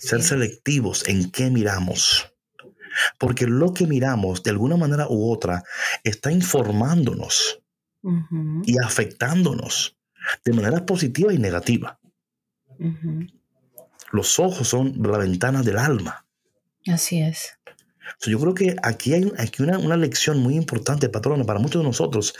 Ser 0.00 0.22
selectivos 0.22 1.06
en 1.08 1.30
qué 1.30 1.50
miramos. 1.50 2.32
Porque 3.18 3.46
lo 3.46 3.72
que 3.72 3.86
miramos, 3.86 4.42
de 4.42 4.50
alguna 4.50 4.76
manera 4.76 5.06
u 5.08 5.30
otra, 5.30 5.62
está 6.02 6.32
informándonos 6.32 7.60
y 8.64 8.76
afectándonos 8.82 9.96
de 10.44 10.52
manera 10.52 10.84
positiva 10.84 11.32
y 11.32 11.38
negativa. 11.38 12.00
Los 14.12 14.38
ojos 14.38 14.68
son 14.68 14.94
la 15.02 15.18
ventana 15.18 15.62
del 15.62 15.78
alma. 15.78 16.24
Así 16.86 17.20
es. 17.20 17.58
yo 18.26 18.38
creo 18.40 18.54
que 18.54 18.76
aquí 18.82 19.12
hay, 19.14 19.30
aquí 19.38 19.62
una, 19.62 19.78
una, 19.78 19.96
lección 19.96 20.38
muy 20.38 20.54
importante, 20.56 21.08
patrona, 21.08 21.44
para 21.44 21.58
muchos 21.58 21.82
de 21.82 21.88
nosotros. 21.88 22.34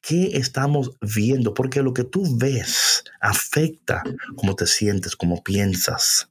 ¿Qué 0.00 0.36
estamos 0.36 0.92
viendo? 1.00 1.54
Porque 1.54 1.82
lo 1.82 1.92
que 1.92 2.04
tú 2.04 2.36
ves 2.36 3.04
afecta 3.20 4.04
cómo 4.36 4.54
te 4.54 4.66
sientes, 4.66 5.16
cómo 5.16 5.42
piensas. 5.42 6.30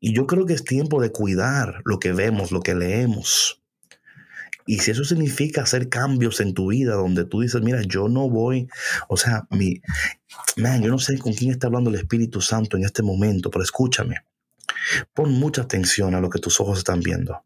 Y 0.00 0.14
yo 0.14 0.26
creo 0.26 0.46
que 0.46 0.54
es 0.54 0.64
tiempo 0.64 1.00
de 1.00 1.12
cuidar 1.12 1.82
lo 1.84 1.98
que 1.98 2.12
vemos, 2.12 2.52
lo 2.52 2.60
que 2.60 2.74
leemos. 2.74 3.63
Y 4.66 4.78
si 4.78 4.90
eso 4.90 5.04
significa 5.04 5.62
hacer 5.62 5.88
cambios 5.88 6.40
en 6.40 6.54
tu 6.54 6.70
vida 6.70 6.94
donde 6.94 7.24
tú 7.24 7.40
dices, 7.40 7.60
mira, 7.62 7.82
yo 7.82 8.08
no 8.08 8.30
voy, 8.30 8.68
o 9.08 9.16
sea, 9.16 9.46
mi, 9.50 9.80
man, 10.56 10.82
yo 10.82 10.90
no 10.90 10.98
sé 10.98 11.18
con 11.18 11.34
quién 11.34 11.50
está 11.50 11.66
hablando 11.66 11.90
el 11.90 11.96
Espíritu 11.96 12.40
Santo 12.40 12.76
en 12.76 12.84
este 12.84 13.02
momento, 13.02 13.50
pero 13.50 13.62
escúchame. 13.62 14.16
Pon 15.12 15.32
mucha 15.32 15.62
atención 15.62 16.14
a 16.14 16.20
lo 16.20 16.30
que 16.30 16.38
tus 16.38 16.60
ojos 16.60 16.78
están 16.78 17.00
viendo. 17.00 17.42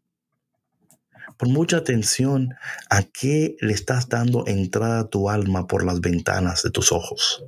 Pon 1.37 1.51
mucha 1.51 1.77
atención 1.77 2.55
a 2.89 3.03
qué 3.03 3.55
le 3.61 3.73
estás 3.73 4.09
dando 4.09 4.45
entrada 4.47 5.01
a 5.01 5.07
tu 5.07 5.29
alma 5.29 5.67
por 5.67 5.85
las 5.85 6.01
ventanas 6.01 6.63
de 6.63 6.71
tus 6.71 6.91
ojos. 6.91 7.43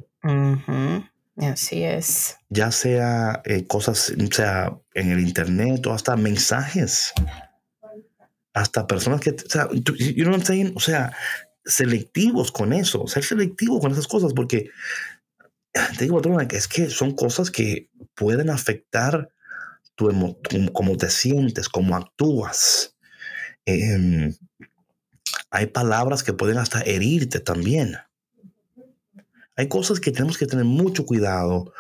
Así 1.38 1.84
es. 1.84 2.38
Ya 2.50 2.72
sea 2.72 3.42
eh, 3.46 3.66
cosas, 3.66 4.14
sea 4.32 4.78
en 4.94 5.12
el 5.12 5.20
internet 5.20 5.86
o 5.88 5.94
hasta 5.94 6.16
mensajes 6.16 7.14
hasta 8.54 8.88
personas 8.88 9.22
que, 9.22 9.32
o 9.32 9.50
sea, 9.50 9.70
you 9.72 10.24
know 10.24 10.34
what 10.34 10.44
o 10.76 10.80
sea, 10.80 11.16
selectivos 11.66 12.52
con 12.52 12.74
eso, 12.74 13.08
ser 13.08 13.24
selectivo 13.24 13.80
con 13.80 13.92
esas 13.92 14.08
cosas, 14.08 14.34
porque 14.34 14.70
te 15.98 16.04
digo, 16.04 16.22
es 16.52 16.68
que 16.68 16.90
son 16.90 17.16
cosas 17.16 17.50
que 17.50 17.90
pueden 18.16 18.50
afectar 18.50 19.32
tu 19.96 20.10
cómo 20.74 20.98
te 20.98 21.10
sientes, 21.10 21.70
cómo 21.70 21.96
actúas. 21.96 22.98
Em, 23.66 24.36
hay 25.50 25.68
palabras 25.68 26.24
que 26.24 26.34
pueden 26.34 26.58
hasta 26.58 26.82
herirte 26.82 27.40
también. 27.40 27.98
Hay 29.62 29.68
cosas 29.68 30.00
que 30.00 30.10
tenemos 30.10 30.40
que 30.40 30.48
tener 30.48 30.66
mucho 30.66 31.06
cuidado. 31.06 31.72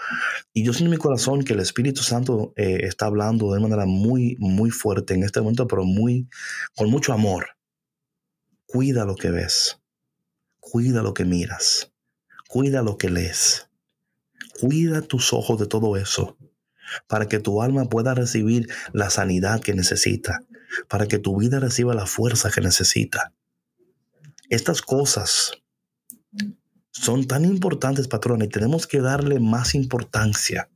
Y 0.53 0.63
yo 0.63 0.71
siento 0.71 0.93
en 0.93 0.99
mi 0.99 1.01
corazón 1.01 1.43
que 1.43 1.53
el 1.53 1.61
Espíritu 1.61 2.03
Santo 2.03 2.53
eh, 2.55 2.81
está 2.83 3.07
hablando 3.07 3.51
de 3.51 3.59
manera 3.59 3.87
muy, 3.87 4.35
muy 4.37 4.69
fuerte 4.69 5.15
en 5.15 5.23
este 5.23 5.41
momento, 5.41 5.65
pero 5.65 5.83
muy, 5.83 6.29
con 6.75 6.91
mucho 6.91 7.11
amor. 7.11 7.57
Cuida 8.67 9.03
lo 9.03 9.15
que 9.15 9.31
ves. 9.31 9.79
Cuida 10.59 11.01
lo 11.01 11.15
que 11.15 11.25
miras. 11.25 11.91
Cuida 12.47 12.83
lo 12.83 12.99
que 12.99 13.09
lees. 13.09 13.67
Cuida 14.59 15.01
tus 15.01 15.33
ojos 15.33 15.59
de 15.59 15.65
todo 15.65 15.97
eso 15.97 16.37
para 17.07 17.27
que 17.27 17.39
tu 17.39 17.63
alma 17.63 17.89
pueda 17.89 18.13
recibir 18.13 18.71
la 18.93 19.09
sanidad 19.09 19.59
que 19.59 19.73
necesita, 19.73 20.43
para 20.87 21.07
que 21.07 21.17
tu 21.17 21.35
vida 21.35 21.59
reciba 21.59 21.95
la 21.95 22.05
fuerza 22.05 22.51
que 22.51 22.61
necesita. 22.61 23.33
Estas 24.49 24.83
cosas 24.83 25.53
son 26.91 27.25
tan 27.25 27.45
importantes, 27.45 28.07
patrón, 28.07 28.41
y 28.41 28.47
tenemos 28.47 28.87
que 28.87 28.99
darle 28.99 29.39
más 29.39 29.75
importancia. 29.75 30.69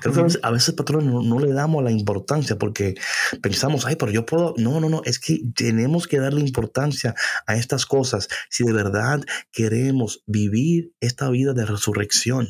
Creo 0.00 0.12
que 0.12 0.38
a 0.42 0.50
veces, 0.50 0.74
patrón, 0.74 1.28
no, 1.28 1.38
le 1.38 1.52
damos 1.52 1.84
la 1.84 1.92
importancia 1.92 2.58
porque 2.58 2.96
pensamos, 3.40 3.86
ay, 3.86 3.94
pero 3.94 4.10
yo 4.10 4.26
puedo. 4.26 4.54
No, 4.56 4.80
no, 4.80 4.88
no, 4.88 5.02
es 5.04 5.20
que 5.20 5.40
tenemos 5.54 6.08
que 6.08 6.18
darle 6.18 6.40
importancia 6.40 7.14
a 7.46 7.54
estas 7.54 7.86
cosas 7.86 8.28
si 8.50 8.64
de 8.64 8.72
verdad 8.72 9.20
queremos 9.52 10.24
vivir 10.26 10.94
esta 10.98 11.30
vida 11.30 11.52
de 11.52 11.64
resurrección. 11.64 12.48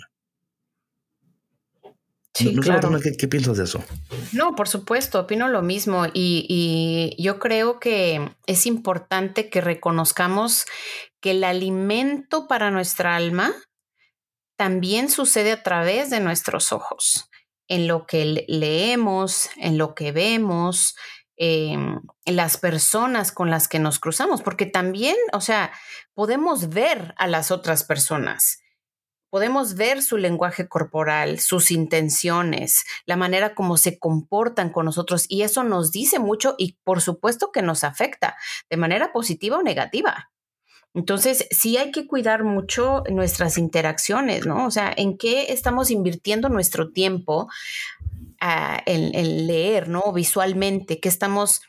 Sí, 2.39 2.55
claro. 2.57 2.91
¿qué, 3.18 3.28
piensas 3.28 3.57
de 3.57 3.64
eso? 3.64 3.82
No, 4.32 4.55
por 4.55 4.68
supuesto, 4.68 5.20
opino 5.20 5.49
lo 5.49 5.62
mismo 5.62 6.07
y, 6.07 6.47
y, 6.49 7.20
yo 7.20 7.39
creo 7.39 7.80
que 7.80 8.30
es 8.47 8.66
importante 8.66 9.51
que 9.51 9.61
reconozcamos 9.61 10.66
que 11.20 11.32
el 11.32 11.43
alimento 11.43 12.47
para 12.47 12.70
nuestra 12.70 13.16
alma 13.16 13.53
también 14.57 15.09
sucede 15.11 15.53
a 15.53 15.62
través 15.62 16.11
de 16.11 16.20
nuestros 16.20 16.72
ojos. 16.72 17.28
en 17.70 17.86
lo 17.86 18.07
que 18.07 18.47
leemos, 18.49 19.51
en 19.57 19.76
lo 19.76 19.95
que 19.95 20.11
vemos, 20.11 20.95
en 21.36 22.01
las 22.24 22.57
personas 22.57 23.30
con 23.30 23.51
las 23.51 23.68
que 23.68 23.78
nos 23.78 23.99
cruzamos, 23.99 24.43
porque 24.43 24.64
también, 24.64 25.16
o 25.32 25.41
sea, 25.41 25.70
podemos 26.14 26.70
ver 26.70 27.14
a 27.18 27.26
las 27.26 27.51
otras 27.51 27.84
personas 27.84 28.61
podemos 29.31 29.74
ver 29.74 30.03
su 30.03 30.16
lenguaje 30.16 30.68
corporal, 30.68 31.41
sus 31.41 31.70
intenciones, 31.70 32.85
la 33.07 33.16
manera 33.16 33.55
como 33.55 33.76
se 33.76 33.99
comportan 33.99 34.70
con 34.70 34.85
nosotros 34.85 35.26
y 35.29 35.43
eso 35.43 35.64
nos 35.64 35.91
dice 35.91 36.18
mucho 36.18 36.55
y 36.59 36.79
por 36.85 37.01
supuesto 37.01 37.51
que 37.53 37.62
nos 37.62 37.85
afecta 37.85 38.37
de 38.70 38.76
manera 38.76 39.12
positiva 39.12 39.59
o 39.59 39.62
negativa. 39.62 40.31
Entonces, 40.95 41.47
sí 41.51 41.76
hay 41.76 41.93
que 41.93 42.07
cuidar 42.07 42.45
mucho 42.45 43.05
nuestras 43.11 43.59
interacciones, 43.59 44.47
¿no? 44.47 44.66
O 44.66 44.70
sea, 44.70 44.93
en 44.97 45.18
qué 45.18 45.53
estamos 45.53 45.91
invirtiendo 45.91 46.49
nuestro 46.49 46.91
tiempo 46.93 47.49
ah, 48.41 48.83
en, 48.87 49.47
leer, 49.47 49.89
¿no? 49.89 50.12
Visualmente, 50.12 50.99
qué 50.99 51.09
estamos 51.09 51.61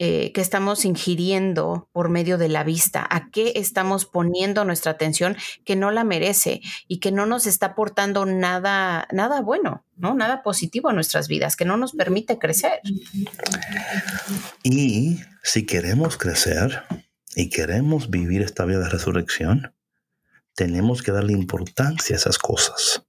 eh, 0.00 0.32
que 0.32 0.40
estamos 0.40 0.84
ingiriendo 0.84 1.88
por 1.92 2.08
medio 2.08 2.36
de 2.36 2.48
la 2.48 2.64
vista, 2.64 3.06
a 3.08 3.30
qué 3.30 3.52
estamos 3.54 4.06
poniendo 4.06 4.64
nuestra 4.64 4.90
atención 4.90 5.36
que 5.64 5.76
no 5.76 5.92
la 5.92 6.02
merece 6.02 6.62
y 6.88 6.98
que 6.98 7.12
no 7.12 7.26
nos 7.26 7.46
está 7.46 7.66
aportando 7.66 8.26
nada, 8.26 9.06
nada 9.12 9.40
bueno, 9.40 9.84
¿no? 9.96 10.14
Nada 10.14 10.42
positivo 10.42 10.88
a 10.88 10.92
nuestras 10.92 11.28
vidas, 11.28 11.54
que 11.54 11.64
no 11.64 11.76
nos 11.76 11.92
permite 11.92 12.40
crecer. 12.40 12.80
Y 14.64 15.20
si 15.44 15.64
queremos 15.64 16.16
crecer 16.16 16.82
y 17.36 17.48
queremos 17.48 18.10
vivir 18.10 18.42
esta 18.42 18.64
vida 18.64 18.80
de 18.80 18.88
resurrección, 18.88 19.74
tenemos 20.56 21.04
que 21.04 21.12
darle 21.12 21.34
importancia 21.34 22.16
a 22.16 22.18
esas 22.18 22.38
cosas. 22.38 23.06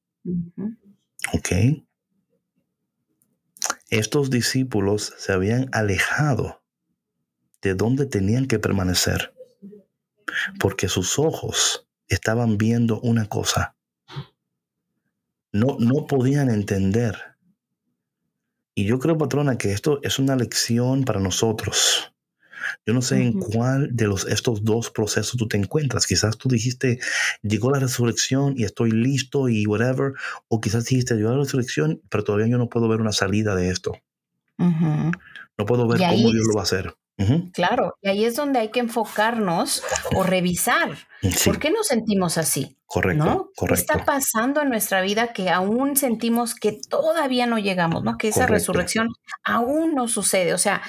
¿Ok? 1.33 1.83
Estos 3.89 4.29
discípulos 4.29 5.13
se 5.17 5.33
habían 5.33 5.67
alejado 5.71 6.61
de 7.65 7.73
dónde 7.73 8.05
tenían 8.05 8.45
que 8.45 8.59
permanecer, 8.59 9.33
porque 10.59 10.87
sus 10.87 11.17
ojos 11.17 11.87
estaban 12.07 12.59
viendo 12.59 12.99
una 13.01 13.25
cosa. 13.25 13.75
No, 15.51 15.77
no 15.79 16.05
podían 16.05 16.51
entender. 16.51 17.17
Y 18.75 18.85
yo 18.85 18.99
creo, 18.99 19.17
patrona, 19.17 19.57
que 19.57 19.71
esto 19.71 19.99
es 20.03 20.19
una 20.19 20.35
lección 20.35 21.05
para 21.05 21.19
nosotros. 21.19 22.13
Yo 22.85 22.93
no 22.93 23.01
sé 23.01 23.23
en 23.23 23.39
cuál 23.39 23.95
de 23.95 24.05
los, 24.05 24.27
estos 24.27 24.63
dos 24.63 24.91
procesos 24.91 25.37
tú 25.37 25.47
te 25.47 25.57
encuentras. 25.57 26.05
Quizás 26.05 26.37
tú 26.37 26.49
dijiste, 26.49 26.99
llegó 27.41 27.71
la 27.71 27.79
resurrección 27.79 28.53
y 28.57 28.63
estoy 28.63 28.91
listo 28.91 29.49
y 29.49 29.65
whatever. 29.65 30.13
O 30.49 30.61
quizás 30.61 30.85
dijiste, 30.85 31.15
llegó 31.15 31.31
la 31.31 31.37
resurrección, 31.37 32.01
pero 32.09 32.23
todavía 32.23 32.47
yo 32.47 32.59
no 32.59 32.69
puedo 32.69 32.87
ver 32.87 33.01
una 33.01 33.13
salida 33.13 33.55
de 33.55 33.69
esto. 33.69 33.93
No 34.57 35.65
puedo 35.65 35.87
ver 35.87 35.99
cómo 35.99 36.31
Dios 36.31 36.45
lo 36.47 36.53
va 36.53 36.61
a 36.61 36.63
hacer. 36.63 36.93
Claro, 37.53 37.95
y 38.01 38.09
ahí 38.09 38.25
es 38.25 38.35
donde 38.35 38.59
hay 38.59 38.69
que 38.69 38.81
enfocarnos 38.81 39.83
o 40.15 40.23
revisar. 40.23 40.97
¿Por 41.45 41.59
qué 41.59 41.71
nos 41.71 41.87
sentimos 41.87 42.37
así? 42.37 42.77
Correcto, 42.85 43.51
¿Qué 43.67 43.73
está 43.73 44.05
pasando 44.05 44.61
en 44.61 44.69
nuestra 44.69 45.01
vida 45.01 45.33
que 45.33 45.49
aún 45.49 45.97
sentimos 45.97 46.55
que 46.55 46.79
todavía 46.89 47.45
no 47.45 47.57
llegamos, 47.57 48.03
¿no? 48.03 48.17
Que 48.17 48.27
esa 48.29 48.47
resurrección 48.47 49.09
aún 49.43 49.95
no 49.95 50.07
sucede. 50.07 50.53
O 50.53 50.57
sea, 50.57 50.81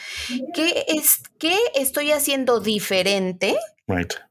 ¿qué, 0.53 0.85
es, 0.89 1.23
qué 1.39 1.57
estoy 1.75 2.13
haciendo 2.13 2.61
diferente? 2.61 3.57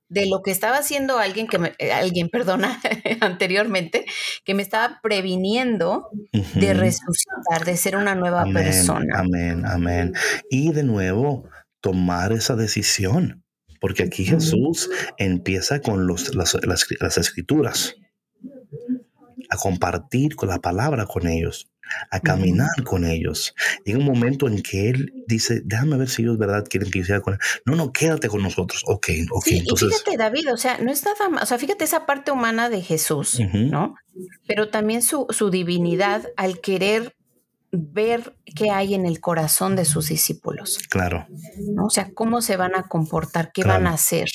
de 0.07 0.27
lo 0.27 0.41
que 0.41 0.51
estaba 0.51 0.77
haciendo 0.77 1.17
alguien 1.17 1.47
que 1.47 1.57
me, 1.57 1.73
eh, 1.79 1.91
alguien, 1.91 2.29
perdona, 2.29 2.79
anteriormente, 3.21 4.05
que 4.43 4.53
me 4.53 4.61
estaba 4.61 4.99
previniendo 5.01 6.09
de 6.31 6.73
resucitar, 6.73 7.65
de 7.65 7.75
ser 7.75 7.95
una 7.95 8.15
nueva 8.15 8.45
persona. 8.45 9.19
Amén, 9.19 9.65
amén. 9.65 10.13
Y 10.49 10.71
de 10.73 10.83
nuevo, 10.83 11.49
tomar 11.85 12.33
esa 12.33 12.55
decisión, 12.55 13.43
porque 13.79 14.01
aquí 14.01 14.25
Jesús 14.25 14.89
empieza 15.19 15.81
con 15.81 16.07
los, 16.07 16.33
las, 16.33 16.57
las, 16.65 17.17
escrituras, 17.19 17.93
a 19.51 19.55
compartir 19.55 20.35
con 20.35 20.49
la 20.49 20.57
palabra 20.57 21.05
con 21.05 21.27
ellos, 21.27 21.69
a 22.09 22.19
caminar 22.21 22.83
con 22.83 23.05
ellos. 23.05 23.53
Llega 23.85 23.99
un 23.99 24.05
momento 24.05 24.47
en 24.47 24.63
que 24.63 24.89
él 24.89 25.13
dice, 25.27 25.61
déjame 25.63 25.97
ver 25.97 26.09
si 26.09 26.23
ellos 26.23 26.39
verdad 26.39 26.65
quieren 26.67 26.89
que 26.89 27.01
yo 27.01 27.05
sea 27.05 27.21
con 27.21 27.35
él. 27.35 27.39
No, 27.65 27.75
no, 27.75 27.93
quédate 27.93 28.29
con 28.29 28.41
nosotros. 28.41 28.81
Ok, 28.87 29.09
ok. 29.29 29.47
entonces... 29.49 29.89
Y 29.89 29.91
fíjate, 29.91 30.17
David, 30.17 30.51
o 30.51 30.57
sea, 30.57 30.79
no 30.79 30.91
está 30.91 31.11
o 31.39 31.45
sea, 31.45 31.59
fíjate 31.59 31.83
esa 31.83 32.07
parte 32.07 32.31
humana 32.31 32.67
de 32.67 32.81
Jesús, 32.81 33.39
¿no? 33.53 33.93
Pero 34.47 34.69
también 34.69 35.03
su, 35.03 35.27
su 35.29 35.51
divinidad 35.51 36.23
al 36.35 36.61
querer 36.61 37.13
ver 37.77 38.35
qué 38.55 38.71
hay 38.71 38.93
en 38.93 39.05
el 39.05 39.19
corazón 39.19 39.75
de 39.75 39.85
sus 39.85 40.09
discípulos. 40.09 40.79
Claro. 40.89 41.27
¿no? 41.73 41.85
O 41.85 41.89
sea, 41.89 42.11
cómo 42.13 42.41
se 42.41 42.57
van 42.57 42.75
a 42.75 42.83
comportar, 42.83 43.51
qué 43.51 43.63
van 43.63 43.87
a 43.87 43.93
hacer. 43.93 44.29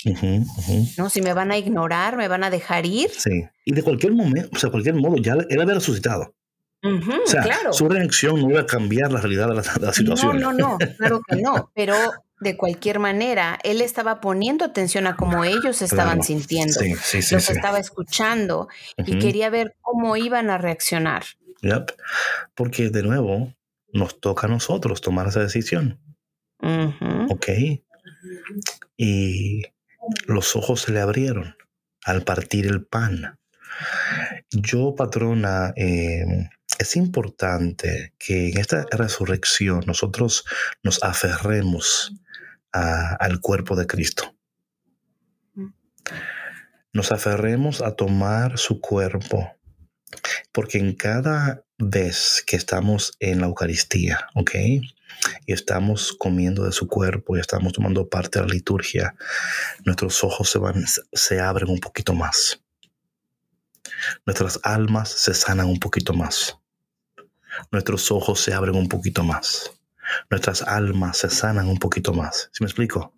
¿No? 0.97 1.11
Si 1.11 1.23
me 1.23 1.33
van 1.33 1.51
a 1.51 1.59
ignorar, 1.59 2.17
me 2.17 2.29
van 2.29 2.45
a 2.45 2.51
dejar 2.51 2.87
ir. 2.87 3.11
Sí. 3.11 3.45
Y 3.65 3.73
de 3.73 3.83
cualquier 3.83 4.13
momento, 4.13 4.51
o 4.53 4.59
sea, 4.59 4.71
cualquier 4.71 4.95
modo, 4.95 5.17
ya 5.17 5.37
él 5.49 5.61
había 5.61 5.75
resucitado. 5.75 6.35
o 6.83 7.27
sea, 7.27 7.45
su 7.73 7.89
reacción 7.89 8.41
no 8.41 8.51
iba 8.51 8.61
a 8.61 8.67
cambiar 8.67 9.13
la 9.13 9.21
realidad 9.21 9.49
de 9.49 9.55
la, 9.55 9.93
situación. 9.93 10.41
No, 10.41 10.53
no, 10.53 10.79
no, 10.79 10.79
claro 10.97 11.21
que 11.27 11.37
no. 11.37 11.71
Pero 11.75 11.95
de 12.41 12.57
cualquier 12.57 12.99
manera, 12.99 13.59
él 13.63 13.83
estaba 13.83 14.21
poniendo 14.21 14.65
atención 14.65 15.07
a 15.07 15.15
cómo 15.15 15.45
ellos 15.45 15.83
estaban 15.83 16.23
sintiendo. 16.23 16.81
Sí, 16.81 16.95
sí, 16.95 17.23
sí, 17.23 17.35
Los 17.35 17.51
estaba 17.51 17.79
escuchando 17.79 18.69
y 18.97 19.19
quería 19.19 19.51
ver 19.51 19.77
cómo 19.83 20.17
iban 20.17 20.49
a 20.49 20.57
reaccionar. 20.57 21.25
Yep. 21.63 21.93
Porque 22.55 22.91
de 22.91 23.03
nuevo, 23.03 23.55
nos 23.93 24.21
toca 24.21 24.47
a 24.47 24.51
nosotros 24.51 25.01
tomar 25.01 25.29
esa 25.29 25.41
decisión. 25.41 26.01
Ok. 27.29 27.49
Y 28.97 29.63
los 30.27 30.57
ojos 30.57 30.83
se 30.83 30.93
le 30.93 31.01
abrieron 31.01 31.57
al 32.05 32.23
partir 32.23 32.67
el 32.67 32.85
pan. 32.85 33.39
Yo, 34.51 34.95
patrona, 34.95 35.73
em, 35.77 36.49
es 36.79 36.97
importante 36.97 38.15
que 38.19 38.51
en 38.51 38.59
esta 38.59 38.87
resurrección 38.91 39.83
nosotros 39.87 40.45
nos 40.83 41.03
aferremos 41.03 42.13
al 42.73 43.41
cuerpo 43.41 43.75
de 43.75 43.87
Cristo. 43.87 44.35
Mm. 45.55 45.69
Nos 46.93 47.13
aferremos 47.13 47.83
a 47.83 47.97
tomar 47.97 48.59
su 48.59 48.81
cuerpo 48.81 49.60
porque 50.53 50.79
en 50.79 50.95
cada 50.95 51.65
vez 51.79 52.43
que 52.47 52.57
estamos 52.57 53.17
en 53.21 53.41
la 53.41 53.47
Eucaristía, 53.47 54.29
¿ok? 54.35 54.55
Y 55.47 55.53
estamos 55.53 56.13
comiendo 56.13 56.65
de 56.65 56.73
su 56.73 56.87
cuerpo 56.87 57.37
y 57.37 57.41
estamos 57.41 57.73
tomando 57.73 58.09
parte 58.09 58.39
de 58.39 58.47
la 58.47 58.53
liturgia, 58.53 59.15
nuestros 59.85 60.23
ojos 60.25 60.51
se, 60.51 60.59
van, 60.59 60.85
se 61.13 61.41
abren 61.41 61.71
un 61.71 61.81
poquito 61.81 62.15
más. 62.15 62.63
Nuestras 64.25 64.61
almas 64.63 65.11
se 65.11 65.35
sanan 65.35 65.67
un 65.67 65.79
poquito 65.79 66.15
más. 66.15 66.59
Nuestros 67.71 68.11
ojos 68.11 68.41
se 68.41 68.55
abren 68.55 68.77
un 68.77 68.89
poquito 68.89 69.25
más. 69.25 69.73
Nuestras 70.31 70.63
almas 70.63 71.19
se 71.19 71.31
sanan 71.31 71.69
un 71.69 71.79
poquito 71.79 72.13
más. 72.13 72.49
¿Sí 72.53 72.63
me 72.63 72.67
explico? 72.67 73.15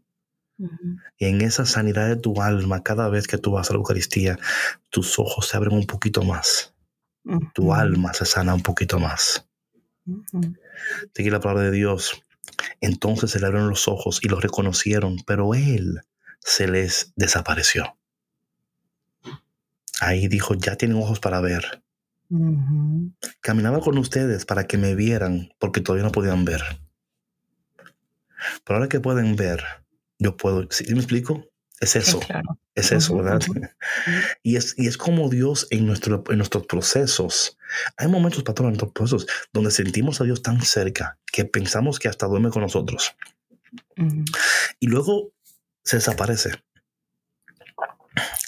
Y 1.18 1.26
en 1.26 1.40
esa 1.40 1.66
sanidad 1.66 2.08
de 2.08 2.16
tu 2.16 2.40
alma, 2.40 2.82
cada 2.82 3.08
vez 3.08 3.26
que 3.26 3.38
tú 3.38 3.52
vas 3.52 3.70
a 3.70 3.72
la 3.72 3.78
Eucaristía, 3.78 4.38
tus 4.90 5.18
ojos 5.18 5.48
se 5.48 5.56
abren 5.56 5.74
un 5.74 5.86
poquito 5.86 6.22
más 6.22 6.71
tu 7.54 7.72
alma 7.72 8.12
se 8.12 8.24
sana 8.24 8.54
un 8.54 8.62
poquito 8.62 8.98
más. 8.98 9.48
Sigue 11.14 11.30
la 11.30 11.40
palabra 11.40 11.64
de 11.64 11.70
Dios. 11.70 12.22
Entonces 12.80 13.30
se 13.30 13.40
le 13.40 13.46
abrieron 13.46 13.70
los 13.70 13.88
ojos 13.88 14.20
y 14.22 14.28
los 14.28 14.42
reconocieron, 14.42 15.16
pero 15.26 15.54
él 15.54 16.00
se 16.40 16.66
les 16.66 17.12
desapareció. 17.16 17.96
Ahí 20.00 20.26
dijo, 20.26 20.54
ya 20.54 20.76
tienen 20.76 20.98
ojos 20.98 21.20
para 21.20 21.40
ver. 21.40 21.82
Caminaba 23.40 23.80
con 23.80 23.98
ustedes 23.98 24.44
para 24.44 24.66
que 24.66 24.78
me 24.78 24.94
vieran, 24.94 25.52
porque 25.58 25.80
todavía 25.80 26.04
no 26.04 26.12
podían 26.12 26.44
ver. 26.44 26.62
Pero 28.64 28.78
ahora 28.78 28.88
que 28.88 29.00
pueden 29.00 29.36
ver, 29.36 29.62
yo 30.18 30.36
puedo, 30.36 30.66
¿sí 30.70 30.92
me 30.92 31.00
explico? 31.00 31.44
Es 31.82 31.96
eso. 31.96 32.20
Es 32.76 32.92
eso, 32.92 33.16
¿verdad? 33.16 33.40
y, 34.44 34.54
es, 34.54 34.76
y 34.78 34.86
es 34.86 34.96
como 34.96 35.28
Dios 35.28 35.66
en, 35.70 35.84
nuestro, 35.84 36.22
en 36.30 36.38
nuestros 36.38 36.64
procesos. 36.66 37.58
Hay 37.96 38.06
momentos, 38.06 38.44
patrón, 38.44 38.68
en 38.68 38.74
nuestros 38.74 38.92
procesos 38.92 39.26
donde 39.52 39.72
sentimos 39.72 40.20
a 40.20 40.24
Dios 40.24 40.42
tan 40.42 40.62
cerca 40.62 41.18
que 41.32 41.44
pensamos 41.44 41.98
que 41.98 42.06
hasta 42.06 42.28
duerme 42.28 42.50
con 42.50 42.62
nosotros. 42.62 43.16
Y 44.78 44.86
luego 44.86 45.32
se 45.82 45.96
desaparece. 45.96 46.62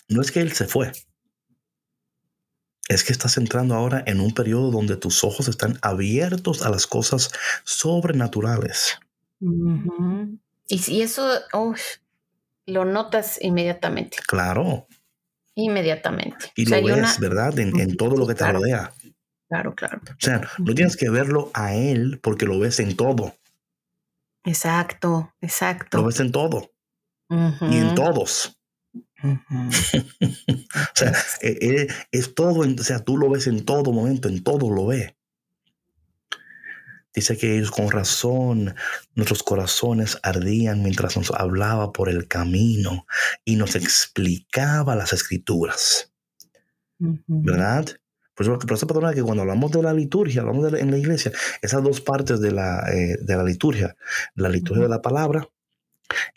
No 0.08 0.20
es 0.20 0.30
que 0.30 0.40
Él 0.40 0.52
se 0.52 0.66
fue. 0.66 0.92
Es 2.88 3.02
que 3.02 3.12
estás 3.12 3.36
entrando 3.36 3.74
ahora 3.74 4.04
en 4.06 4.20
un 4.20 4.32
periodo 4.32 4.70
donde 4.70 4.96
tus 4.96 5.24
ojos 5.24 5.48
están 5.48 5.76
abiertos 5.82 6.62
a 6.62 6.70
las 6.70 6.86
cosas 6.86 7.32
sobrenaturales. 7.64 8.96
Y 10.68 10.78
si 10.78 11.02
eso, 11.02 11.28
lo 12.66 12.84
notas 12.84 13.38
inmediatamente. 13.42 14.18
Claro. 14.26 14.86
Inmediatamente. 15.54 16.52
Y 16.56 16.66
lo 16.66 16.82
ves, 16.82 17.18
¿verdad? 17.18 17.58
En, 17.58 17.96
todo 17.96 18.16
lo 18.16 18.26
que 18.26 18.34
te 18.34 18.50
rodea. 18.50 18.92
Claro, 19.48 19.74
claro. 19.74 20.00
O 20.08 20.16
sea, 20.18 20.48
no 20.58 20.74
tienes 20.74 20.96
que 20.96 21.10
verlo 21.10 21.50
a 21.54 21.74
él 21.74 22.18
porque 22.22 22.46
lo 22.46 22.58
ves 22.58 22.80
en 22.80 22.96
todo. 22.96 23.34
Exacto, 24.44 25.32
exacto. 25.40 25.98
Lo 25.98 26.06
ves 26.06 26.20
en 26.20 26.32
todo. 26.32 26.72
Y 27.30 27.76
en 27.76 27.94
todos. 27.94 28.58
o 29.24 29.70
sea, 30.94 31.12
e, 31.40 31.58
e, 31.60 31.88
es, 32.12 32.34
todo, 32.34 32.60
o 32.60 32.82
sea, 32.82 32.98
tú 32.98 33.16
lo 33.16 33.30
ves 33.30 33.46
en 33.46 33.64
todo 33.64 33.92
momento, 33.92 34.28
en 34.28 34.42
todo 34.42 34.70
lo 34.70 34.86
ve. 34.86 35.16
Dice 37.14 37.36
que 37.36 37.56
ellos 37.56 37.70
con 37.70 37.90
razón, 37.90 38.74
nuestros 39.14 39.42
corazones 39.42 40.18
ardían 40.22 40.82
mientras 40.82 41.16
nos 41.16 41.30
hablaba 41.30 41.92
por 41.92 42.08
el 42.08 42.26
camino 42.26 43.06
y 43.44 43.56
nos 43.56 43.76
explicaba 43.76 44.96
las 44.96 45.12
escrituras. 45.12 46.12
¿Verdad? 46.98 47.86
Por 48.34 48.46
eso, 48.46 48.58
por 48.58 48.72
eso 48.72 48.86
que 49.14 49.22
cuando 49.22 49.42
hablamos 49.42 49.70
de 49.70 49.82
la 49.82 49.92
liturgia, 49.92 50.40
hablamos 50.40 50.72
de 50.72 50.80
en 50.80 50.90
la 50.90 50.98
iglesia, 50.98 51.30
esas 51.62 51.82
dos 51.84 52.00
partes 52.00 52.40
de 52.40 52.50
la, 52.50 52.84
eh, 52.92 53.16
de 53.20 53.36
la 53.36 53.44
liturgia, 53.44 53.96
la 54.34 54.48
liturgia 54.48 54.82
de 54.82 54.88
la 54.88 55.00
palabra 55.00 55.48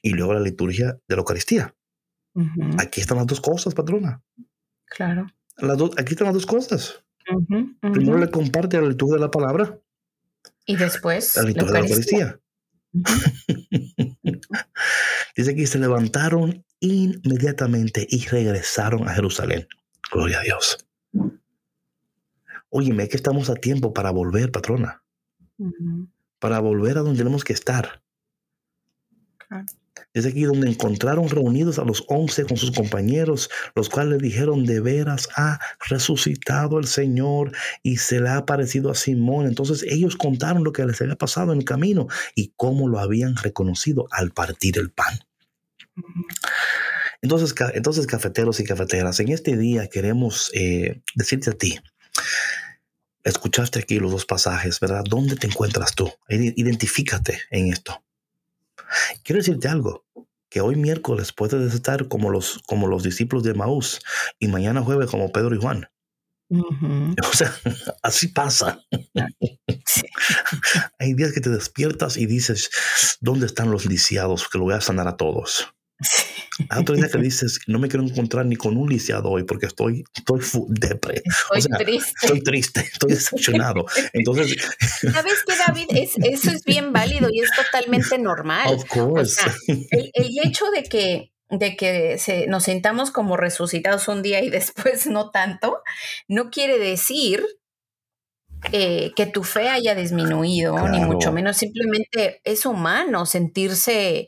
y 0.02 0.12
luego 0.12 0.34
la 0.34 0.40
liturgia 0.40 1.00
de 1.08 1.16
la 1.16 1.20
Eucaristía. 1.20 1.74
Aquí 2.78 3.02
están 3.02 3.18
las 3.18 3.26
dos 3.26 3.42
cosas, 3.42 3.74
patrona. 3.74 4.22
Claro. 4.86 5.26
Las 5.58 5.78
dos, 5.78 5.92
aquí 5.98 6.14
están 6.14 6.26
las 6.26 6.36
dos 6.36 6.46
cosas. 6.46 7.04
Primero 7.82 8.20
le 8.20 8.30
comparte 8.30 8.80
la 8.80 8.88
liturgia 8.88 9.16
de 9.16 9.22
la 9.22 9.32
palabra. 9.32 9.80
Y 10.68 10.76
después 10.76 11.36
la 11.36 11.44
de 11.44 11.54
la 11.54 11.80
Eucaristía. 11.80 12.40
Dice 15.36 15.56
que 15.56 15.66
se 15.66 15.80
levantaron 15.80 16.64
inmediatamente 16.80 18.06
y 18.10 18.28
regresaron 18.28 19.08
a 19.08 19.14
Jerusalén. 19.14 19.68
Gloria 20.12 20.40
a 20.40 20.44
Dios. 20.44 20.86
Óyeme, 22.70 23.08
que 23.08 23.16
estamos 23.18 23.50
a 23.50 23.56
tiempo 23.56 23.94
para 23.94 24.12
volver, 24.12 24.52
patrona. 24.52 25.04
Para 26.40 26.60
volver 26.60 26.98
a 26.98 27.02
donde 27.02 27.20
tenemos 27.20 27.44
que 27.44 27.54
estar. 27.54 28.04
Es 30.18 30.26
aquí 30.26 30.46
donde 30.46 30.68
encontraron 30.68 31.30
reunidos 31.30 31.78
a 31.78 31.84
los 31.84 32.04
once 32.08 32.44
con 32.44 32.58
sus 32.58 32.72
compañeros, 32.72 33.52
los 33.76 33.88
cuales 33.88 34.18
dijeron, 34.18 34.66
de 34.66 34.80
veras 34.80 35.30
ha 35.36 35.60
resucitado 35.88 36.80
el 36.80 36.88
Señor 36.88 37.52
y 37.84 37.98
se 37.98 38.20
le 38.20 38.30
ha 38.30 38.38
aparecido 38.38 38.90
a 38.90 38.96
Simón. 38.96 39.46
Entonces 39.46 39.84
ellos 39.88 40.16
contaron 40.16 40.64
lo 40.64 40.74
que 40.74 40.84
les 40.88 41.00
había 41.02 41.18
pasado 41.18 41.54
en 41.54 41.60
el 41.60 41.66
camino 41.66 42.08
y 42.34 42.52
cómo 42.56 42.88
lo 42.88 42.98
habían 42.98 43.36
reconocido 43.36 44.08
al 44.10 44.32
partir 44.32 44.80
el 44.80 44.90
pan. 44.90 45.20
Entonces, 47.22 47.54
entonces 47.76 48.08
cafeteros 48.08 48.60
y 48.60 48.64
cafeteras, 48.64 49.20
en 49.20 49.30
este 49.30 49.56
día 49.56 49.86
queremos 49.86 50.50
eh, 50.56 51.04
decirte 51.14 51.52
a 51.52 51.54
ti, 51.54 51.80
escuchaste 53.24 53.78
aquí 53.78 54.00
los 54.00 54.12
dos 54.12 54.26
pasajes, 54.26 54.80
¿verdad? 54.80 55.04
¿Dónde 55.08 55.36
te 55.36 55.46
encuentras 55.46 55.94
tú? 55.94 56.12
Identifícate 56.28 57.40
en 57.52 57.72
esto. 57.72 58.02
Quiero 59.24 59.40
decirte 59.40 59.68
algo, 59.68 60.06
que 60.50 60.62
hoy 60.62 60.76
miércoles 60.76 61.34
puedes 61.34 61.74
estar 61.74 62.08
como 62.08 62.30
los, 62.30 62.62
como 62.68 62.88
los 62.88 63.04
discípulos 63.04 63.44
de 63.44 63.54
Maús 63.54 64.00
y 64.40 64.48
mañana 64.48 64.82
jueves 64.82 65.10
como 65.10 65.32
Pedro 65.32 65.56
y 65.56 65.60
Juan. 65.60 65.90
O 66.50 67.34
sea, 67.34 67.54
así 68.04 68.30
pasa. 68.30 68.82
Hay 71.00 71.14
días 71.14 71.34
que 71.34 71.42
te 71.42 71.50
despiertas 71.50 72.16
y 72.18 72.26
dices, 72.26 72.70
¿dónde 73.20 73.46
están 73.46 73.70
los 73.70 73.86
lisiados? 73.86 74.48
Que 74.48 74.58
lo 74.58 74.66
voy 74.66 74.76
a 74.76 74.82
sanar 74.82 75.08
a 75.08 75.18
todos. 75.18 75.68
Hay 76.00 76.27
otro 76.78 76.96
día 76.96 77.08
que 77.10 77.18
dices, 77.20 77.60
no 77.68 77.80
me 77.80 77.88
quiero 77.88 78.06
encontrar 78.06 78.46
ni 78.46 78.56
con 78.56 78.78
un 78.78 78.90
lisiado 78.90 79.30
hoy 79.30 79.44
porque 79.44 79.68
estoy, 79.68 80.04
estoy 80.16 80.42
depre. 80.70 81.22
Estoy 81.56 81.86
triste. 81.86 82.14
Estoy 82.22 82.44
triste, 82.44 82.80
estoy 82.82 83.12
decepcionado. 83.12 83.86
Entonces. 84.14 84.56
¿Sabes 85.14 85.44
qué, 85.46 85.54
David? 85.66 85.86
eso 85.92 86.52
es 86.52 86.64
bien 86.64 86.94
válido 86.94 87.30
y 87.32 87.42
es 87.42 87.52
totalmente 87.52 88.18
normal. 88.20 88.74
Of 88.74 88.86
course. 88.86 89.42
el, 89.68 90.40
hecho 90.44 90.66
de 90.72 90.84
que 90.84 91.32
de 91.50 91.78
que 91.78 92.20
nos 92.48 92.64
sentamos 92.64 93.12
como 93.12 93.38
resucitados 93.38 94.08
un 94.08 94.22
día 94.22 94.42
y 94.44 94.50
después 94.50 95.08
no 95.08 95.30
tanto, 95.32 95.82
no 96.28 96.50
quiere 96.50 96.78
decir 96.78 97.46
eh, 98.72 99.12
que 99.16 99.28
tu 99.28 99.44
fe 99.44 99.70
haya 99.70 99.94
disminuido, 99.94 100.88
ni 100.90 101.00
mucho 101.00 101.32
menos, 101.32 101.58
simplemente 101.58 102.42
es 102.44 102.66
humano 102.66 103.26
sentirse 103.26 104.28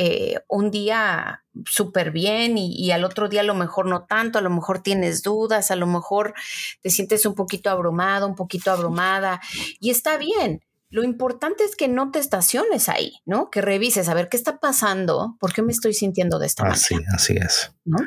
eh, 0.00 0.36
un 0.48 0.70
día 0.70 1.42
súper 1.66 2.12
bien 2.12 2.56
y, 2.56 2.92
al 2.92 3.02
otro 3.02 3.28
día 3.28 3.40
a 3.40 3.44
lo 3.44 3.56
mejor 3.56 3.86
no 3.86 4.04
tanto, 4.04 4.38
a 4.38 4.42
lo 4.42 4.48
mejor 4.48 4.80
tienes 4.80 5.24
dudas, 5.24 5.72
a 5.72 5.76
lo 5.76 5.88
mejor 5.88 6.34
te 6.82 6.88
sientes 6.88 7.26
un 7.26 7.34
poquito 7.34 7.68
abrumado, 7.68 8.28
un 8.28 8.36
poquito 8.36 8.70
abrumada 8.70 9.40
y 9.80 9.90
está 9.90 10.16
bien. 10.16 10.60
Lo 10.88 11.02
importante 11.02 11.64
es 11.64 11.74
que 11.74 11.88
no 11.88 12.12
te 12.12 12.20
estaciones 12.20 12.88
ahí, 12.88 13.14
¿no? 13.26 13.50
Que 13.50 13.60
revises 13.60 14.08
a 14.08 14.14
ver 14.14 14.28
qué 14.28 14.36
está 14.36 14.60
pasando, 14.60 15.36
por 15.40 15.52
qué 15.52 15.62
me 15.62 15.72
estoy 15.72 15.94
sintiendo 15.94 16.38
de 16.38 16.46
esta 16.46 16.62
así, 16.68 16.94
manera. 16.94 17.12
Así 17.16 17.36
es. 17.36 17.72
¿No? 17.84 17.98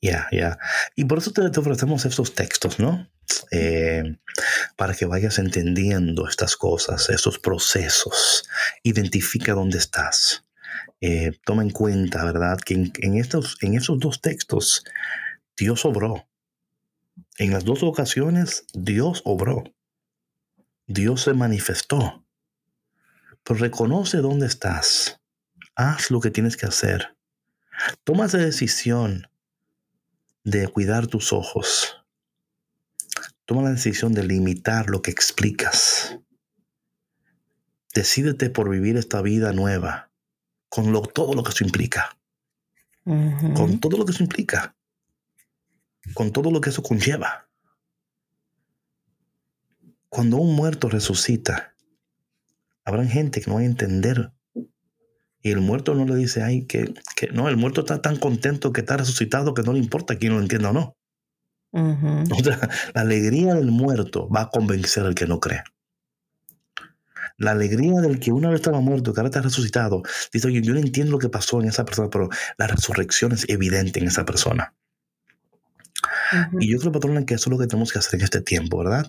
Ya, 0.00 0.26
ya. 0.32 0.58
Y 0.96 1.04
por 1.04 1.18
eso 1.18 1.30
te, 1.30 1.42
ofrecemos 1.42 2.06
estos 2.06 2.34
textos, 2.34 2.80
¿no? 2.80 3.06
Eh, 3.52 4.16
para 4.76 4.94
que 4.94 5.04
vayas 5.04 5.38
entendiendo 5.38 6.26
estas 6.26 6.56
cosas, 6.56 7.10
estos 7.10 7.38
procesos. 7.38 8.48
Identifica 8.82 9.52
dónde 9.52 9.76
estás. 9.78 10.43
Eh, 11.00 11.32
toma 11.44 11.62
en 11.62 11.70
cuenta, 11.70 12.24
¿verdad? 12.24 12.58
Que 12.58 12.74
en, 12.74 13.16
estos, 13.16 13.58
en 13.60 13.74
esos 13.74 13.98
dos 13.98 14.20
textos 14.20 14.84
Dios 15.56 15.84
obró. 15.84 16.26
En 17.38 17.52
las 17.52 17.64
dos 17.64 17.82
ocasiones 17.82 18.64
Dios 18.72 19.22
obró. 19.24 19.64
Dios 20.86 21.22
se 21.22 21.34
manifestó. 21.34 22.24
Pero 23.42 23.60
reconoce 23.60 24.18
dónde 24.18 24.46
estás. 24.46 25.20
Haz 25.74 26.10
lo 26.10 26.20
que 26.20 26.30
tienes 26.30 26.56
que 26.56 26.66
hacer. 26.66 27.16
Toma 28.04 28.26
esa 28.26 28.38
decisión 28.38 29.28
de 30.44 30.68
cuidar 30.68 31.06
tus 31.06 31.32
ojos. 31.32 32.02
Toma 33.44 33.62
la 33.62 33.72
decisión 33.72 34.14
de 34.14 34.24
limitar 34.24 34.88
lo 34.88 35.02
que 35.02 35.10
explicas. 35.10 36.18
Decídete 37.94 38.48
por 38.48 38.70
vivir 38.70 38.96
esta 38.96 39.20
vida 39.20 39.52
nueva 39.52 40.13
con 40.74 40.90
lo, 40.90 41.02
todo 41.02 41.34
lo 41.34 41.44
que 41.44 41.50
eso 41.50 41.62
implica. 41.62 42.18
Con 43.04 43.78
todo 43.78 43.96
lo 43.96 44.04
que 44.04 44.10
eso 44.10 44.24
implica. 44.24 44.74
Con 46.14 46.32
todo 46.32 46.50
lo 46.50 46.60
que 46.60 46.70
eso 46.70 46.82
conlleva. 46.82 47.48
Cuando 50.08 50.38
un 50.38 50.56
muerto 50.56 50.88
resucita, 50.88 51.76
habrá 52.84 53.04
gente 53.04 53.40
que 53.40 53.48
no 53.48 53.54
va 53.54 53.60
a 53.60 53.66
entender. 53.66 54.32
Y 55.42 55.52
el 55.52 55.60
muerto 55.60 55.94
no 55.94 56.06
le 56.06 56.16
dice, 56.16 56.42
ay, 56.42 56.66
que, 56.66 56.92
que 57.14 57.28
no, 57.28 57.48
el 57.48 57.56
muerto 57.56 57.82
está 57.82 58.02
tan 58.02 58.16
contento 58.16 58.72
que 58.72 58.80
está 58.80 58.96
resucitado 58.96 59.54
que 59.54 59.62
no 59.62 59.74
le 59.74 59.78
importa 59.78 60.18
quién 60.18 60.32
lo 60.32 60.40
entienda 60.40 60.70
o 60.70 60.72
no. 60.72 60.96
la 62.94 63.00
alegría 63.00 63.54
del 63.54 63.70
muerto 63.70 64.28
va 64.28 64.42
a 64.42 64.50
convencer 64.50 65.04
al 65.04 65.14
que 65.14 65.28
no 65.28 65.38
cree 65.38 65.62
la 67.36 67.52
alegría 67.52 68.00
del 68.00 68.20
que 68.20 68.32
una 68.32 68.50
vez 68.50 68.60
estaba 68.60 68.80
muerto, 68.80 69.12
que 69.12 69.20
ahora 69.20 69.28
está 69.28 69.42
resucitado. 69.42 70.02
Dice, 70.32 70.48
oye, 70.48 70.62
yo 70.62 70.72
no 70.72 70.80
entiendo 70.80 71.12
lo 71.12 71.18
que 71.18 71.28
pasó 71.28 71.60
en 71.60 71.68
esa 71.68 71.84
persona, 71.84 72.08
pero 72.10 72.28
la 72.58 72.66
resurrección 72.66 73.32
es 73.32 73.48
evidente 73.48 74.00
en 74.00 74.06
esa 74.06 74.24
persona. 74.24 74.74
Y 76.58 76.70
yo 76.70 76.78
creo, 76.78 76.92
patrona, 76.92 77.24
que 77.24 77.34
eso 77.34 77.48
es 77.48 77.52
lo 77.52 77.58
que 77.58 77.66
tenemos 77.66 77.92
que 77.92 77.98
hacer 77.98 78.18
en 78.18 78.24
este 78.24 78.40
tiempo, 78.40 78.78
¿verdad? 78.78 79.06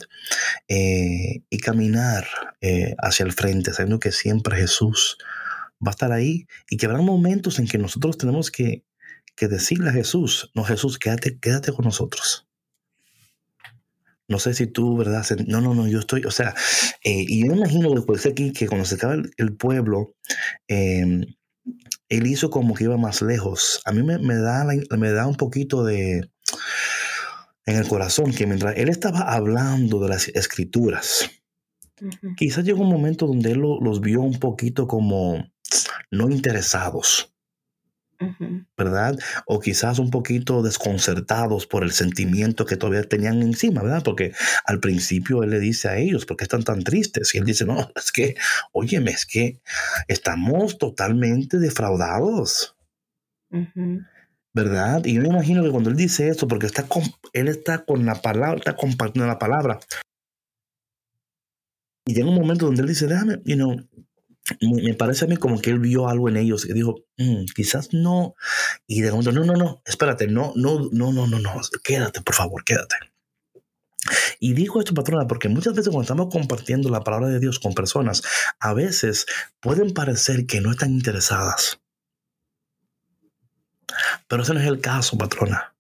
Eh, 0.68 1.42
y 1.50 1.58
caminar 1.60 2.26
eh, 2.62 2.96
hacia 3.00 3.26
el 3.26 3.34
frente, 3.34 3.74
sabiendo 3.74 4.00
que 4.00 4.12
siempre 4.12 4.58
Jesús 4.58 5.18
va 5.86 5.90
a 5.90 5.92
estar 5.92 6.12
ahí 6.12 6.48
y 6.70 6.78
que 6.78 6.86
habrá 6.86 7.00
momentos 7.00 7.60
en 7.60 7.68
que 7.68 7.78
nosotros 7.78 8.18
tenemos 8.18 8.52
que, 8.52 8.84
que 9.36 9.48
decirle 9.48 9.90
a 9.90 9.94
Jesús, 9.94 10.52
no 10.54 10.64
Jesús, 10.64 11.00
quédate, 11.00 11.38
quédate 11.40 11.72
con 11.72 11.86
nosotros. 11.86 12.48
No 14.28 14.40
sé 14.40 14.54
si 14.54 14.68
tú, 14.68 14.98
¿verdad? 14.98 15.26
No, 15.48 15.62
no, 15.62 15.76
no, 15.76 15.88
yo 15.88 16.00
estoy, 16.00 16.24
o 16.26 16.32
sea, 16.32 16.56
eh, 17.04 17.26
y 17.28 17.48
yo 17.48 17.54
imagino 17.54 17.92
después 17.92 18.24
de 18.24 18.32
aquí 18.32 18.54
que 18.54 18.68
cuando 18.68 18.86
se 18.86 18.96
acaba 18.96 19.16
el, 19.38 19.56
pueblo, 19.56 20.16
em, 20.68 21.26
él 22.10 22.28
hizo 22.28 22.50
como 22.50 22.74
que 22.74 22.86
iba 22.86 22.98
más 22.98 23.22
lejos. 23.22 23.82
A 23.86 23.92
mí 23.92 24.02
me, 24.04 24.36
da, 24.36 24.66
me 24.98 25.12
da 25.12 25.28
un 25.28 25.36
poquito 25.36 25.84
de, 25.84 26.30
en 27.66 27.76
el 27.76 27.88
corazón, 27.88 28.32
que 28.32 28.48
mientras 28.48 28.78
él 28.78 28.90
estaba 28.90 29.34
hablando 29.34 30.00
de 30.00 30.10
las 30.10 30.28
escrituras, 30.30 31.30
quizás 32.38 32.64
llegó 32.64 32.82
un 32.82 32.92
momento 32.92 33.28
donde 33.28 33.52
él 33.52 33.60
los 33.60 34.02
vio 34.02 34.22
un 34.22 34.40
poquito 34.40 34.88
como 34.88 35.52
no 36.12 36.30
interesados. 36.30 37.35
¿Verdad? 38.78 39.18
O 39.46 39.60
quizás 39.60 40.00
un 40.00 40.10
poquito 40.10 40.62
desconcertados 40.62 41.68
por 41.68 41.84
el 41.84 41.92
sentimiento 41.92 42.66
que 42.66 42.78
todavía 42.78 43.04
tenían 43.04 43.42
encima, 43.42 43.84
¿verdad? 43.84 44.04
Porque 44.04 44.34
al 44.66 44.80
principio 44.80 45.44
él 45.44 45.52
le 45.52 45.60
dice 45.60 45.90
a 45.90 45.98
ellos, 45.98 46.26
¿por 46.26 46.38
qué 46.38 46.44
están 46.44 46.64
tan 46.64 46.84
tristes? 46.84 47.34
Y 47.36 47.40
él 47.40 47.46
dice, 47.46 47.66
no, 47.66 47.92
es 47.96 48.12
que, 48.12 48.36
óyeme, 48.72 49.12
es 49.12 49.26
que 49.26 49.60
estamos 50.08 50.78
totalmente 50.78 51.58
defraudados. 51.58 52.76
¿Verdad? 54.54 55.06
Y 55.06 55.16
yo 55.16 55.22
me 55.22 55.30
imagino 55.30 55.64
que 55.64 55.72
cuando 55.72 55.90
él 55.90 55.96
dice 55.96 56.30
eso, 56.30 56.48
porque 56.48 56.66
está 56.66 56.84
con, 56.84 57.04
él 57.34 57.48
está 57.48 57.86
con 57.86 58.06
la 58.06 58.16
palabra, 58.16 58.58
está 58.58 58.76
compartiendo 58.76 59.28
la 59.28 59.40
palabra, 59.40 59.80
Y 62.08 62.14
llega 62.14 62.30
un 62.30 62.36
momento 62.36 62.68
donde 62.68 62.82
él 62.82 62.88
dice, 62.88 63.08
déjame, 63.08 63.42
you 63.46 63.56
know, 63.56 63.76
me, 64.62 64.94
parece 64.94 65.26
a 65.26 65.28
mí 65.28 65.38
como 65.38 65.60
que 65.60 65.72
él 65.72 65.80
vio 65.80 66.08
algo 66.08 66.30
en 66.30 66.38
ellos 66.38 66.66
y 66.66 66.74
dijo, 66.74 66.96
mm, 67.18 67.46
quizás 67.56 67.94
no. 67.94 68.36
Y 68.88 69.02
de 69.02 69.12
momento, 69.12 69.32
no, 69.32 69.44
no, 69.44 69.54
no, 69.54 69.82
espérate, 69.86 70.28
no, 70.28 70.54
no, 70.56 70.90
no, 70.92 71.12
no, 71.12 71.28
no, 71.28 71.40
no, 71.40 71.52
quédate, 71.84 72.22
por 72.22 72.36
favor, 72.36 72.64
quédate. 72.64 72.96
Y 74.40 74.54
dijo 74.54 74.80
esto, 74.80 74.94
patrona, 74.94 75.28
porque 75.28 75.50
muchas 75.50 75.74
veces 75.74 75.90
cuando 75.90 76.04
estamos 76.04 76.32
compartiendo 76.32 76.90
la 76.90 77.04
palabra 77.04 77.28
de 77.28 77.40
Dios 77.40 77.60
con 77.60 77.74
personas, 77.74 78.22
a 78.60 78.74
veces 78.74 79.26
pueden 79.60 79.94
parecer 79.94 80.46
que 80.46 80.62
no 80.62 80.72
están 80.72 80.92
interesadas. 80.92 81.82
Pero 84.28 84.44
ese 84.44 84.54
no 84.54 84.60
es 84.60 84.68
el 84.68 84.82
caso, 84.82 85.18
patrona. 85.18 85.75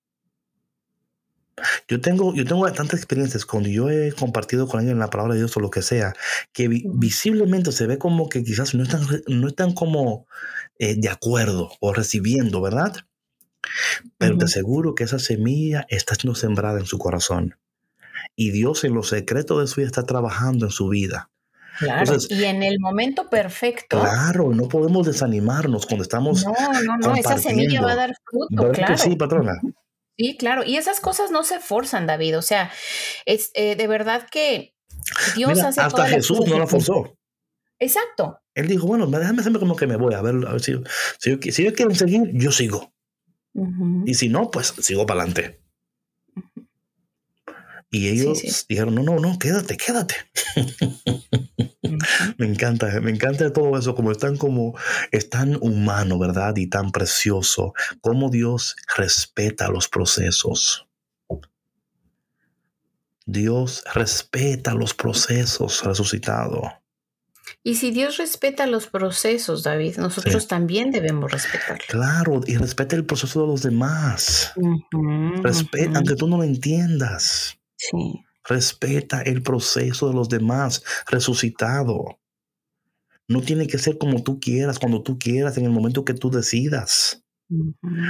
Yo 1.87 2.01
tengo, 2.01 2.33
yo 2.33 2.45
tengo 2.45 2.61
bastantes 2.61 2.99
experiencias 2.99 3.45
cuando 3.45 3.69
yo 3.69 3.89
he 3.89 4.11
compartido 4.11 4.67
con 4.67 4.79
alguien 4.79 4.99
la 4.99 5.09
palabra 5.09 5.33
de 5.33 5.39
Dios 5.39 5.55
o 5.55 5.61
lo 5.61 5.69
que 5.69 5.81
sea, 5.81 6.13
que 6.51 6.67
visiblemente 6.67 7.71
se 7.71 7.87
ve 7.87 7.97
como 7.97 8.27
que 8.27 8.43
quizás 8.43 8.75
no 8.75 8.83
están, 8.83 9.07
no 9.27 9.47
están 9.47 9.73
como 9.73 10.27
eh, 10.79 10.95
de 10.97 11.09
acuerdo 11.09 11.71
o 11.79 11.93
recibiendo, 11.93 12.61
¿verdad? 12.61 12.93
Pero 14.17 14.37
te 14.37 14.45
aseguro 14.45 14.95
que 14.95 15.05
esa 15.05 15.19
semilla 15.19 15.85
está 15.89 16.15
siendo 16.15 16.35
sembrada 16.35 16.79
en 16.79 16.85
su 16.85 16.97
corazón. 16.97 17.57
Y 18.35 18.51
Dios 18.51 18.83
en 18.83 18.93
los 18.93 19.09
secretos 19.09 19.61
de 19.61 19.67
su 19.67 19.75
vida 19.77 19.87
está 19.87 20.03
trabajando 20.03 20.65
en 20.65 20.71
su 20.71 20.89
vida. 20.89 21.29
Claro, 21.79 22.17
y 22.29 22.43
en 22.45 22.63
el 22.63 22.79
momento 22.79 23.29
perfecto. 23.29 23.99
Claro, 23.99 24.53
no 24.53 24.67
podemos 24.67 25.05
desanimarnos 25.07 25.85
cuando 25.85 26.03
estamos. 26.03 26.45
No, 26.45 26.53
no, 26.83 26.97
no, 26.97 27.15
esa 27.15 27.37
semilla 27.37 27.81
va 27.81 27.91
a 27.91 27.95
dar 27.95 28.15
fruto. 28.23 28.71
claro. 28.71 28.97
sí, 28.97 29.15
patrona? 29.15 29.59
Sí, 30.17 30.37
claro. 30.37 30.63
Y 30.63 30.77
esas 30.77 30.99
cosas 30.99 31.31
no 31.31 31.43
se 31.43 31.59
forzan, 31.59 32.07
David. 32.07 32.37
O 32.37 32.41
sea, 32.41 32.71
es 33.25 33.51
eh, 33.53 33.75
de 33.75 33.87
verdad 33.87 34.27
que 34.29 34.75
Dios 35.35 35.59
hace 35.59 35.81
Hasta 35.81 36.07
Jesús 36.07 36.39
no 36.47 36.59
la 36.59 36.67
forzó. 36.67 37.17
Exacto. 37.79 38.39
Él 38.53 38.67
dijo, 38.67 38.87
bueno, 38.87 39.05
déjame 39.07 39.41
hacerme 39.41 39.59
como 39.59 39.75
que 39.75 39.85
me 39.85 39.97
voy, 39.97 40.13
a 40.13 40.21
ver, 40.21 40.35
a 40.47 40.53
ver 40.53 40.61
si, 40.61 40.73
si, 41.19 41.31
yo, 41.31 41.37
si 41.51 41.71
quiero 41.73 41.93
seguir, 41.93 42.31
yo 42.33 42.51
sigo. 42.51 42.93
Y 44.05 44.13
si 44.15 44.29
no, 44.29 44.49
pues 44.51 44.73
sigo 44.79 45.05
para 45.05 45.21
adelante. 45.21 45.64
Y 47.95 48.09
ellos 48.09 48.65
dijeron, 48.67 48.93
no, 48.93 49.03
no, 49.03 49.19
no, 49.19 49.39
quédate, 49.39 49.77
quédate. 49.77 50.15
me 52.37 52.45
encanta, 52.45 52.99
me 52.99 53.09
encanta 53.09 53.53
todo 53.53 53.79
eso, 53.79 53.95
como 53.95 54.11
están 54.11 54.35
como, 54.35 54.77
es 55.13 55.29
tan 55.29 55.55
humano, 55.61 56.19
¿verdad? 56.19 56.57
Y 56.57 56.67
tan 56.67 56.91
precioso, 56.91 57.73
cómo 58.01 58.29
Dios 58.29 58.75
respeta 58.97 59.69
los 59.69 59.87
procesos. 59.87 60.89
Dios 63.25 63.81
respeta 63.93 64.73
los 64.73 64.93
procesos 64.93 65.81
resucitado. 65.85 66.63
Y 67.63 67.75
si 67.75 67.91
Dios 67.91 68.17
respeta 68.17 68.67
los 68.67 68.87
procesos, 68.87 69.63
David, 69.63 69.95
nosotros 69.99 70.49
también 70.49 70.91
debemos 70.91 71.31
respetar. 71.31 71.79
Claro, 71.87 72.41
y 72.45 72.57
respeta 72.57 72.97
el 72.97 73.05
proceso 73.05 73.43
de 73.43 73.47
los 73.47 73.61
demás. 73.61 74.51
respeta, 75.41 75.99
aunque 75.99 76.15
tú 76.15 76.27
no 76.27 76.35
lo 76.35 76.43
entiendas. 76.43 77.57
Sí. 77.91 78.23
Respeta 78.47 79.21
el 79.21 79.41
proceso 79.41 80.07
de 80.07 80.13
los 80.13 80.29
demás, 80.29 80.83
resucitado. 81.07 82.19
No 83.27 83.41
tiene 83.41 83.65
que 83.67 83.79
ser 83.79 83.97
como 83.97 84.23
tú 84.23 84.39
quieras, 84.39 84.77
cuando 84.77 85.01
tú 85.01 85.17
quieras, 85.17 85.57
en 85.57 85.65
el 85.65 85.71
momento 85.71 86.05
que 86.05 86.13
tú 86.13 86.29
decidas. 86.29 87.23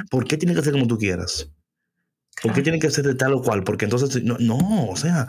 ¿Por 0.10 0.26
qué 0.26 0.38
tiene 0.38 0.56
que 0.56 0.62
ser 0.62 0.74
como 0.74 0.88
tú 0.88 0.98
quieras? 0.98 1.50
¿Por 2.42 2.54
qué 2.54 2.62
tiene 2.62 2.80
que 2.80 2.92
ser 2.92 3.06
de 3.06 3.16
tal 3.16 3.34
o 3.34 3.42
cual? 3.42 3.64
Porque 3.64 3.86
entonces, 3.86 4.22
no, 4.24 4.38
no, 4.40 4.90
o 4.90 4.96
sea, 4.98 5.28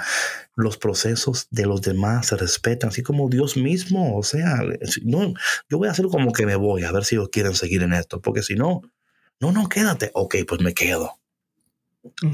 los 0.56 0.76
procesos 0.76 1.46
de 1.50 1.66
los 1.66 1.80
demás 1.82 2.26
se 2.26 2.36
respetan, 2.36 2.88
así 2.88 3.02
como 3.02 3.28
Dios 3.28 3.56
mismo, 3.56 4.16
o 4.16 4.22
sea, 4.24 4.60
no, 5.04 5.34
yo 5.68 5.78
voy 5.78 5.86
a 5.86 5.92
hacer 5.92 6.06
como 6.06 6.32
que 6.32 6.46
me 6.46 6.56
voy, 6.56 6.82
a 6.82 6.90
ver 6.90 7.04
si 7.04 7.14
ellos 7.14 7.28
quieren 7.30 7.54
seguir 7.54 7.82
en 7.84 7.92
esto, 7.92 8.20
porque 8.20 8.42
si 8.42 8.56
no, 8.56 8.82
no, 9.40 9.52
no, 9.52 9.68
quédate, 9.68 10.10
ok, 10.14 10.36
pues 10.48 10.60
me 10.60 10.74
quedo. 10.74 11.20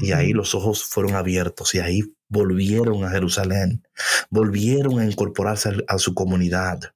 Y 0.01 0.11
ahí 0.11 0.33
los 0.33 0.55
ojos 0.55 0.83
fueron 0.83 1.15
abiertos 1.15 1.73
y 1.75 1.79
ahí 1.79 2.01
volvieron 2.27 3.03
a 3.03 3.09
Jerusalén, 3.09 3.87
volvieron 4.29 4.99
a 4.99 5.05
incorporarse 5.05 5.83
a, 5.87 5.97
su 5.97 6.13
comunidad. 6.13 6.93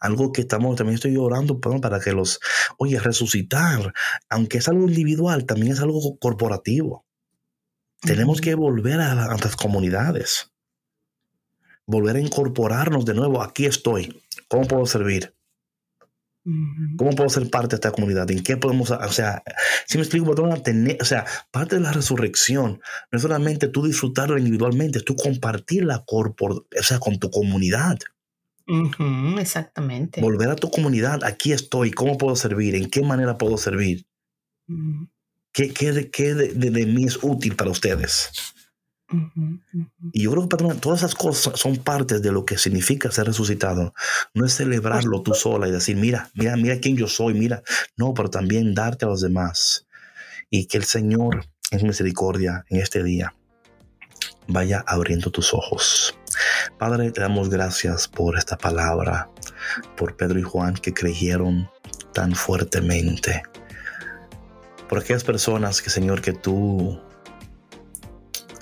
Algo 0.00 0.32
que 0.32 0.42
estamos, 0.42 0.76
también 0.76 0.96
estoy 0.96 1.16
orando 1.16 1.60
para 1.60 2.00
que 2.00 2.12
los, 2.12 2.40
oye, 2.78 2.98
resucitar, 2.98 3.92
aunque 4.28 4.58
es 4.58 4.68
algo 4.68 4.88
individual, 4.88 5.46
también 5.46 5.72
es 5.72 5.80
algo 5.80 6.18
corporativo. 6.18 7.04
Tenemos 8.00 8.40
que 8.40 8.54
volver 8.54 9.00
a, 9.00 9.12
a 9.26 9.36
las 9.36 9.56
comunidades, 9.56 10.50
volver 11.86 12.16
a 12.16 12.20
incorporarnos 12.20 13.04
de 13.04 13.14
nuevo. 13.14 13.42
Aquí 13.42 13.66
estoy. 13.66 14.22
¿Cómo 14.48 14.66
puedo 14.66 14.86
servir? 14.86 15.34
¿Cómo 16.96 17.12
puedo 17.12 17.28
ser 17.30 17.48
parte 17.50 17.68
de 17.70 17.76
esta 17.76 17.92
comunidad? 17.92 18.28
¿En 18.30 18.42
qué 18.42 18.56
podemos, 18.56 18.90
o 18.90 19.12
sea, 19.12 19.44
si 19.86 19.96
me 19.96 20.02
explico, 20.02 20.34
tener, 20.62 20.98
o 21.00 21.04
sea, 21.04 21.24
parte 21.52 21.76
de 21.76 21.82
la 21.82 21.92
resurrección 21.92 22.80
no 23.10 23.16
es 23.16 23.22
solamente 23.22 23.68
tú 23.68 23.84
disfrutarlo 23.84 24.36
individualmente, 24.38 24.98
es 24.98 25.04
tú 25.04 25.14
compartirla 25.14 26.04
o 26.08 26.82
sea, 26.82 26.98
con 26.98 27.20
tu 27.20 27.30
comunidad. 27.30 27.98
exactamente. 29.38 30.20
Volver 30.20 30.48
a 30.48 30.56
tu 30.56 30.70
comunidad, 30.70 31.22
aquí 31.24 31.52
estoy, 31.52 31.92
¿cómo 31.92 32.18
puedo 32.18 32.34
servir? 32.34 32.74
¿En 32.74 32.90
qué 32.90 33.02
manera 33.02 33.38
puedo 33.38 33.56
servir? 33.56 34.06
¿Qué, 35.52 35.72
qué, 35.72 35.92
de, 35.92 36.70
de, 36.70 36.86
mí 36.86 37.04
es 37.04 37.18
útil 37.22 37.54
para 37.54 37.70
ustedes? 37.70 38.51
Y 40.12 40.22
yo 40.22 40.30
creo 40.30 40.48
que, 40.48 40.74
todas 40.80 41.00
esas 41.00 41.14
cosas 41.14 41.58
son 41.58 41.76
partes 41.76 42.22
de 42.22 42.32
lo 42.32 42.44
que 42.44 42.58
significa 42.58 43.10
ser 43.10 43.26
resucitado. 43.26 43.94
No 44.34 44.46
es 44.46 44.54
celebrarlo 44.54 45.22
tú 45.22 45.34
sola 45.34 45.68
y 45.68 45.70
decir, 45.70 45.96
mira, 45.96 46.30
mira, 46.34 46.56
mira 46.56 46.78
quién 46.78 46.96
yo 46.96 47.08
soy, 47.08 47.34
mira. 47.34 47.62
No, 47.96 48.14
pero 48.14 48.30
también 48.30 48.74
darte 48.74 49.04
a 49.04 49.08
los 49.08 49.20
demás. 49.20 49.86
Y 50.50 50.66
que 50.66 50.78
el 50.78 50.84
Señor, 50.84 51.46
en 51.70 51.86
misericordia, 51.86 52.64
en 52.68 52.80
este 52.80 53.02
día, 53.02 53.34
vaya 54.46 54.84
abriendo 54.86 55.30
tus 55.30 55.54
ojos. 55.54 56.16
Padre, 56.78 57.10
te 57.12 57.20
damos 57.20 57.48
gracias 57.48 58.08
por 58.08 58.38
esta 58.38 58.56
palabra, 58.56 59.28
por 59.96 60.16
Pedro 60.16 60.38
y 60.38 60.42
Juan 60.42 60.74
que 60.74 60.94
creyeron 60.94 61.68
tan 62.12 62.34
fuertemente. 62.34 63.42
Por 64.88 64.98
aquellas 64.98 65.24
personas 65.24 65.80
que, 65.80 65.90
Señor, 65.90 66.20
que 66.20 66.32
tú 66.32 67.00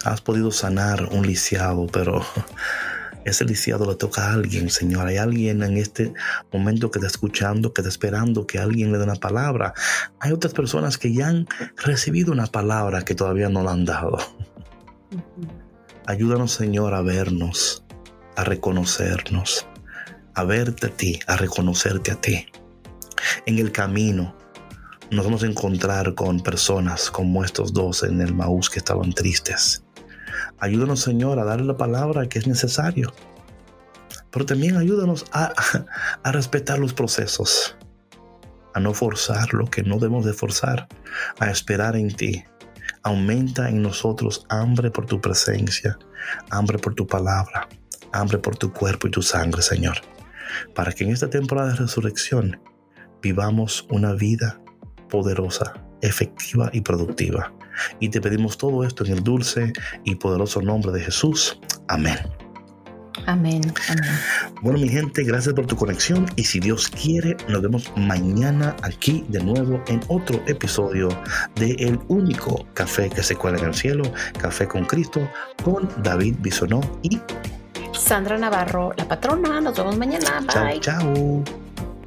has 0.05 0.20
podido 0.20 0.51
sanar 0.51 1.09
un 1.12 1.26
lisiado, 1.26 1.86
pero 1.86 2.24
ese 3.24 3.44
lisiado 3.44 3.88
le 3.88 3.96
toca 3.96 4.26
a 4.26 4.32
alguien, 4.32 4.70
Señor. 4.70 5.07
Hay 5.07 5.16
alguien 5.16 5.62
en 5.62 5.76
este 5.76 6.12
momento 6.53 6.90
que 6.90 6.98
está 6.98 7.09
escuchando, 7.09 7.72
que 7.72 7.82
está 7.82 7.88
esperando 7.88 8.46
que 8.46 8.59
alguien 8.59 8.92
le 8.92 8.98
dé 8.98 9.05
una 9.05 9.16
palabra. 9.16 9.74
Hay 10.20 10.32
otras 10.32 10.55
personas 10.55 10.98
que 10.98 11.12
ya 11.12 11.28
han 11.28 11.46
recibido 11.76 12.32
una 12.32 12.46
palabra 12.46 13.03
que 13.05 13.14
todavía 13.14 13.48
no 13.48 13.62
la 13.62 13.72
han 13.72 13.84
dado. 13.84 14.18
Ayúdanos, 16.07 16.53
Señor, 16.53 16.94
a 16.94 17.03
vernos, 17.03 17.84
a 18.36 18.44
reconocernos, 18.44 19.66
a 20.34 20.44
verte 20.44 20.86
a 20.86 20.90
ti, 20.90 21.20
a 21.26 21.36
reconocerte 21.36 22.11
a 22.11 22.20
ti. 22.20 22.46
En 23.46 23.59
el 23.59 23.70
camino 23.70 24.34
nos 25.11 25.24
vamos 25.24 25.42
a 25.42 25.46
encontrar 25.46 26.14
con 26.14 26.40
personas 26.40 27.11
como 27.11 27.44
estos 27.44 27.72
dos 27.72 28.03
en 28.03 28.20
el 28.20 28.34
Maús 28.34 28.70
que 28.70 28.78
estaban 28.78 29.12
tristes 29.12 29.82
Ayúdanos, 30.59 31.01
Señor, 31.01 31.38
a 31.38 31.45
darle 31.45 31.66
la 31.66 31.76
palabra 31.76 32.28
que 32.28 32.38
es 32.38 32.47
necesario. 32.47 33.12
Pero 34.30 34.47
también 34.47 34.76
ayúdanos 34.76 35.24
a, 35.32 35.53
respetar 36.32 36.78
los 36.78 36.95
procesos, 36.95 37.76
a 38.74 38.80
no 38.80 38.95
forzar 38.95 39.53
lo 39.55 39.66
que 39.66 39.82
no 39.82 39.97
debemos 39.97 40.24
de 40.24 40.32
forzar, 40.32 40.88
a 41.38 41.51
esperar 41.51 41.97
en 41.97 42.14
ti. 42.14 42.45
Aumenta 43.03 43.68
en 43.68 43.82
nosotros 43.82 44.45
hambre 44.49 44.91
por 44.91 45.07
tu 45.07 45.20
presencia, 45.20 45.99
hambre 46.51 46.78
por 46.78 46.95
tu 46.95 47.07
palabra, 47.07 47.68
hambre 48.12 48.38
por 48.38 48.57
tu 48.57 48.72
cuerpo 48.72 49.09
y 49.09 49.11
tu 49.11 49.22
sangre, 49.22 49.62
Señor. 49.62 49.99
Para 50.74 50.93
que 50.93 51.05
en 51.05 51.11
esta 51.11 51.30
temporada 51.30 51.70
de 51.70 51.76
resurrección 51.76 52.61
vivamos 53.22 53.86
una 53.91 54.12
vida 54.12 54.61
poderosa, 55.09 55.74
efectiva 56.03 56.70
y 56.72 56.80
productiva. 56.80 57.53
Y 57.98 58.08
te 58.08 58.20
pedimos 58.20 58.58
todo 58.58 58.84
esto 58.84 59.04
en 59.04 59.12
el 59.12 59.22
dulce 59.22 59.72
y 60.04 60.14
poderoso 60.16 60.60
nombre 60.62 60.92
de 60.92 61.00
Jesús. 61.00 61.58
Amén. 61.88 62.18
Amén, 63.26 63.60
Bueno, 64.62 64.78
mi 64.78 64.88
gente, 64.88 65.24
gracias 65.24 65.54
por 65.54 65.66
tu 65.66 65.76
conexión 65.76 66.26
y 66.36 66.44
si 66.44 66.58
Dios 66.58 66.88
quiere, 66.88 67.36
nos 67.48 67.60
vemos 67.60 67.92
mañana 67.96 68.74
aquí 68.82 69.24
de 69.28 69.42
nuevo 69.42 69.82
en 69.88 70.00
otro 70.08 70.42
episodio 70.46 71.08
de 71.56 71.72
El 71.72 72.00
único 72.08 72.66
café 72.74 73.10
que 73.10 73.22
se 73.22 73.36
cuela 73.36 73.58
en 73.58 73.66
el 73.66 73.74
cielo, 73.74 74.04
Café 74.38 74.66
con 74.66 74.84
Cristo, 74.84 75.28
con 75.62 75.88
David 76.02 76.36
Bisonó 76.40 76.80
y 77.02 77.20
Sandra 77.92 78.38
Navarro, 78.38 78.92
la 78.96 79.06
patrona. 79.06 79.60
Nos 79.60 79.76
vemos 79.76 79.96
mañana. 79.96 80.40
Bye. 80.40 80.80
Chao, 80.80 81.14
chao. 81.14 81.69